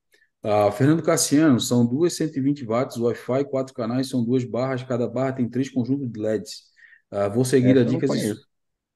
[0.42, 5.32] Ah, Fernando Cassiano, são duas 120 watts, Wi-Fi, quatro canais, são duas barras, cada barra
[5.34, 6.71] tem três conjuntos de LEDs.
[7.12, 8.34] Ah, vou seguir as dicas, e,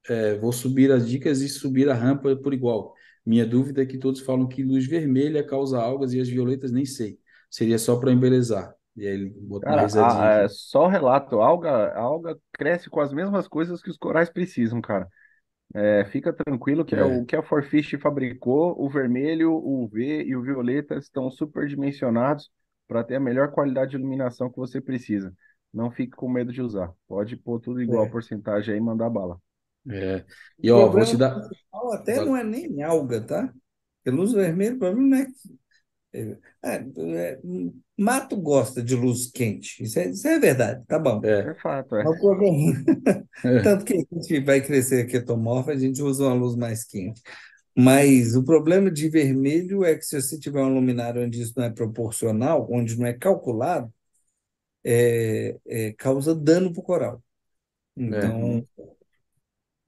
[0.09, 2.95] é, vou subir as dicas e subir a rampa por igual.
[3.25, 6.85] Minha dúvida é que todos falam que luz vermelha causa algas e as violetas nem
[6.87, 7.19] sei.
[7.51, 8.75] Seria só para embelezar.
[8.97, 10.49] E aí ele botou uma Cara, risadinha a- é aqui.
[10.49, 14.81] só relato, a alga, a alga cresce com as mesmas coisas que os corais precisam,
[14.81, 15.09] cara.
[15.75, 20.25] É, fica tranquilo que é o É, que a Forfish fabricou, o vermelho, o UV
[20.25, 22.51] e o violeta estão superdimensionados
[22.89, 25.35] para ter a melhor qualidade de iluminação que você precisa.
[25.73, 26.93] Não fique com medo de usar.
[27.09, 28.11] Pode pôr tudo igual É.
[28.11, 29.41] porcentagem aí e mandar bala.
[29.91, 30.25] é.
[30.59, 31.35] O E ó, vou te problema dar.
[31.49, 33.53] principal até não é nem alga, tá?
[34.03, 35.33] Porque luz vermelha, o problema não é que.
[36.63, 36.77] É,
[37.35, 37.41] é,
[37.99, 39.83] mato gosta de luz quente.
[39.83, 41.21] Isso é, isso é verdade, tá bom.
[41.23, 42.05] É, É fato, é.
[42.05, 42.57] Mas o problema,
[43.45, 47.23] é, tanto que a gente vai crescer ketomorfo, a gente usa uma luz mais quente.
[47.77, 51.65] Mas o problema de vermelho é que se você tiver um luminário onde isso não
[51.67, 53.93] é proporcional, onde não é calculado,
[54.87, 57.25] é, é, causa dano para o coral.
[58.11, 58.37] é.
[58.37, 58.67] Então,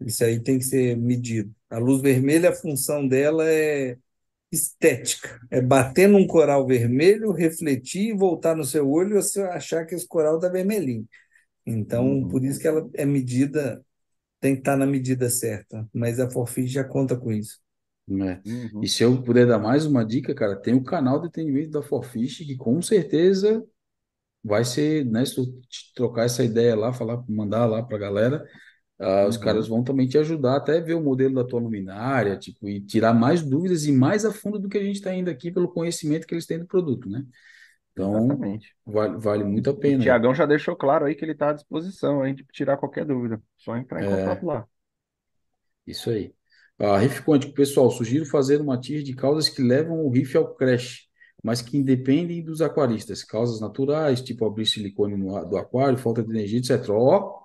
[0.01, 1.55] isso aí tem que ser medido.
[1.71, 3.99] A luz vermelha, a função dela é
[4.53, 9.87] estética, é bater num coral vermelho, refletir e voltar no seu olho e você achar
[9.87, 11.09] que esse coral está vermelhinho.
[11.67, 12.29] Então, Uhum.
[12.29, 13.85] por isso que ela é medida,
[14.41, 15.89] tem que estar na medida certa.
[15.95, 17.61] Mas a Forfit já conta com isso.
[18.11, 18.41] É.
[18.49, 18.81] Uhum.
[18.83, 21.83] E se eu puder dar mais uma dica, cara, tem o canal de atendimento da
[21.83, 23.63] Forfish, que com certeza
[24.45, 25.61] vai ser, né, se tu
[25.95, 28.47] trocar essa ideia lá, falar, mandar lá pra galera,
[29.01, 29.69] ah, os caras Uhum.
[29.69, 33.43] vão também te ajudar até ver o modelo da tua luminária, tipo, e tirar mais
[33.43, 36.35] dúvidas e mais a fundo do que a gente está indo aqui pelo conhecimento que
[36.35, 37.25] eles têm do produto, né?
[37.93, 38.49] Então,
[38.87, 40.21] vale, vale muito a O pena aí.
[40.21, 43.43] Tiagão já deixou claro aí que ele está à disposição aí de tirar qualquer dúvida.
[43.57, 44.67] Só entrar em contato É, lá.
[45.87, 46.35] isso aí.
[46.79, 50.55] Ah, riff quântico, pessoal, sugiro fazer uma tier de causas que levam o riff ao
[50.55, 51.08] crash,
[51.43, 53.23] mas que independem dos aquaristas.
[53.25, 56.91] Causas naturais, tipo abrir silicone no, do aquário, falta de energia, etc.
[56.91, 57.45] Ó,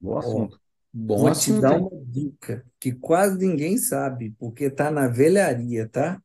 [0.00, 0.60] Bom assunto.
[0.92, 1.88] bom vou te assunto, dar hein?
[1.90, 6.20] uma dica que quase ninguém sabe, porque está na velharia, tá?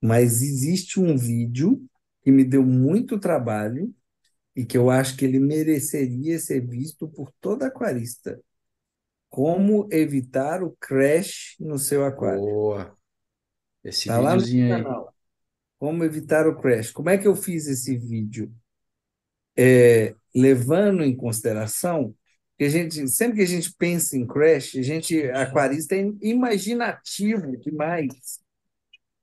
[0.00, 1.84] Mas existe um vídeo
[2.22, 3.94] que me deu muito trabalho
[4.54, 8.40] e que eu acho que ele mereceria ser visto por todo aquarista.
[9.30, 12.40] Como evitar o crash no seu aquário.
[12.40, 12.98] Boa.
[13.84, 14.84] Esse Está lá no aí.
[15.78, 16.90] Como evitar o crash.
[16.90, 18.52] Como é que eu fiz esse vídeo?
[19.56, 22.14] É, levando em consideração
[22.56, 27.56] que a gente, sempre que a gente pensa em crash, a gente, aquarista, é imaginativo
[27.56, 28.40] demais.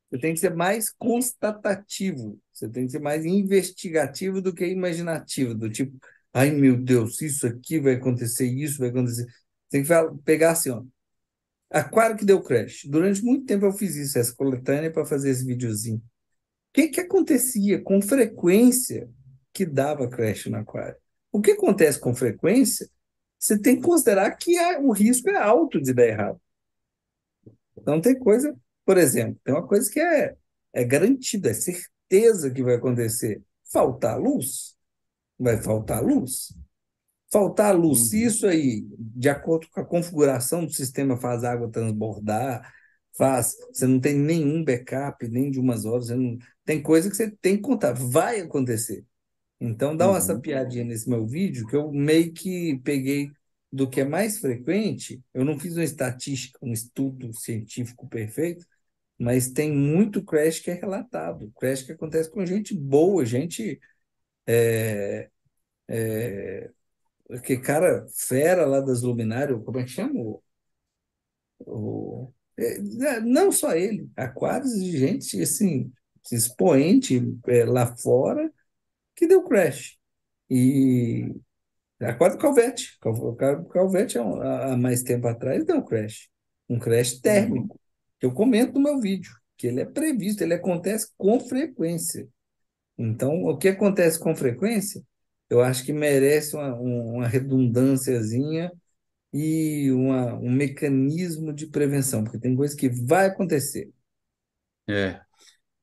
[0.09, 5.53] Você tem que ser mais constatativo, você tem que ser mais investigativo do que imaginativo,
[5.53, 5.97] do tipo,
[6.33, 9.25] ai meu Deus, isso aqui vai acontecer, isso vai acontecer.
[9.69, 9.89] Tem que
[10.23, 10.83] pegar assim, ó.
[11.69, 12.85] Aquário que deu crash.
[12.85, 16.01] Durante muito tempo eu fiz isso, essa coletânea, para fazer esse videozinho.
[16.75, 19.09] O que que acontecia com frequência
[19.53, 20.97] que dava crash no aquário?
[21.31, 22.89] O que acontece com frequência?
[23.39, 26.41] Você tem que considerar que a- o risco é alto de dar errado.
[27.77, 30.35] Então tem coisa, por exemplo, tem uma coisa que é,
[30.73, 33.41] é garantida, é certeza que vai acontecer.
[33.71, 34.75] Faltar luz,
[35.39, 36.53] vai faltar luz.
[37.31, 38.27] Faltar luz, se Uhum.
[38.27, 42.71] isso aí, de acordo com a configuração do sistema, faz a água transbordar,
[43.17, 47.15] faz, você não tem nenhum backup, nem de umas horas, você não, tem coisa que
[47.15, 49.05] você tem que contar, vai acontecer.
[49.59, 50.21] Então dá uma Uhum.
[50.21, 53.33] sapiadinha nesse meu vídeo, que eu meio que peguei
[53.71, 58.65] do que é mais frequente, eu não fiz uma estatística, um estudo científico perfeito,
[59.19, 63.79] mas tem muito crash que é relatado, crash que acontece com gente boa, gente
[64.47, 65.29] é,
[65.87, 66.71] é,
[67.43, 70.19] que cara fera lá das luminárias, como é que chama?
[70.21, 70.43] O,
[71.65, 72.33] o-
[73.23, 75.91] não só ele, aquários de gente assim,
[76.31, 78.51] expoente é, lá fora
[79.15, 79.97] que deu crash.
[80.49, 81.33] E
[82.01, 86.29] aquário do Calvete, Cal- Cal- Calvete há, há há mais tempo atrás deu crash,
[86.69, 87.71] um crash Uhum.
[87.71, 87.79] térmico,
[88.19, 92.27] que eu comento no meu vídeo, que ele é previsto, ele acontece com frequência.
[92.97, 95.03] Então, o que acontece com frequência,
[95.49, 98.71] eu acho que merece uma, um- uma redundânciazinha
[99.37, 103.91] e uma, um mecanismo de prevenção, porque tem coisa que vai acontecer.
[104.87, 105.19] É.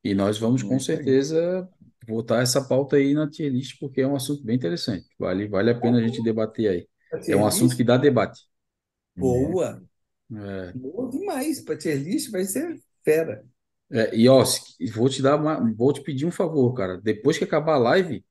[0.03, 1.69] E nós vamos com certeza
[2.09, 5.07] botar essa pauta aí na tier list, porque é um assunto bem interessante.
[5.19, 6.89] Vale, vale a pena a gente debater aí.
[7.29, 8.41] É um assunto que dá debate.
[9.15, 9.83] Boa.
[10.35, 10.73] É.
[10.73, 11.61] Boa demais.
[11.61, 13.45] Para tier list vai ser fera.
[13.91, 14.43] É, e ó,
[14.95, 16.97] vou te dar uma, vou te pedir um favor, cara.
[16.97, 18.24] Depois que acabar a live,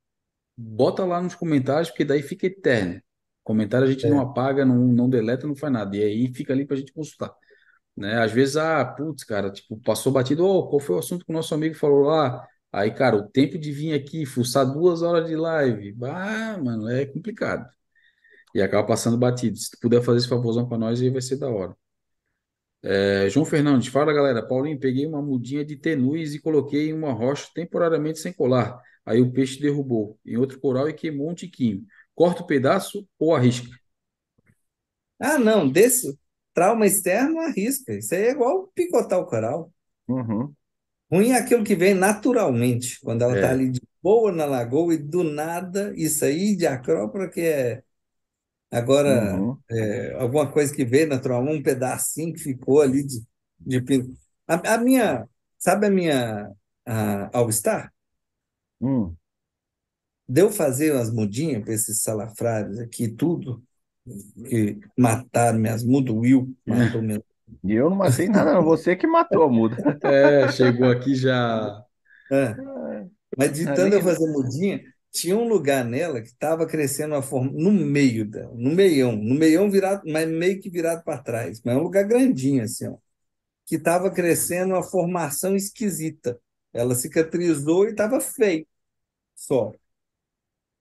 [0.56, 3.00] bota lá nos comentários, porque daí fica eterno.
[3.44, 4.22] Comentário a gente não É.
[4.22, 5.96] apaga, não, não deleta, não faz nada.
[5.96, 7.32] E aí fica ali pra gente consultar.
[7.96, 8.18] Né?
[8.22, 11.34] Às vezes, ah, putz, cara, tipo, passou batido, ô, qual foi o assunto que o
[11.34, 12.46] nosso amigo falou lá?
[12.72, 17.06] Aí, cara, o tempo de vir aqui, fuçar duas horas de live, ah, mano, é
[17.06, 17.68] complicado.
[18.54, 19.56] E acaba passando batido.
[19.58, 21.76] Se tu puder fazer esse favorzão pra nós, aí vai ser da hora.
[22.84, 24.46] É, João Fernandes, fala galera.
[24.46, 28.80] Paulinho, peguei uma mudinha de tenus e coloquei em uma rocha temporariamente sem colar.
[29.06, 31.84] Aí o peixe derrubou em outro coral e queimou um tiquinho.
[32.14, 33.68] Corta o pedaço ou arrisca?
[35.18, 36.18] Ah, não, desse
[36.54, 37.94] trauma externo arrisca.
[37.94, 39.72] Isso aí é igual picotar o coral.
[40.08, 40.56] Uhum,
[41.10, 44.94] Ruim é aquilo que vem naturalmente, quando ela está É, ali de boa na lagoa
[44.94, 47.82] e do nada, isso aí de acrópora que é
[48.70, 49.62] agora uhum.
[49.70, 53.22] é, alguma coisa que veio naturalmente, um pedacinho que ficou ali de,
[53.60, 53.78] de
[54.48, 55.28] a, a minha,
[55.58, 56.50] sabe a minha
[56.86, 57.92] a All Star?
[58.80, 59.16] Hum.
[60.32, 63.62] Deu fazer umas mudinhas para esses salafrários aqui, tudo,
[64.48, 67.22] que mataram minhas mudas, o Will matou minhas.
[67.62, 68.64] E eu não matei nada, não.
[68.64, 69.76] Você que matou a muda.
[70.04, 71.84] é, chegou aqui já.
[72.30, 72.54] É.
[73.36, 77.22] Mas de Ah, tanto eu fazer mudinha, tinha um lugar nela que estava crescendo uma
[77.22, 81.60] forma no meio dela, no meião, no meião virado, mas meio que virado para trás,
[81.62, 82.96] mas é um lugar grandinho assim, ó,
[83.66, 86.40] que estava crescendo uma formação esquisita.
[86.72, 88.66] Ela cicatrizou e estava feio,
[89.34, 89.72] só.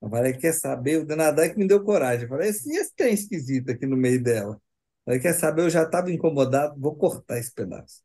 [0.02, 0.98] Eu falei, quer saber?
[1.02, 2.24] O danadão é que me deu coragem.
[2.24, 4.56] Eu falei, esse, esse trem esquisito aqui no meio dela.
[4.56, 4.62] Eu
[5.06, 5.62] falei, quer saber?
[5.64, 8.02] Eu já estava incomodado, vou cortar esse pedaço.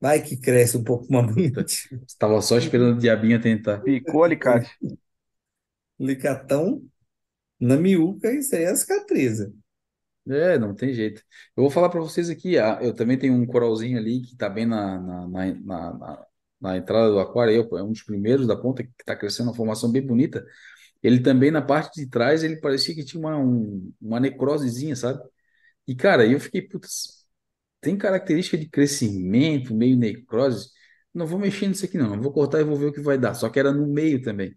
[0.00, 2.02] Vai que cresce um pouco mais bonitinho.
[2.06, 3.78] estava só esperando o diabinho tentar.
[3.80, 4.70] Picou o alicate.
[5.98, 6.82] Licatão
[7.60, 9.52] na miúca, isso aí é cicatriza.
[10.26, 11.22] É, não tem jeito.
[11.56, 14.48] Eu vou falar para vocês aqui, ah, eu também tenho um coralzinho ali que está
[14.48, 16.26] bem na, na, na, na, na-
[16.60, 19.92] na entrada do aquário, é um dos primeiros da ponta, que está crescendo uma formação
[19.92, 20.42] bem bonita.
[21.04, 25.20] Ele também, na parte de trás, ele parecia que tinha uma, um- uma necrosezinha, sabe?
[25.86, 27.26] E, cara, eu fiquei, putz,
[27.80, 30.70] tem característica de crescimento, meio necrose.
[31.14, 32.10] Não vou mexer nisso aqui, não.
[32.16, 33.34] Não vou cortar e vou ver o que vai dar.
[33.34, 34.56] Só que era no meio também.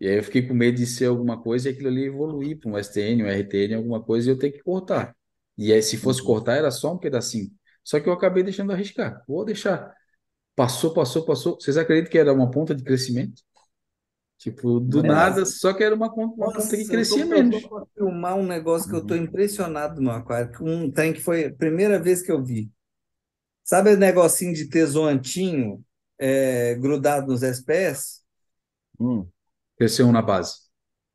[0.00, 2.70] E aí eu fiquei com medo de ser alguma coisa e aquilo ali evoluir para
[2.70, 5.16] um STN, um RTN, alguma coisa e eu ter que cortar.
[5.56, 6.26] E aí, se fosse Uhum.
[6.28, 7.50] cortar, era só um pedacinho.
[7.84, 9.24] Só que eu acabei deixando arriscar.
[9.26, 9.94] Vou deixar.
[10.56, 11.56] Passou, passou, passou.
[11.60, 13.42] Vocês acreditam que era uma ponta de crescimento?
[14.38, 17.24] Tipo, do Nossa, nada, só que era uma, con- uma ponta que nossa, eu crescia
[17.26, 17.56] tô, eu menos.
[17.60, 19.24] tô para filmar um negócio que eu estou Uhum.
[19.24, 20.52] impressionado no aquário.
[20.62, 22.70] Um trem que foi a primeira vez que eu vi.
[23.64, 25.84] Sabe o negocinho de ter zoantinho
[26.18, 28.22] é, grudado nos SPS?
[28.98, 29.30] Hum.
[29.78, 30.66] Cresceu um na base.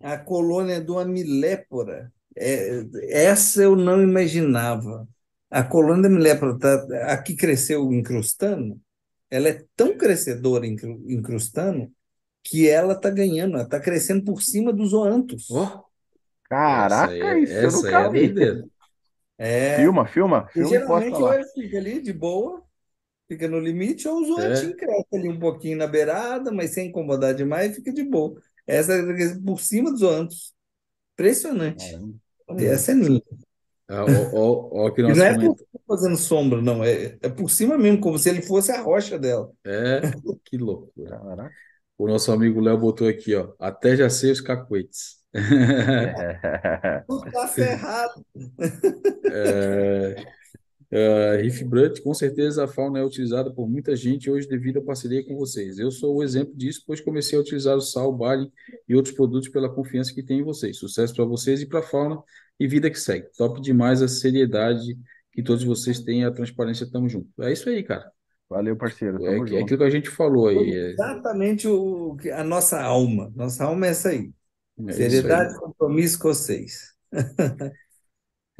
[0.02, 2.12] A colônia de uma milépora.
[2.36, 2.82] É,
[3.12, 5.08] essa eu não imaginava.
[5.50, 8.80] A colônia da milépora tá, aqui cresceu incrustando,
[9.30, 11.92] ela é tão crescedora incru- incrustando
[12.44, 15.46] que ela está ganhando, ela está crescendo por cima dos zoantos.
[15.50, 15.86] Ó,
[16.76, 18.36] essa aí, Caraca, é- isso eu essa aí nunca é vi.
[18.36, 18.68] doideira.
[19.38, 21.34] É, Filma, filma, e filma e geralmente ou lá.
[21.34, 22.64] ele fica ali de boa,
[23.28, 26.90] fica no limite, ou o zoantinho É, cresce ali um pouquinho na beirada, mas sem
[26.90, 28.42] incomodar demais, fica de boa.
[28.68, 30.54] Essa é por cima dos zoantos.
[31.16, 32.02] Impressionante.
[32.48, 32.58] Caramba.
[32.58, 33.24] Essa é linda.
[33.90, 36.84] ó, ó, ó, aqui E nós não é cima fazendo sombra, não.
[36.84, 39.52] É, é por cima mesmo, como se ele fosse a rocha dela.
[39.64, 40.02] É,
[40.46, 41.22] que loucura.
[41.24, 41.56] Caraca.
[42.02, 43.54] O nosso amigo Léo botou aqui, ó.
[43.60, 45.18] Até já sei os cacuetes.
[45.36, 47.02] É.
[47.08, 48.26] Tudo tá ferrado.
[49.24, 50.16] É,
[50.90, 54.82] é, Riff Brut, com certeza a fauna é utilizada por muita gente hoje devido à
[54.82, 55.78] parceria com vocês.
[55.78, 58.52] Eu sou o exemplo disso, pois comecei a utilizar o sal, o barley
[58.90, 60.78] e outros produtos pela confiança que tenho em vocês.
[60.78, 62.20] Sucesso para vocês e para a fauna
[62.60, 63.28] e vida que segue.
[63.38, 64.98] Top demais a seriedade
[65.32, 66.90] que todos vocês têm e a transparência.
[66.90, 67.30] Tamo junto.
[67.44, 68.12] É isso aí, cara.
[68.52, 69.16] Valeu, parceiro.
[69.26, 69.64] É, Tamo é junto.
[69.64, 70.58] aquilo que a gente falou aí.
[70.58, 73.32] É, exatamente o, que- a nossa alma.
[73.34, 74.30] Nossa alma é essa aí.
[74.88, 74.94] é isso aí.
[74.94, 76.94] Seriedade, compromisso com vocês.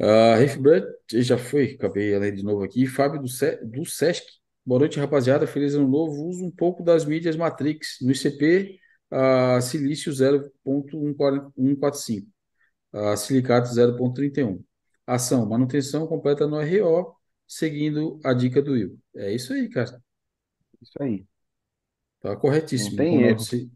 [0.40, 0.86] Riff Brut
[1.22, 2.86] já foi, acabei ela de novo aqui.
[2.86, 4.24] Fábio do, Se- do Sesc.
[4.64, 5.46] Boa noite, rapaziada.
[5.46, 6.26] Feliz ano novo.
[6.26, 8.78] Uso um pouco das mídias Matrix no ICP
[9.12, 12.26] uh, Silício 0.145,
[12.94, 14.58] uh, Silicato 0.31.
[15.06, 17.14] Ação, manutenção completa no RO,
[17.56, 18.98] seguindo a dica do Will.
[19.14, 20.02] É isso aí, cara.
[20.80, 21.26] Isso aí.
[22.20, 22.96] Tá Não corretíssimo.
[22.96, 23.70] tem Ronaldo, erro.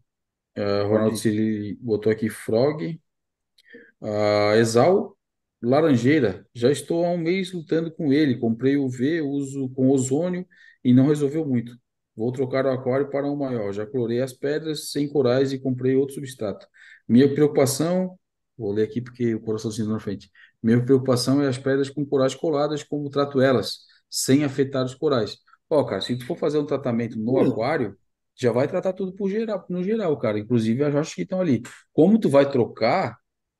[0.57, 1.17] Uh, Ronaldo.
[1.17, 2.99] Cili botou aqui Frog.
[4.01, 5.17] Ah, Exal
[5.61, 8.37] Laranjeira, já estou há um mês lutando com ele.
[8.37, 10.45] Comprei o V, uso com ozônio
[10.83, 11.75] e não resolveu muito.
[12.15, 13.71] Vou trocar o aquário para um maior.
[13.73, 16.67] Já clorei as pedras sem corais e comprei outro substrato.
[17.07, 18.17] Minha preocupação,
[18.57, 20.29] vou ler aqui porque o coraçãozinho na frente.
[20.61, 23.79] Minha preocupação é as pedras com corais coladas, como trato elas,
[24.09, 25.37] sem afetar os corais.
[25.69, 27.97] Ó, cara, se tu for fazer um tratamento no Hum, aquário,
[28.35, 30.39] já vai tratar tudo por geral, no geral, cara.
[30.39, 31.61] Inclusive as rochas que estão ali.
[31.93, 33.17] Como tu vai trocar,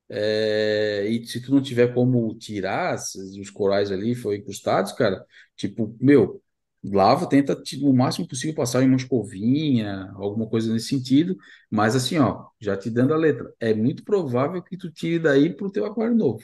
[0.09, 2.95] é, e se tu não tiver como tirar
[3.41, 5.25] os corais ali, foi encostados, cara,
[5.55, 6.41] tipo, meu,
[6.83, 11.35] lava, tenta o máximo possível passar em uma escovinha, alguma coisa nesse sentido,
[11.69, 15.53] mas assim, ó, já te dando a letra, é muito provável que tu tire daí
[15.53, 16.43] pro teu aquário novo,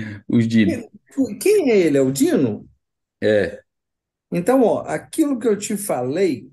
[0.28, 0.84] os dino.
[1.40, 1.98] Quem é ele?
[1.98, 2.68] É o Dino?
[3.22, 3.62] É,
[4.30, 6.50] Então, ó, aquilo que eu te falei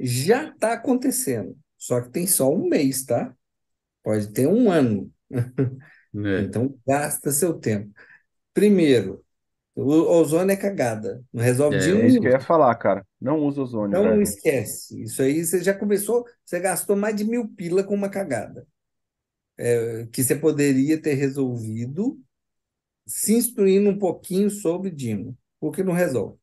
[0.00, 1.56] já está acontecendo.
[1.78, 3.34] Só que tem só um mês, tá?
[4.02, 5.12] Pode ter um ano.
[6.12, 6.54] né?
[6.54, 7.92] Então, gasta seu tempo.
[8.54, 9.24] Primeiro,
[9.74, 11.24] o ozônio é cagada.
[11.32, 12.32] Não resolve de É, É isso que eu um.
[12.32, 13.06] ia falar, cara.
[13.20, 14.22] Não usa ozônio, Não velho.
[14.22, 15.02] esquece.
[15.02, 18.66] Isso aí você já começou, você gastou mais de mil pila com uma cagada.
[19.58, 22.20] É, que você poderia ter resolvido
[23.06, 26.38] se instruindo um pouquinho sobre Dino, porque não resolve.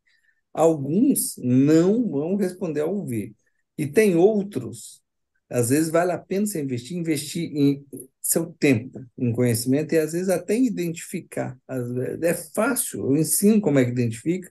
[0.54, 3.36] Alguns não vão responder ao UV.
[3.78, 5.02] E tem outros,
[5.50, 7.86] às vezes vale a pena você investir, investir em
[8.22, 11.58] seu tempo, em conhecimento e às vezes até identificar.
[11.70, 14.50] Vezes É fácil, eu ensino como é que identifica.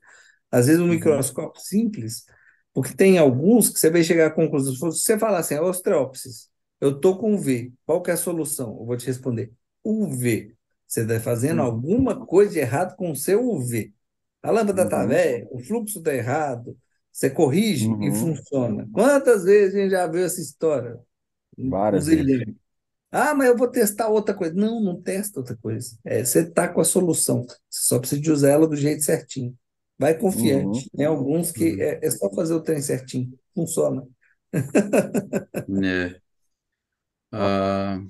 [0.51, 0.91] Às vezes um Uhum.
[0.91, 2.25] microscópio simples,
[2.75, 4.73] porque tem alguns que você vai chegar à conclusão.
[4.75, 6.49] Se você falar assim, Ostreopsis,
[6.81, 8.77] eu estou com UV, qual que é a solução?
[8.79, 9.53] Eu vou te responder,
[9.85, 10.55] UV.
[10.87, 11.63] Você está fazendo Uhum.
[11.63, 13.93] alguma coisa de errado com o seu UV.
[14.43, 15.07] A lâmpada está Uhum.
[15.07, 16.77] velha, o fluxo está errado,
[17.13, 18.13] você corrige e Uhum.
[18.13, 18.89] funciona.
[18.93, 20.99] Quantas vezes a gente já viu essa história?
[21.59, 22.31] Várias vezes.
[23.11, 24.55] Ah, mas eu vou testar outra coisa.
[24.55, 25.99] Não, não testa outra coisa.
[26.05, 27.45] É, você está com a solução.
[27.45, 27.59] Você
[27.89, 29.57] só precisa de usar ela do jeito certinho.
[29.99, 30.85] Vai Uhum.
[30.85, 30.91] confiante.
[30.97, 31.83] Tem alguns que Uhum.
[31.83, 33.37] é, é só fazer o trem certinho.
[33.55, 34.07] Funciona.
[35.67, 36.20] né?
[37.33, 38.01] Ah,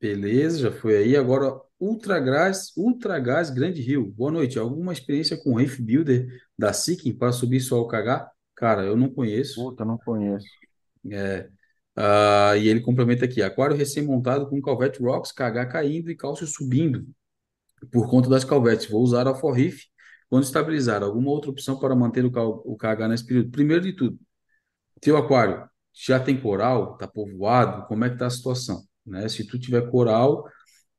[0.00, 1.16] beleza, já foi aí.
[1.16, 4.06] Agora, Ultragás, Ultragás Grande Rio.
[4.12, 4.58] Boa noite.
[4.58, 8.30] Alguma experiência com Reef Builder da Seeking para subir só o KH?
[8.54, 9.62] Cara, eu não conheço.
[9.62, 10.46] Puta, não conheço.
[11.10, 11.48] É,
[11.96, 17.06] ah, e ele complementa aqui: aquário recém-montado com Calvete Rocks, KH caindo e cálcio subindo
[17.90, 18.88] por conta das calvetes.
[18.88, 19.86] Vou usar a Forriff
[20.28, 21.02] quando estabilizar.
[21.02, 22.30] Alguma outra opção para manter o,
[22.64, 23.50] o KH nesse período?
[23.50, 24.18] Primeiro de tudo,
[25.00, 29.28] teu aquário já tem coral, tá povoado, como é que tá a situação, né?
[29.28, 30.44] Se tu tiver coral,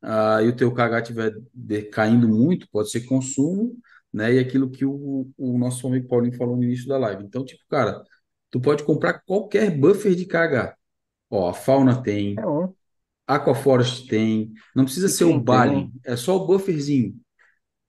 [0.02, 3.76] ah, e o teu KH estiver decaindo muito, pode ser consumo,
[4.12, 4.34] né?
[4.34, 7.24] E aquilo que o, o nosso amigo Paulinho falou no início da live.
[7.24, 8.02] Então, tipo, cara,
[8.50, 10.76] tu pode comprar qualquer buffer de KH.
[11.30, 12.42] Ó, a Fauna tem, É.
[13.26, 15.90] Aquaforest tem, não precisa ser o tem.
[16.04, 17.18] é só o bufferzinho,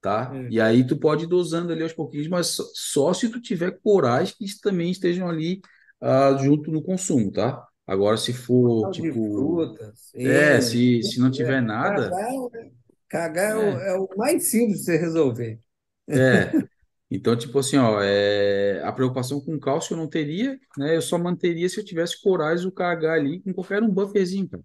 [0.02, 0.32] tá?
[0.34, 0.50] É.
[0.50, 3.80] E aí tu pode ir dosando ali aos pouquinhos, mas só, só se tu tiver
[3.84, 5.62] corais que também estejam ali
[6.06, 7.68] ah, junto no consumo, tá?
[7.88, 12.32] Agora, se for, de tipo, frutas, é, N, se, se não tiver é, nada, cagar,
[13.10, 15.62] cagar é o, é, é o mais simples de você resolver.
[16.14, 16.58] é.
[17.12, 20.98] Então, tipo assim, ó, é, a preocupação com cálcio eu não teria, né?
[20.98, 24.64] Eu só manteria se eu tivesse corais o KH ali com qualquer um bufferzinho, cara.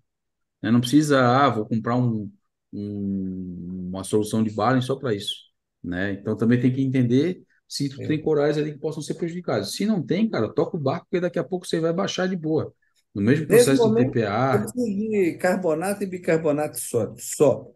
[0.63, 0.71] né?
[0.71, 2.31] Não precisa, ah, vou comprar um,
[2.73, 5.35] um- uma solução de balance só para isso,
[5.83, 6.13] né?
[6.13, 8.07] Então também tem que entender se tu É.
[8.09, 9.75] tem corais ali que possam ser prejudicados.
[9.75, 12.37] Se não tem, cara, toca o barco, porque daqui a pouco você vai baixar de
[12.37, 12.75] boa.
[13.15, 17.71] No mesmo processo de momento, eu TPA, preciso de carbonato e bicarbonato sódio, só.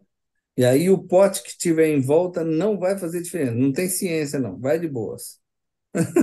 [0.57, 3.53] E aí o pote que tiver em volta não vai fazer diferença.
[3.55, 4.59] Não tem ciência, não.
[4.59, 5.39] Vai de boas.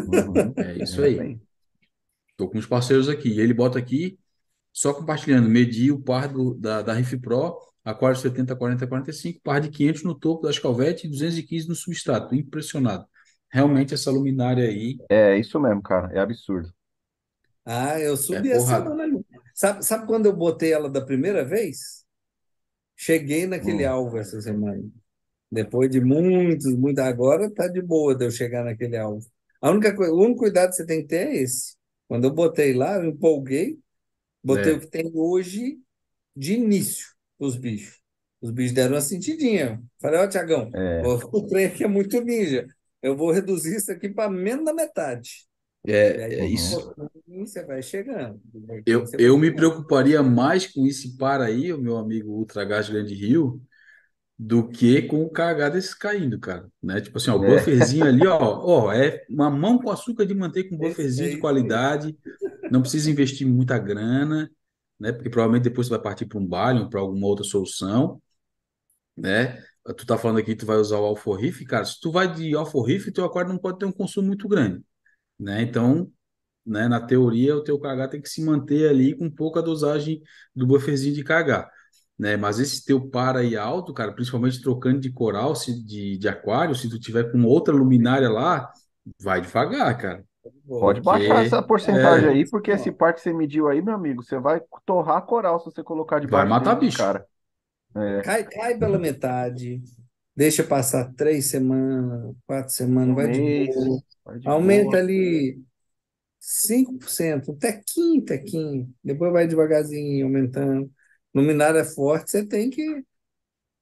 [0.06, 0.54] Uhum.
[0.56, 1.40] é isso aí.
[2.36, 3.38] Tô com os parceiros aqui.
[3.40, 4.18] Ele bota aqui,
[4.72, 9.60] só compartilhando, medir o par do, da, da Riff Pro, Aquário 70, 40, 45, par
[9.60, 12.34] de 500 no topo das calvete e 215 no substrato.
[12.34, 13.06] Impressionado.
[13.52, 16.12] Realmente essa luminária aí É isso mesmo, cara.
[16.12, 16.72] É absurdo.
[17.64, 18.92] Ah, eu é subi a porrada.
[18.92, 19.24] semana ali.
[19.54, 22.04] Sabe, sabe quando eu botei ela da primeira vez?
[22.96, 23.86] Cheguei naquele Hum.
[23.86, 24.82] alvo essa semana.
[25.50, 27.04] Depois de muitos, muitos.
[27.04, 29.26] Agora tá de boa de eu chegar naquele alvo.
[29.60, 31.76] A única coisa, o único cuidado que você tem que ter é esse.
[32.08, 33.78] Quando eu botei lá, eu empolguei,
[34.44, 35.80] botei o É, que tem hoje
[36.36, 37.08] de início,
[37.38, 38.00] os bichos.
[38.40, 39.82] Os bichos deram uma sentidinha.
[40.00, 41.12] Falei, ó, Tiagão, É.
[41.32, 42.66] o trem aqui é muito ninja.
[43.02, 45.46] Eu vou reduzir isso aqui para menos da metade.
[45.84, 46.94] É, aí, é isso.
[47.26, 48.40] Você vai chegando.
[48.86, 49.54] Eu, você vai eu me chegando.
[49.54, 53.62] preocuparia mais com esse par aí, o meu amigo Ultra Gás Grande Rio,
[54.38, 56.68] do que com o KH desse caindo, cara.
[56.82, 57.00] Né?
[57.00, 57.56] Tipo assim, ó, o É.
[57.56, 58.38] bufferzinho ali, ó,
[58.88, 62.16] ó, é uma mão com açúcar de manter com isso, bufferzinho de qualidade,
[62.70, 64.50] não precisa investir muita grana,
[64.98, 65.12] né?
[65.12, 68.20] Porque provavelmente depois você vai partir para um Balion, para alguma outra solução,
[69.16, 69.62] né?
[69.96, 72.54] Tu tá falando aqui que tu vai usar o Alforriff, cara, se tu vai de
[72.54, 74.80] Alforriff, teu aquário não pode ter um consumo muito grande,
[75.38, 75.62] né?
[75.62, 76.10] Então,
[76.64, 80.22] né, na teoria, o teu KH tem que se manter ali com pouca dosagem
[80.54, 81.68] do bufferzinho de KH.
[82.18, 82.36] Né?
[82.36, 86.74] Mas esse teu par aí alto, cara, principalmente trocando de coral, se, de, de aquário,
[86.74, 88.70] se tu tiver com outra luminária lá,
[89.20, 90.24] vai devagar, cara.
[90.68, 93.94] Pode Porque baixar essa porcentagem é, aí, porque esse par que você mediu aí, meu
[93.94, 96.98] amigo, você vai torrar coral se você colocar vai debaixo matar dele de bicho.
[96.98, 97.26] cara.
[97.94, 99.82] É, Cai, cai pela metade,
[100.36, 104.02] deixa passar três semanas, quatro semanas, um vai de boa.
[104.24, 104.98] vai de Aumenta boa.
[104.98, 105.60] ali
[106.40, 108.94] 5%, um tequinho, tequinho.
[109.04, 110.90] Depois vai devagarzinho, aumentando.
[111.34, 113.04] Luminária forte, você tem que.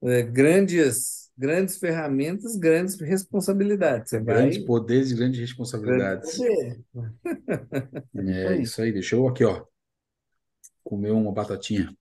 [0.04, 4.10] é, grandes, grandes ferramentas, grandes responsabilidades.
[4.10, 4.64] Você Grandes vai.
[4.64, 5.38] poderes e grandes
[5.84, 6.48] Grande responsabilidades.
[8.14, 8.62] Isso É aí.
[8.62, 8.92] isso aí.
[8.92, 9.64] Deixa eu aqui, ó,
[10.84, 11.96] comer uma batatinha.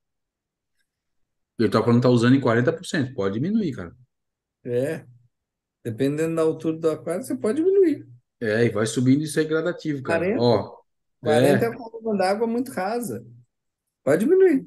[1.60, 3.14] Ele tá falando que tá usando em 40%.
[3.14, 3.94] Pode diminuir, cara.
[4.64, 5.06] É.
[5.84, 8.08] Dependendo da altura do aquário, você pode diminuir.
[8.42, 10.20] É, e vai subindo isso aí gradativo, cara.
[10.20, 10.78] 40, Ó,
[11.22, 11.70] 40 é é.
[11.70, 13.26] uma coluna d'água muito rasa.
[14.04, 14.66] Pode diminuir.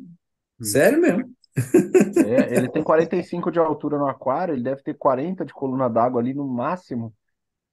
[0.60, 0.64] Hum.
[0.64, 1.32] Sério mesmo.
[2.24, 6.20] É, ele tem 45 de altura no aquário, ele deve ter 40 de coluna d'água
[6.20, 7.14] ali no máximo.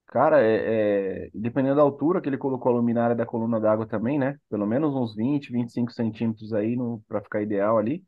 [0.06, 4.18] Cara, é, é- dependendo da altura que ele colocou a luminária da coluna d'água também,
[4.18, 4.36] né?
[4.50, 8.04] Pelo menos uns 20, 25 centímetros aí no, para ficar ideal ali.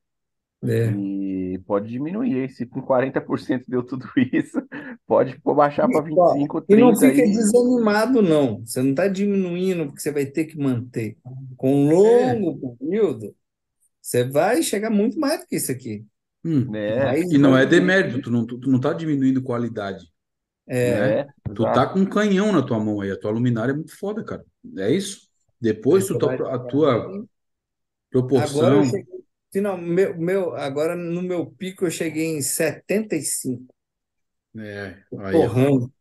[0.63, 1.03] É.
[1.55, 2.51] E pode diminuir.
[2.51, 4.61] Se com 40% deu tudo isso,
[5.07, 7.33] pode pô, baixar para E, ó, 25, e não 30 fica aí.
[7.33, 8.65] desanimado, não.
[8.65, 11.19] Você não está diminuindo porque você vai ter que manter.
[11.57, 12.35] Com um É.
[12.35, 13.35] longo período,
[14.03, 16.07] você vai chegar muito mais do que isso aqui.
[16.45, 16.75] Hum.
[16.75, 20.05] É, E não é demérito, tu não, tu, tu não tá diminuindo qualidade,
[20.67, 21.21] É, né?
[21.21, 23.97] é, Tu tá com um canhão na tua mão aí, a tua luminária é muito
[23.97, 24.45] foda, cara.
[24.79, 25.29] É isso.
[25.61, 26.15] Depois tu,
[26.47, 27.29] a tua devagarzinho.
[28.35, 29.22] Agora eu proporção, cheguei.
[29.53, 33.73] Final, meu, meu, agora no meu pico eu cheguei em 75.
[34.57, 35.93] é, aí, Torrando.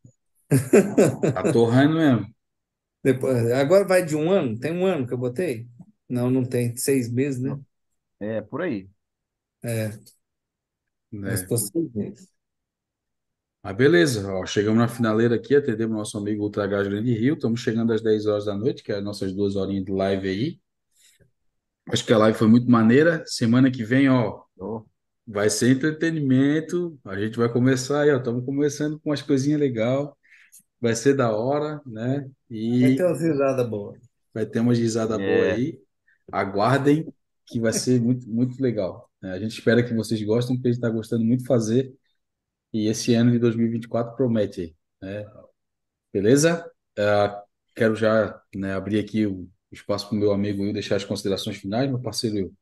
[1.34, 2.26] tá torrando mesmo,
[3.04, 4.60] Depois, agora vai de um ano?
[4.60, 5.68] Tem um ano que eu botei?
[6.08, 6.76] Não, não tem.
[6.78, 7.60] Seis meses, né?
[8.20, 8.88] É, por aí.
[9.64, 9.90] É,
[11.12, 11.48] mas né?
[11.48, 12.30] tô seis meses.
[13.64, 17.62] Mas beleza, ó, chegamos na finaleira aqui, atendemos nosso amigo Ultra Gás Grande Rio, estamos
[17.62, 20.60] chegando às 10 horas da noite, que é as nossas duas horinhas de live aí.
[21.92, 23.24] Acho que a live foi muito maneira.
[23.28, 24.86] Semana que vem, ó, Ô,
[25.28, 27.00] vai ser entretenimento.
[27.06, 30.10] A gente vai começar aí, ó, estamos começando com umas coisinhas legais.
[30.82, 32.30] Vai ser da hora, né?
[32.82, 33.98] Vai E ter umas risadas boas.
[34.34, 35.80] vai ter uma risada boa É, aí.
[36.32, 37.14] Aguardem,
[37.48, 39.10] que vai ser muito, muito legal.
[39.22, 39.32] né?
[39.34, 41.94] A gente espera que vocês gostem, porque a gente está gostando muito de fazer.
[42.74, 45.26] E esse ano de 2024 promete aí, né?
[46.14, 46.70] Beleza?
[46.98, 47.44] Ah,
[47.76, 51.58] quero já, né, abrir aqui o espaço para o meu amigo Will deixar as considerações
[51.58, 52.56] finais, meu parceiro Will.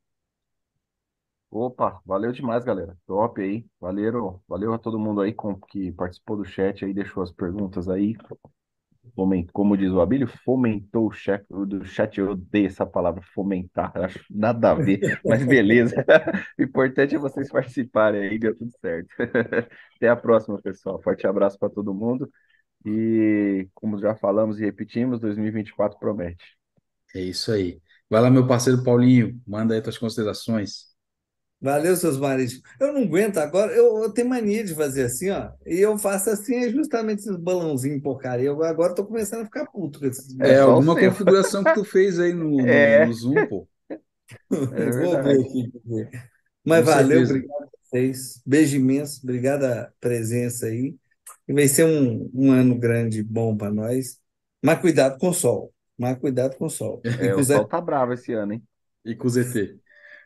[1.52, 2.95] Opa, valeu demais, galera.
[3.07, 3.65] Top aí.
[3.80, 7.90] Valeu, valeu a todo mundo aí com, que participou do chat aí, deixou as perguntas
[7.90, 8.15] aí.
[9.15, 12.19] Fomen- Como diz o Abílio, fomentou o chat, do chat.
[12.19, 13.91] Eu odeio essa palavra, fomentar.
[13.98, 16.06] Acho nada a ver, mas beleza.
[16.60, 19.10] O importante é vocês participarem aí, deu tudo certo.
[19.98, 21.02] Até a próxima, pessoal.
[21.02, 22.30] Forte abraço para todo mundo.
[22.86, 26.59] E como já falamos e repetimos, 2024 promete.
[27.15, 27.81] É isso aí.
[28.10, 30.90] Vai lá, meu parceiro Paulinho, manda aí tuas considerações.
[31.61, 32.64] Valeu, seus marítimos.
[32.80, 35.52] Eu não aguento agora, eu, eu tenho mania de fazer assim, ó.
[35.65, 38.45] E eu faço assim, é justamente esses balãozinhos porcaria.
[38.48, 41.84] Eu agora tô começando a ficar puto com esses É É alguma configuração que tu
[41.86, 43.68] fez aí no, no, É, no Zoom, pô.
[44.69, 45.41] é Vou ver verdade.
[45.41, 45.72] aqui.
[46.65, 47.23] Mas Com valeu, certeza.
[47.23, 48.41] obrigado a vocês.
[48.45, 50.95] Beijo imenso, obrigado a presença aí.
[51.48, 54.19] E vai ser um, um ano grande, bom para nós.
[54.64, 55.73] Mas cuidado com o sol.
[55.99, 57.01] Mas cuidado com o sol.
[57.05, 58.63] E É, com o sol tá bravo esse ano, hein?
[59.05, 59.77] E com o ZT.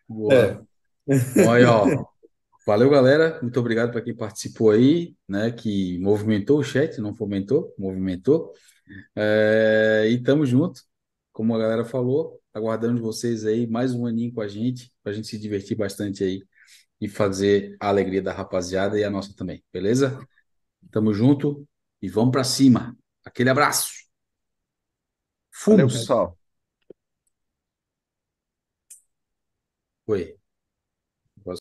[0.08, 0.34] Boa.
[0.34, 0.62] É.
[1.48, 2.06] Olha, ó.
[2.66, 3.40] Valeu, galera.
[3.42, 5.52] Muito obrigado para quem participou aí, né?
[5.52, 8.54] Que movimentou o chat, não fomentou, movimentou.
[9.16, 10.82] É, e tamo junto.
[11.34, 15.16] Como a galera falou, aguardando vocês aí mais um aninho com a gente, para a
[15.16, 16.44] gente se divertir bastante aí
[17.02, 20.20] e fazer a alegria da rapaziada e a nossa também, beleza?
[20.92, 21.68] Tamo junto
[22.02, 22.96] e vamos para cima.
[23.26, 24.03] Aquele abraço.
[25.66, 25.94] Valeu, Fomos.
[25.94, 26.38] pessoal.
[30.06, 30.38] Foi.